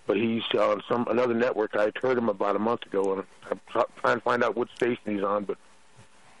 [0.06, 1.74] but he's on some another network.
[1.74, 3.60] I heard him about a month ago, and I'm
[4.02, 5.56] trying to find out what station he's on, but.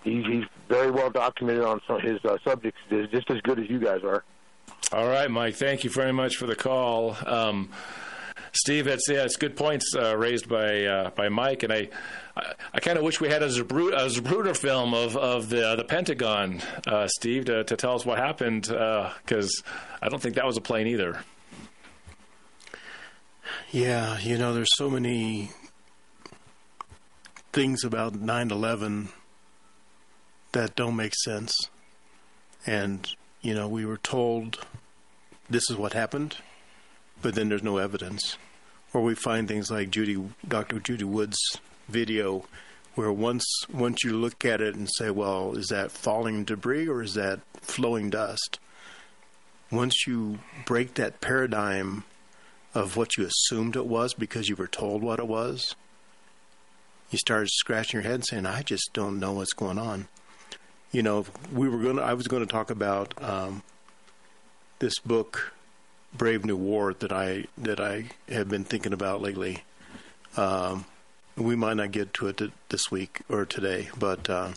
[0.04, 3.80] He's, he's very well documented on some, his uh, subjects, just as good as you
[3.80, 4.22] guys are.
[4.92, 5.54] All right, Mike.
[5.54, 7.16] Thank you very much for the call.
[7.26, 7.70] Um,
[8.52, 11.88] Steve, it's yeah, it's good points uh, raised by uh, by Mike, and I
[12.34, 15.76] I, I kind of wish we had a Zabru- a Zapruder film of of the
[15.76, 19.62] the Pentagon, uh, Steve, to, to tell us what happened because
[20.00, 21.20] I don't think that was a plane either.
[23.70, 25.50] Yeah, you know, there's so many
[27.52, 29.08] things about 9 11
[30.52, 31.52] that don't make sense.
[32.66, 33.08] And,
[33.42, 34.66] you know, we were told
[35.50, 36.36] this is what happened,
[37.22, 38.36] but then there's no evidence.
[38.92, 40.80] Or we find things like Judy, Dr.
[40.80, 41.38] Judy Wood's
[41.88, 42.44] video,
[42.94, 47.02] where once once you look at it and say, well, is that falling debris or
[47.02, 48.58] is that flowing dust?
[49.70, 52.04] Once you break that paradigm
[52.74, 55.74] of what you assumed it was because you were told what it was,
[57.10, 60.08] you started scratching your head and saying, I just don't know what's going on.
[60.92, 63.62] You know, we were going to, I was going to talk about um,
[64.78, 65.52] this book,
[66.16, 69.64] Brave New War, that I, that I have been thinking about lately.
[70.36, 70.84] Um,
[71.36, 74.50] we might not get to it th- this week or today, but uh,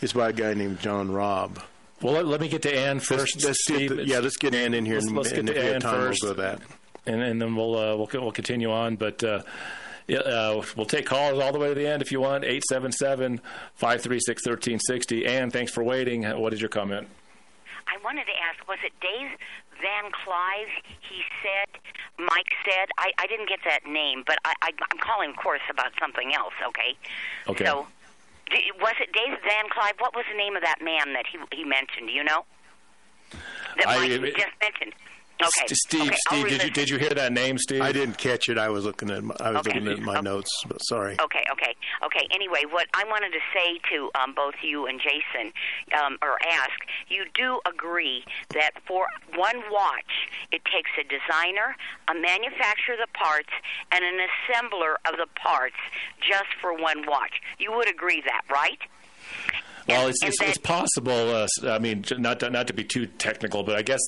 [0.00, 1.62] it's by a guy named John Robb.
[2.00, 4.54] Well, let, let me get to Ann 1st Let's, let's get the- yeah, let's get
[4.54, 6.60] Ann in here, Let's, and, let's get and to Ann time, first, we'll go that.
[7.06, 8.96] and, and then we'll uh, we'll we'll continue on.
[8.96, 9.42] But uh,
[10.08, 12.42] yeah, uh, we'll take calls all the way to the end if you want.
[12.44, 13.38] 877
[13.76, 15.26] 536 1360.
[15.26, 16.24] Ann, thanks for waiting.
[16.24, 17.06] What is your comment?
[17.88, 19.30] I wanted to ask, was it Dave
[19.80, 20.68] Van Clive?
[21.00, 21.68] He said,
[22.18, 25.62] Mike said, I, I didn't get that name, but I, I, I'm calling, of course,
[25.70, 26.96] about something else, okay?
[27.48, 27.64] Okay.
[27.64, 27.86] So,
[28.50, 29.94] d- was it Dave Van Clive?
[29.98, 32.08] What was the name of that man that he, he mentioned?
[32.08, 32.44] Do you know?
[33.76, 34.94] That I- Mike just mentioned.
[35.40, 35.64] Okay.
[35.64, 37.82] S- Steve, okay, Steve, did you did you hear that name, Steve?
[37.82, 38.58] I didn't catch it.
[38.58, 39.80] I was looking at my, I was Okay.
[39.80, 41.16] looking at my notes, but sorry.
[41.20, 42.26] Okay, okay, okay.
[42.30, 45.52] Anyway, what I wanted to say to um, both you and Jason,
[46.00, 46.70] um, or ask,
[47.08, 51.74] you do agree that for one watch, it takes a designer,
[52.08, 53.50] a manufacturer of the parts,
[53.90, 55.76] and an assembler of the parts
[56.20, 57.40] just for one watch.
[57.58, 58.78] You would agree that, right?
[59.88, 61.12] Well, it's, and it's, it's possible.
[61.34, 64.00] Uh, s- I mean, not to, not to be too technical, but I guess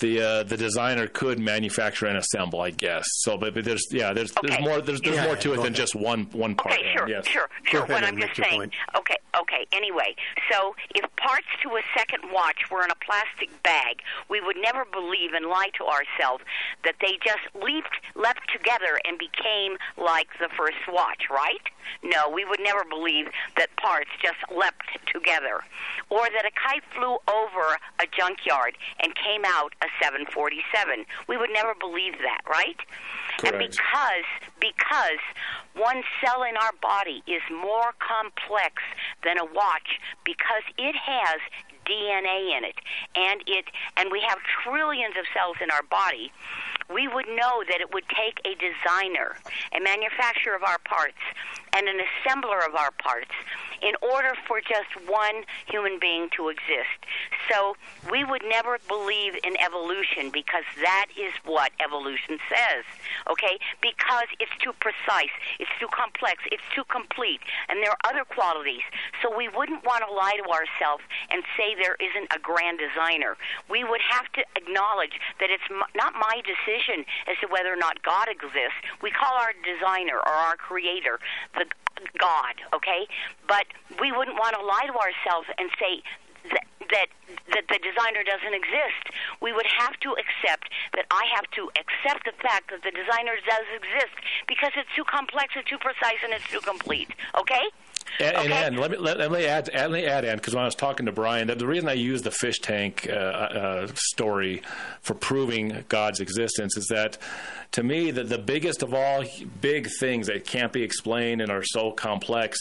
[0.00, 2.60] the uh, the designer could manufacture and assemble.
[2.60, 3.36] I guess so.
[3.36, 5.74] But, but there's yeah, there's there's more there's, there's Yeah, more to go it than
[5.74, 6.74] just one one part.
[6.74, 7.26] Okay, sure, yes.
[7.26, 7.86] sure, sure.
[7.86, 8.72] What I'm just saying.
[8.96, 10.16] Okay, Okay, anyway,
[10.50, 14.84] so if parts to a second watch were in a plastic bag, we would never
[14.86, 16.42] believe and lie to ourselves
[16.84, 21.60] that they just leaped, leapt together and became like the first watch, right?
[22.02, 23.26] No, we would never believe
[23.58, 25.62] that parts just leapt together.
[26.10, 31.04] Or that a kite flew over a junkyard and came out a 747.
[31.28, 32.78] We would never believe that, right?
[33.44, 34.28] And because
[34.60, 35.20] because
[35.74, 38.82] one cell in our body is more complex
[39.24, 41.40] than a watch because it has
[41.84, 42.80] DNA in it
[43.14, 43.66] and it
[43.96, 46.32] and we have trillions of cells in our body
[46.92, 49.36] we would know that it would take a designer,
[49.74, 51.18] a manufacturer of our parts,
[51.76, 53.32] and an assembler of our parts
[53.82, 56.96] in order for just one human being to exist.
[57.52, 57.76] So
[58.10, 62.84] we would never believe in evolution because that is what evolution says.
[63.28, 63.58] Okay?
[63.82, 68.84] Because it's too precise, it's too complex, it's too complete, and there are other qualities.
[69.20, 73.36] So we wouldn't want to lie to ourselves and say there isn't a grand designer.
[73.68, 77.80] We would have to acknowledge that it's m- not my decision as to whether or
[77.80, 78.80] not God exists.
[79.02, 81.20] We call our designer or our creator
[81.54, 81.65] the
[82.18, 83.06] God, okay?
[83.48, 83.66] But
[84.00, 86.02] we wouldn't want to lie to ourselves and say
[86.50, 87.08] that, that
[87.52, 89.14] that the designer doesn't exist.
[89.40, 93.38] We would have to accept that I have to accept the fact that the designer
[93.46, 94.14] does exist
[94.46, 97.10] because it's too complex, it's too precise, and it's too complete.
[97.38, 97.70] Okay?
[98.18, 100.62] And, and Ann, let me let, let me add let me add Ann because when
[100.62, 103.88] I was talking to Brian, the, the reason I used the fish tank uh, uh,
[103.94, 104.62] story
[105.02, 107.18] for proving God's existence is that
[107.72, 109.24] to me the the biggest of all
[109.60, 112.58] big things that can't be explained and are so complex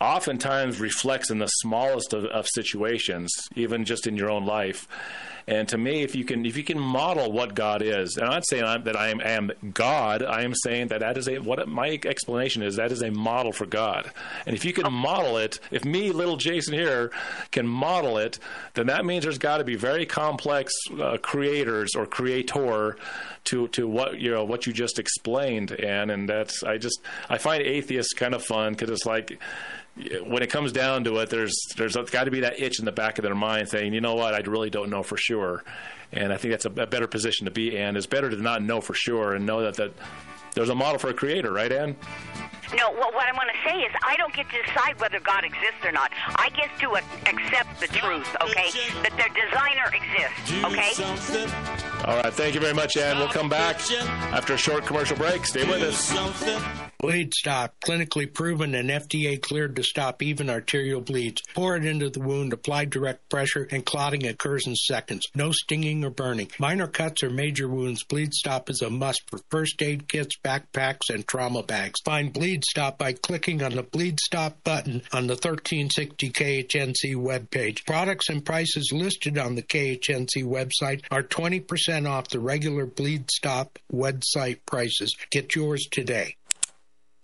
[0.00, 4.86] oftentimes reflects in the smallest of, of situations, even just in your own life.
[5.48, 8.32] And to me, if you can if you can model what God is, and I'm
[8.32, 11.38] not saying I'm, that I am, am God, I am saying that that is a
[11.38, 14.10] what my explanation is that is a model for God.
[14.44, 17.12] And if you can model it, if me, little Jason here,
[17.52, 18.40] can model it,
[18.74, 22.96] then that means there's got to be very complex uh, creators or creator
[23.44, 27.38] to to what you know what you just explained, and and that's I just I
[27.38, 29.38] find atheists kind of fun because it's like
[30.26, 32.92] when it comes down to it, there's there's got to be that itch in the
[32.92, 35.35] back of their mind saying, you know what, I really don't know for sure,
[36.12, 37.96] and I think that's a, a better position to be in.
[37.96, 39.92] It's better to not know for sure and know that that
[40.54, 41.96] there's a model for a creator, right, Ann?
[42.74, 45.44] No, well, what I want to say is I don't get to decide whether God
[45.44, 46.10] exists or not.
[46.36, 48.70] I get to a- accept the truth, okay?
[49.02, 52.04] That their designer exists, okay?
[52.04, 53.18] All right, thank you very much, Ann.
[53.18, 53.76] We'll come back
[54.32, 55.46] after a short commercial break.
[55.46, 56.12] Stay with us.
[56.98, 61.42] Bleed Stop, clinically proven and FDA cleared to stop even arterial bleeds.
[61.54, 65.26] Pour it into the wound, apply direct pressure, and clotting occurs in seconds.
[65.34, 66.50] No stinging or burning.
[66.58, 71.10] Minor cuts or major wounds, Bleed Stop is a must for first aid kits, backpacks,
[71.10, 72.00] and trauma bags.
[72.02, 77.84] Find Bleed Stop by clicking on the Bleed Stop button on the 1360 KHNC webpage.
[77.86, 83.78] Products and prices listed on the KHNC website are 20% off the regular Bleed Stop
[83.92, 85.16] website prices.
[85.30, 86.36] Get yours today.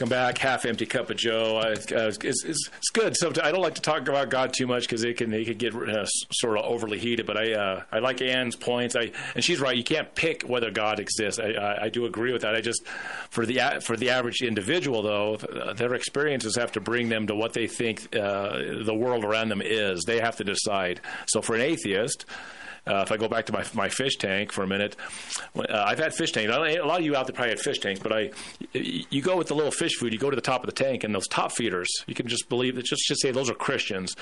[0.00, 1.58] Welcome back, half empty cup of Joe.
[1.58, 3.14] I, uh, it's, it's, it's good.
[3.18, 5.58] So I don't like to talk about God too much because it can it can
[5.58, 7.26] get uh, sort of overly heated.
[7.26, 8.96] But I uh, I like Ann's points.
[8.96, 9.76] I and she's right.
[9.76, 11.38] You can't pick whether God exists.
[11.38, 12.54] I, I, I do agree with that.
[12.54, 12.82] I just
[13.28, 15.36] for the for the average individual though,
[15.74, 19.60] their experiences have to bring them to what they think uh, the world around them
[19.60, 20.04] is.
[20.06, 21.02] They have to decide.
[21.26, 22.24] So for an atheist.
[22.86, 24.96] Uh, if I go back to my my fish tank for a minute,
[25.56, 26.50] uh, I've had fish tanks.
[26.52, 28.30] A lot of you out there probably had fish tanks, but I,
[28.72, 30.12] you go with the little fish food.
[30.12, 32.48] You go to the top of the tank, and those top feeders, you can just
[32.48, 32.84] believe that.
[32.84, 34.16] Just just say those are Christians.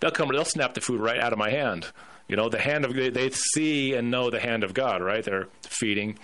[0.00, 0.28] They'll come.
[0.28, 1.88] They'll snap the food right out of my hand.
[2.28, 5.02] You know, the hand of they see and know the hand of God.
[5.02, 5.24] Right?
[5.24, 6.18] They're feeding.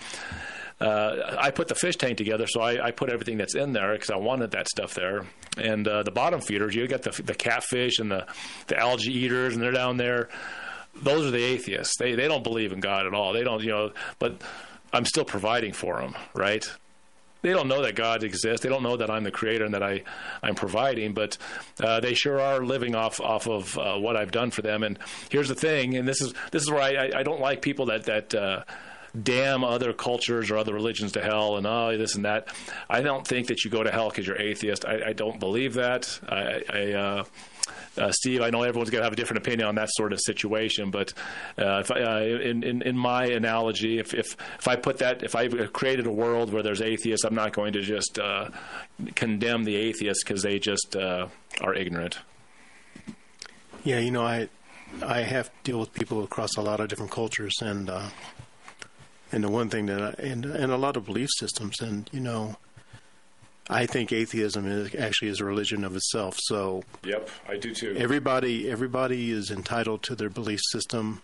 [0.79, 3.93] Uh, I put the fish tank together, so I, I put everything that's in there
[3.93, 5.25] because I wanted that stuff there.
[5.55, 8.25] And uh, the bottom feeders, you got the the catfish and the
[8.67, 10.29] the algae eaters, and they're down there
[10.95, 11.97] those are the atheists.
[11.97, 13.33] They they don't believe in God at all.
[13.33, 13.91] They don't, you know.
[14.19, 14.41] But
[14.93, 16.65] I'm still providing for them, right?
[17.41, 18.61] They don't know that God exists.
[18.61, 20.03] They don't know that I'm the creator and that I
[20.43, 21.13] I'm providing.
[21.13, 21.37] But
[21.79, 24.83] uh, they sure are living off off of uh, what I've done for them.
[24.83, 24.99] And
[25.29, 25.97] here's the thing.
[25.97, 28.33] And this is this is where I I, I don't like people that that.
[28.33, 28.63] Uh,
[29.23, 32.47] damn other cultures or other religions to hell and oh this and that.
[32.89, 34.85] I don't think that you go to hell because you're atheist.
[34.85, 36.17] I, I, don't believe that.
[36.29, 37.25] I, I
[37.97, 40.19] uh, Steve, I know everyone's going to have a different opinion on that sort of
[40.21, 41.13] situation, but
[41.57, 45.23] uh, if I, uh, in, in, in my analogy, if, if if I put that,
[45.23, 48.49] if I created a world where there's atheists, I'm not going to just uh,
[49.15, 51.27] condemn the atheists because they just uh,
[51.61, 52.19] are ignorant.
[53.83, 54.47] Yeah, you know, I
[55.03, 58.09] I have to deal with people across a lot of different cultures, and uh,
[59.33, 62.21] and the one thing that I, and and a lot of belief systems, and you
[62.21, 62.55] know
[63.71, 66.37] I think atheism is actually is a religion of itself.
[66.41, 67.95] So Yep, I do too.
[67.97, 71.21] Everybody everybody is entitled to their belief system.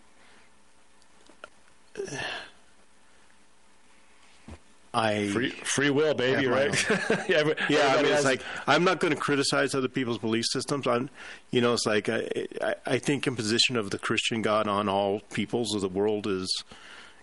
[4.94, 6.74] I free, free will, baby, right?
[7.30, 7.96] yeah, yeah.
[7.98, 10.88] I mean, it's like I'm not going to criticize other people's belief systems.
[10.88, 11.10] I'm,
[11.52, 15.20] you know, it's like I, I, I think imposition of the Christian God on all
[15.34, 16.64] peoples of the world is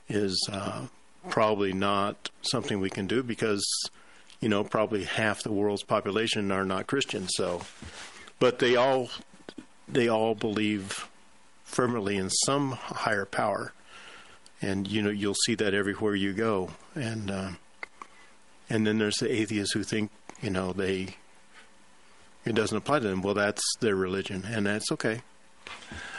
[0.09, 0.83] is uh,
[1.31, 3.65] probably not something we can do because
[4.40, 7.28] you know, probably half the world's population are not Christian.
[7.28, 7.62] So,
[8.39, 9.11] but they all
[9.89, 11.09] they all believe
[11.65, 13.73] firmly in some higher power,
[14.61, 16.70] and you know you'll see that everywhere you go.
[16.94, 17.51] And uh,
[18.69, 21.16] and then there's the atheists who think you know they
[22.44, 23.23] it doesn't apply to them.
[23.23, 25.23] Well, that's their religion, and that's okay.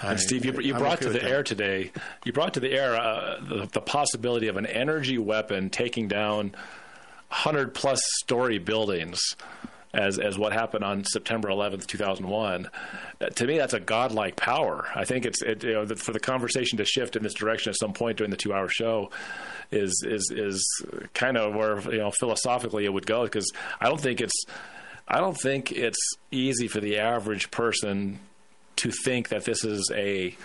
[0.02, 1.92] And I, Steve, you, you brought okay to the air today.
[2.24, 6.56] You brought to the air uh, the, the possibility of an energy weapon taking down
[7.30, 9.20] hundred plus story buildings
[9.96, 12.70] as as what happened on September 11th, 2001.
[13.22, 14.88] Uh, to me, that's a godlike power.
[14.94, 17.80] I think it's it, you know for the conversation to shift in this direction at
[17.80, 19.10] some point during the two hour show
[19.72, 23.50] is is is kind of where you know philosophically it would go because
[23.80, 24.46] I don't think it's
[25.08, 26.00] I don't think it's
[26.32, 28.20] easy for the average person
[28.78, 30.36] to think that this is a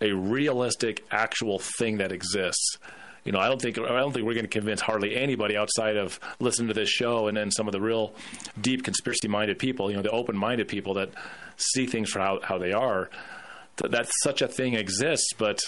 [0.00, 2.78] a realistic actual thing that exists
[3.24, 5.96] you know, I don't think I don't think we're going to convince hardly anybody outside
[5.96, 8.14] of listening to this show and then some of the real
[8.60, 11.10] deep conspiracy-minded people, you know, the open-minded people that
[11.56, 13.10] see things for how, how they are.
[13.76, 15.60] That such a thing exists, but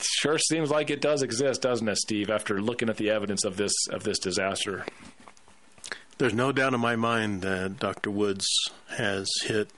[0.00, 2.30] sure seems like it does exist, doesn't it, Steve?
[2.30, 4.86] After looking at the evidence of this of this disaster,
[6.18, 8.10] there's no doubt in my mind that Dr.
[8.10, 8.46] Woods
[8.96, 9.70] has hit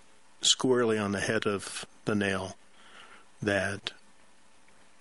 [0.43, 2.57] squarely on the head of the nail.
[3.43, 3.93] That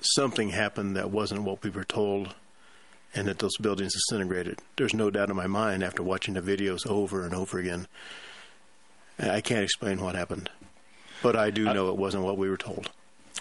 [0.04, 2.36] something happened that wasn't what we were told
[3.16, 4.60] and that those buildings disintegrated.
[4.76, 7.88] There's no doubt in my mind after watching the videos over and over again.
[9.20, 10.50] I can't explain what happened,
[11.22, 12.90] but I do know it wasn't what we were told.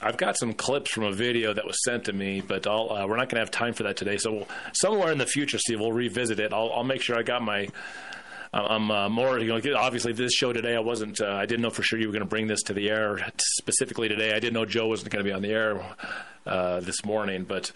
[0.03, 3.17] I've got some clips from a video that was sent to me, but uh, we're
[3.17, 4.17] not going to have time for that today.
[4.17, 6.53] So we'll, somewhere in the future, Steve, we'll revisit it.
[6.53, 7.69] I'll, I'll make sure I got my
[8.55, 11.71] I'm uh, more, you know, obviously this show today, I wasn't, uh, I didn't know
[11.71, 14.33] for sure you were going to bring this to the air specifically today.
[14.33, 15.83] I didn't know Joe wasn't going to be on the air
[16.45, 17.73] uh, this morning, but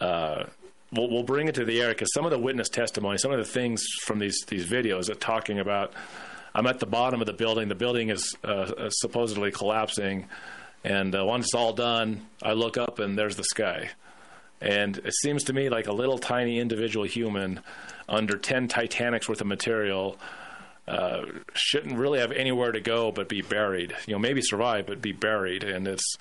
[0.00, 0.44] uh,
[0.90, 3.38] we'll, we'll bring it to the air because some of the witness testimony, some of
[3.38, 5.92] the things from these these videos are talking about.
[6.54, 7.68] I'm at the bottom of the building.
[7.68, 10.28] The building is uh, supposedly collapsing,
[10.82, 13.90] and uh, once it's all done, I look up and there's the sky.
[14.62, 17.60] And it seems to me like a little tiny individual human
[18.10, 20.18] under 10 Titanics worth of material
[20.88, 21.22] uh,
[21.54, 23.94] shouldn't really have anywhere to go but be buried.
[24.06, 25.62] You know, maybe survive but be buried.
[25.62, 26.16] And it's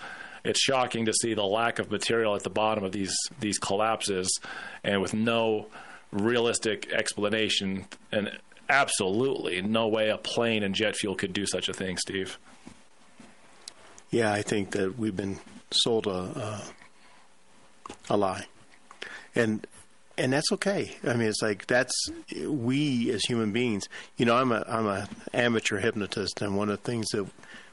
[0.45, 4.39] it's shocking to see the lack of material at the bottom of these these collapses,
[4.83, 5.67] and with no
[6.11, 8.37] realistic explanation, and
[8.69, 12.37] absolutely no way a plane and jet fuel could do such a thing, Steve.
[14.11, 15.39] Yeah, I think that we've been
[15.71, 16.61] sold a a,
[18.11, 18.45] a lie,
[19.35, 19.65] and
[20.19, 20.97] and that's okay.
[21.05, 21.93] I mean, it's like that's
[22.45, 23.87] we as human beings.
[24.17, 27.25] You know, I'm a I'm a amateur hypnotist, and one of the things that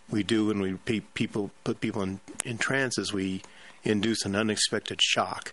[0.09, 3.43] we do when we pe- people put people in in trance is we
[3.82, 5.52] induce an unexpected shock,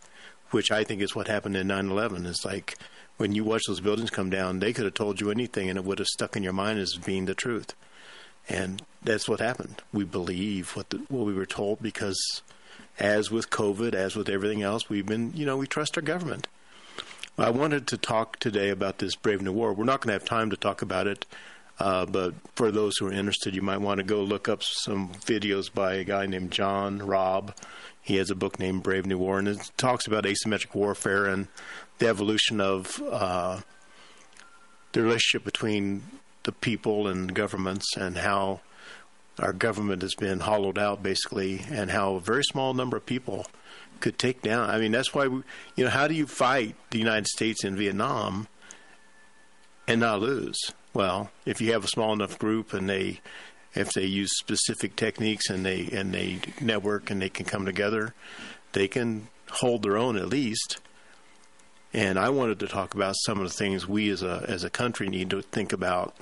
[0.52, 2.28] which I think is what happened in 9/11.
[2.28, 2.78] Is like
[3.18, 5.86] when you watch those buildings come down, they could have told you anything, and it
[5.86, 7.74] would have stuck in your mind as being the truth.
[8.48, 9.82] And that's what happened.
[9.92, 12.44] We believe what the, what we were told because,
[13.00, 16.48] as with COVID, as with everything else, we've been you know we trust our government.
[17.38, 19.74] I wanted to talk today about this Brave New War.
[19.74, 21.26] We're not going to have time to talk about it,
[21.80, 25.10] uh, but for those who are interested, you might want to go look up some
[25.14, 27.56] videos by a guy named John Robb.
[28.04, 31.48] He has a book named Brave New War, and it talks about asymmetric warfare and
[31.98, 33.62] the evolution of uh,
[34.92, 36.04] the relationship between
[36.44, 38.62] the people and governments, and how
[39.40, 43.48] our government has been hollowed out, basically, and how a very small number of people
[44.04, 44.70] could take down.
[44.70, 45.42] I mean, that's why we,
[45.76, 48.50] you know, how do you fight the United States in Vietnam
[49.88, 50.60] and not lose?
[50.94, 53.22] Well, if you have a small enough group and they,
[53.74, 58.14] if they use specific techniques and they and they network and they can come together,
[58.74, 60.80] they can hold their own at least.
[61.94, 64.70] And I wanted to talk about some of the things we as a as a
[64.70, 66.14] country need to think about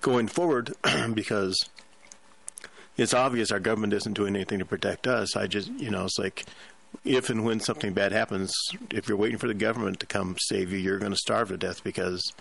[0.00, 0.72] going forward
[1.14, 1.68] because
[2.96, 5.36] it's obvious our government isn't doing anything to protect us.
[5.36, 6.44] I just, you know, it's like
[7.04, 8.52] if and when something bad happens,
[8.90, 11.56] if you're waiting for the government to come save you, you're going to starve to
[11.56, 12.32] death because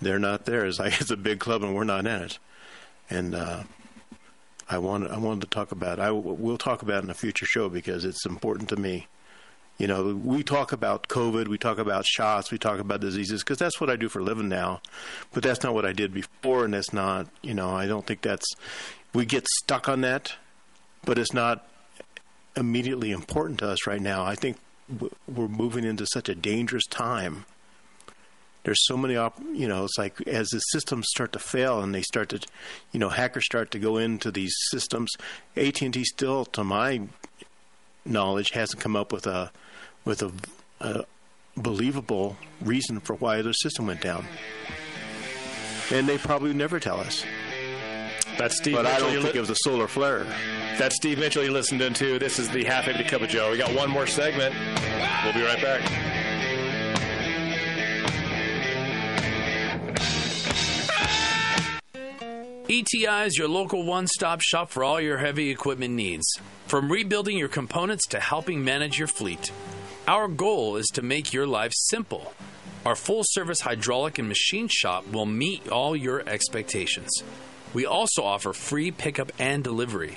[0.00, 0.66] they're not there.
[0.66, 2.38] It's like it's a big club and we're not in it.
[3.10, 3.64] And uh,
[4.68, 5.98] I wanted, I wanted to talk about.
[5.98, 6.02] It.
[6.02, 9.06] I we'll talk about in a future show because it's important to me.
[9.78, 13.58] You know, we talk about COVID, we talk about shots, we talk about diseases because
[13.58, 14.82] that's what I do for a living now.
[15.32, 18.20] But that's not what I did before, and that's not, you know, I don't think
[18.20, 18.56] that's
[19.14, 20.34] we get stuck on that,
[21.04, 21.68] but it's not
[22.56, 24.24] immediately important to us right now.
[24.24, 24.56] I think
[25.26, 27.44] we're moving into such a dangerous time.
[28.64, 31.94] There's so many, op- you know, it's like as the systems start to fail and
[31.94, 32.40] they start to,
[32.92, 35.10] you know, hackers start to go into these systems.
[35.56, 37.02] AT&T still, to my
[38.04, 39.52] knowledge, hasn't come up with a
[40.04, 40.32] with a,
[40.80, 41.04] a
[41.56, 44.26] believable reason for why their system went down,
[45.90, 47.24] and they probably never tell us.
[48.38, 49.08] That's Steve but Mitchell.
[49.08, 50.24] I don't think it was a solar flare.
[50.78, 52.18] That's Steve Mitchell you listened to.
[52.20, 53.50] This is the Half Empty Cup of Joe.
[53.50, 54.54] We got one more segment.
[55.24, 55.82] We'll be right back.
[62.70, 66.26] ETI is your local one stop shop for all your heavy equipment needs.
[66.66, 69.50] From rebuilding your components to helping manage your fleet.
[70.06, 72.34] Our goal is to make your life simple.
[72.86, 77.10] Our full service hydraulic and machine shop will meet all your expectations.
[77.74, 80.16] We also offer free pickup and delivery.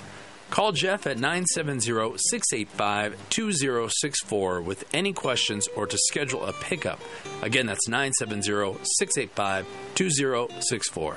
[0.50, 7.00] Call Jeff at 970 685 2064 with any questions or to schedule a pickup.
[7.40, 11.16] Again, that's 970 685 2064.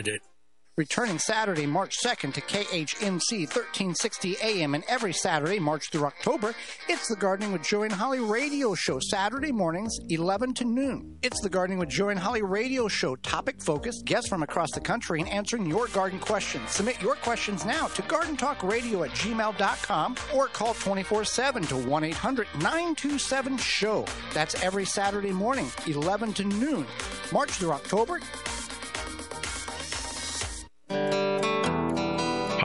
[0.07, 0.21] it.
[0.77, 6.55] Returning Saturday, March 2nd to KHNC 1360 AM and every Saturday, March through October,
[6.87, 11.17] it's the Gardening with Joey and Holly radio show, Saturday mornings, 11 to noon.
[11.23, 14.79] It's the Gardening with Joey and Holly radio show, topic focused, guests from across the
[14.79, 16.71] country, and answering your garden questions.
[16.71, 22.47] Submit your questions now to gardentalkradio at gmail.com or call 24 7 to 1 800
[22.55, 24.05] 927 SHOW.
[24.33, 26.87] That's every Saturday morning, 11 to noon.
[27.33, 28.21] March through October,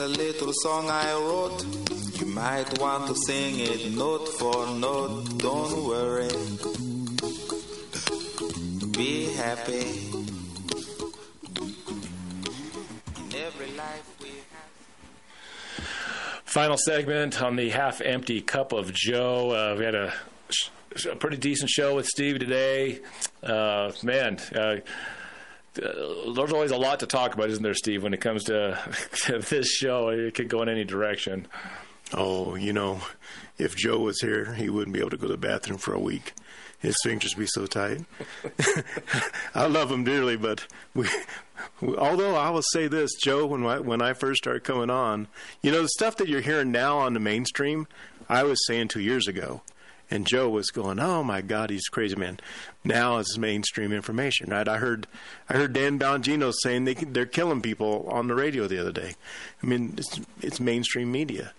[0.00, 1.62] A little song I wrote.
[2.18, 5.36] You might want to sing it note for note.
[5.36, 6.28] Don't worry.
[8.92, 10.08] Be happy.
[13.16, 14.30] In every life we
[16.44, 19.50] Final segment on the half empty cup of Joe.
[19.50, 20.14] Uh, we had a,
[21.10, 23.00] a pretty decent show with Steve today.
[23.42, 24.76] Uh, man, uh,
[25.78, 28.78] Uh, there's always a lot to talk about, isn't there, Steve, when it comes to,
[29.26, 30.08] to this show?
[30.08, 31.46] It could go in any direction.
[32.12, 33.02] Oh, you know,
[33.58, 36.00] if Joe was here, he wouldn't be able to go to the bathroom for a
[36.00, 36.32] week.
[36.80, 38.04] His fingers be so tight.
[39.54, 41.06] I love him dearly, but we,
[41.80, 45.28] we, although I will say this, Joe, when I, when I first started coming on,
[45.62, 47.86] you know, the stuff that you're hearing now on the mainstream,
[48.28, 49.60] I was saying two years ago.
[50.10, 52.40] And Joe was going, "Oh my God, he's crazy man."
[52.82, 54.66] Now it's mainstream information, right?
[54.66, 55.06] I heard,
[55.48, 59.14] I heard Dan Bongino saying they they're killing people on the radio the other day.
[59.62, 61.52] I mean, it's it's mainstream media,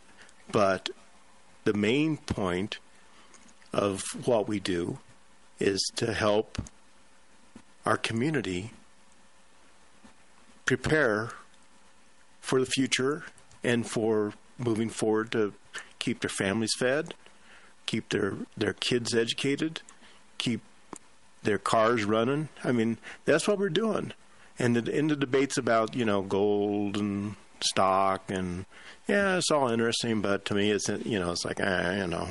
[0.51, 0.89] but
[1.63, 2.79] the main point
[3.71, 4.99] of what we do
[5.59, 6.57] is to help
[7.85, 8.71] our community
[10.65, 11.31] prepare
[12.39, 13.23] for the future
[13.63, 15.53] and for moving forward to
[15.99, 17.13] keep their families fed,
[17.91, 19.81] keep their their kids educated,
[20.37, 20.61] keep
[21.43, 22.47] their cars running.
[22.63, 24.13] I mean, that's what we're doing.
[24.57, 28.65] And the, in the debates about you know gold and stock and
[29.09, 32.29] yeah, it's all interesting, but to me, it's you know, it's like eh, you know,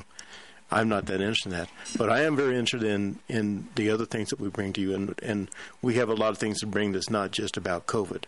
[0.71, 1.69] I'm not that interested in that.
[1.99, 4.95] But I am very interested in in the other things that we bring to you,
[4.95, 5.51] and and
[5.83, 8.25] we have a lot of things to bring that's not just about COVID.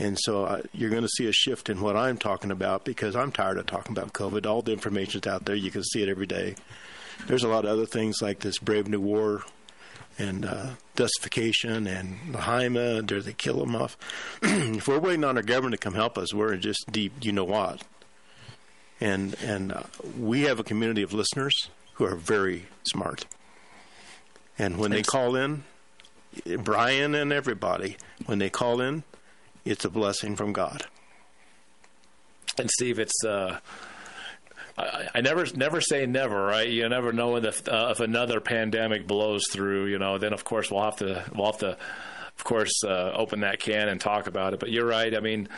[0.00, 3.14] And so uh, you're going to see a shift in what I'm talking about because
[3.14, 4.46] I'm tired of talking about COVID.
[4.46, 6.54] All the information's out there; you can see it every day.
[7.26, 9.42] There's a lot of other things like this Brave New War
[10.18, 13.98] and uh, dustification and Lahaina, do they kill them off?
[14.42, 17.32] if we're waiting on our government to come help us, we're in just deep, you
[17.32, 17.82] know what.
[19.02, 19.82] And and uh,
[20.18, 23.26] we have a community of listeners who are very smart.
[24.58, 25.64] And when they call in,
[26.58, 29.04] Brian and everybody, when they call in,
[29.64, 30.86] it's a blessing from God.
[32.58, 33.58] And Steve, it's uh,
[34.76, 36.68] I, I, never never say never, right?
[36.68, 39.86] You never know if uh, if another pandemic blows through.
[39.86, 43.40] You know, then of course we'll have to we'll have to, of course, uh, open
[43.40, 44.60] that can and talk about it.
[44.60, 45.14] But you're right.
[45.14, 45.48] I mean,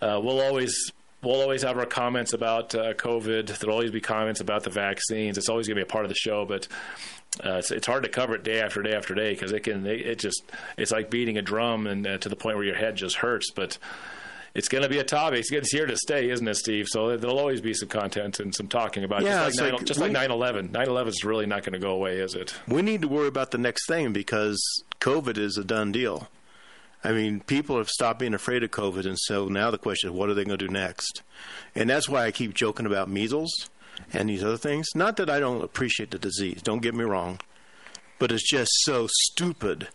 [0.00, 0.92] uh, we'll always.
[1.22, 3.58] We'll always have our comments about uh, COVID.
[3.58, 5.38] There'll always be comments about the vaccines.
[5.38, 6.68] It's always going to be a part of the show, but
[7.44, 9.86] uh, it's, it's, hard to cover it day after day after day because it can
[9.86, 10.42] it, it, just
[10.76, 13.50] it's like beating a drum and uh, to the point where your head just hurts.
[13.50, 13.78] But
[14.56, 15.44] it's going to be a topic.
[15.50, 16.86] It's here to stay, isn't it, Steve?
[16.88, 19.26] So there'll always be some content and some talking about it.
[19.26, 20.70] Yeah, just like, like just like 9/11.
[20.70, 22.54] 9/11 is really not going to go away, is it?
[22.66, 24.58] We need to worry about the next thing because
[25.00, 26.28] COVID is a done deal.
[27.06, 30.16] I mean, people have stopped being afraid of COVID, and so now the question is,
[30.16, 31.22] what are they going to do next?
[31.72, 33.70] And that's why I keep joking about measles
[34.12, 34.88] and these other things.
[34.92, 37.38] Not that I don't appreciate the disease, don't get me wrong,
[38.18, 39.86] but it's just so stupid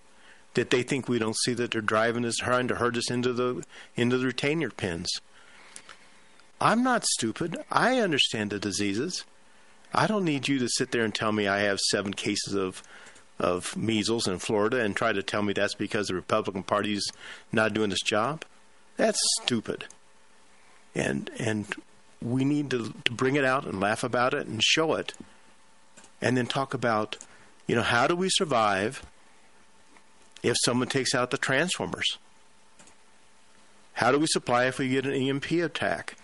[0.53, 3.33] that they think we don't see that they're driving us, trying to herd us into
[3.33, 3.65] the
[3.97, 5.09] into the retainer pins.
[6.61, 7.57] I'm not stupid.
[7.69, 9.25] I understand the diseases.
[9.93, 12.81] I don't need you to sit there and tell me I have seven cases of
[13.41, 17.05] of measles in Florida and try to tell me that's because the Republican Party's
[17.51, 18.45] not doing its job.
[18.97, 19.85] That's stupid.
[20.93, 21.73] And and
[22.21, 25.13] we need to, to bring it out and laugh about it and show it.
[26.21, 27.17] And then talk about,
[27.65, 29.03] you know, how do we survive
[30.43, 32.19] if someone takes out the transformers?
[33.93, 36.15] How do we supply if we get an EMP attack?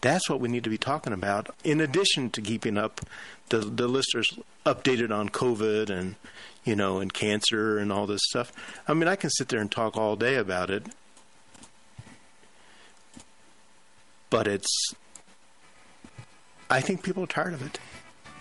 [0.00, 3.00] That's what we need to be talking about, in addition to keeping up
[3.48, 6.14] the, the listeners updated on COVID and,
[6.64, 8.52] you know, and cancer and all this stuff.
[8.86, 10.86] I mean, I can sit there and talk all day about it,
[14.30, 14.94] but it's,
[16.70, 17.78] I think people are tired of it.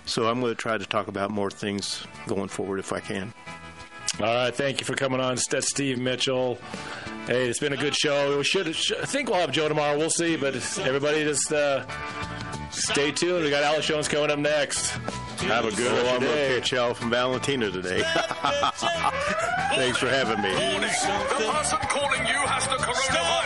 [0.06, 3.34] So I'm going to try to talk about more things going forward if I can.
[4.20, 5.38] All right, thank you for coming on.
[5.50, 6.58] That's Steve Mitchell.
[7.28, 8.38] Hey, it's been a good show.
[8.38, 8.72] We should, I
[9.06, 9.96] think we'll have Joe tomorrow.
[9.98, 11.86] We'll see, but everybody just uh,
[12.72, 13.44] stay tuned.
[13.44, 14.90] We got Alex Jones coming up next.
[15.42, 16.16] Have a good oh, one.
[16.16, 18.02] I'm going to pitch Al from Valentina today.
[19.76, 20.50] Thanks for having me.
[20.50, 23.38] The person calling you has the coronavirus.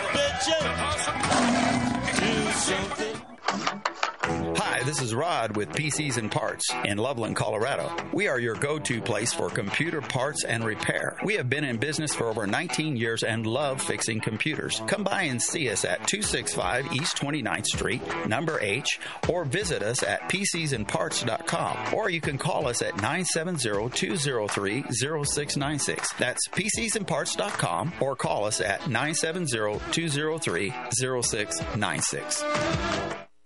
[4.64, 7.92] Hi, this is Rod with PCs and Parts in Loveland, Colorado.
[8.14, 11.18] We are your go to place for computer parts and repair.
[11.26, 14.80] We have been in business for over 19 years and love fixing computers.
[14.86, 20.04] Come by and see us at 265 East 29th Street, number H, or visit us
[20.04, 21.96] at PCsandParts.com.
[21.96, 26.14] Or you can call us at 970 203 0696.
[26.20, 33.31] That's PCsandParts.com or call us at 970 203 0696.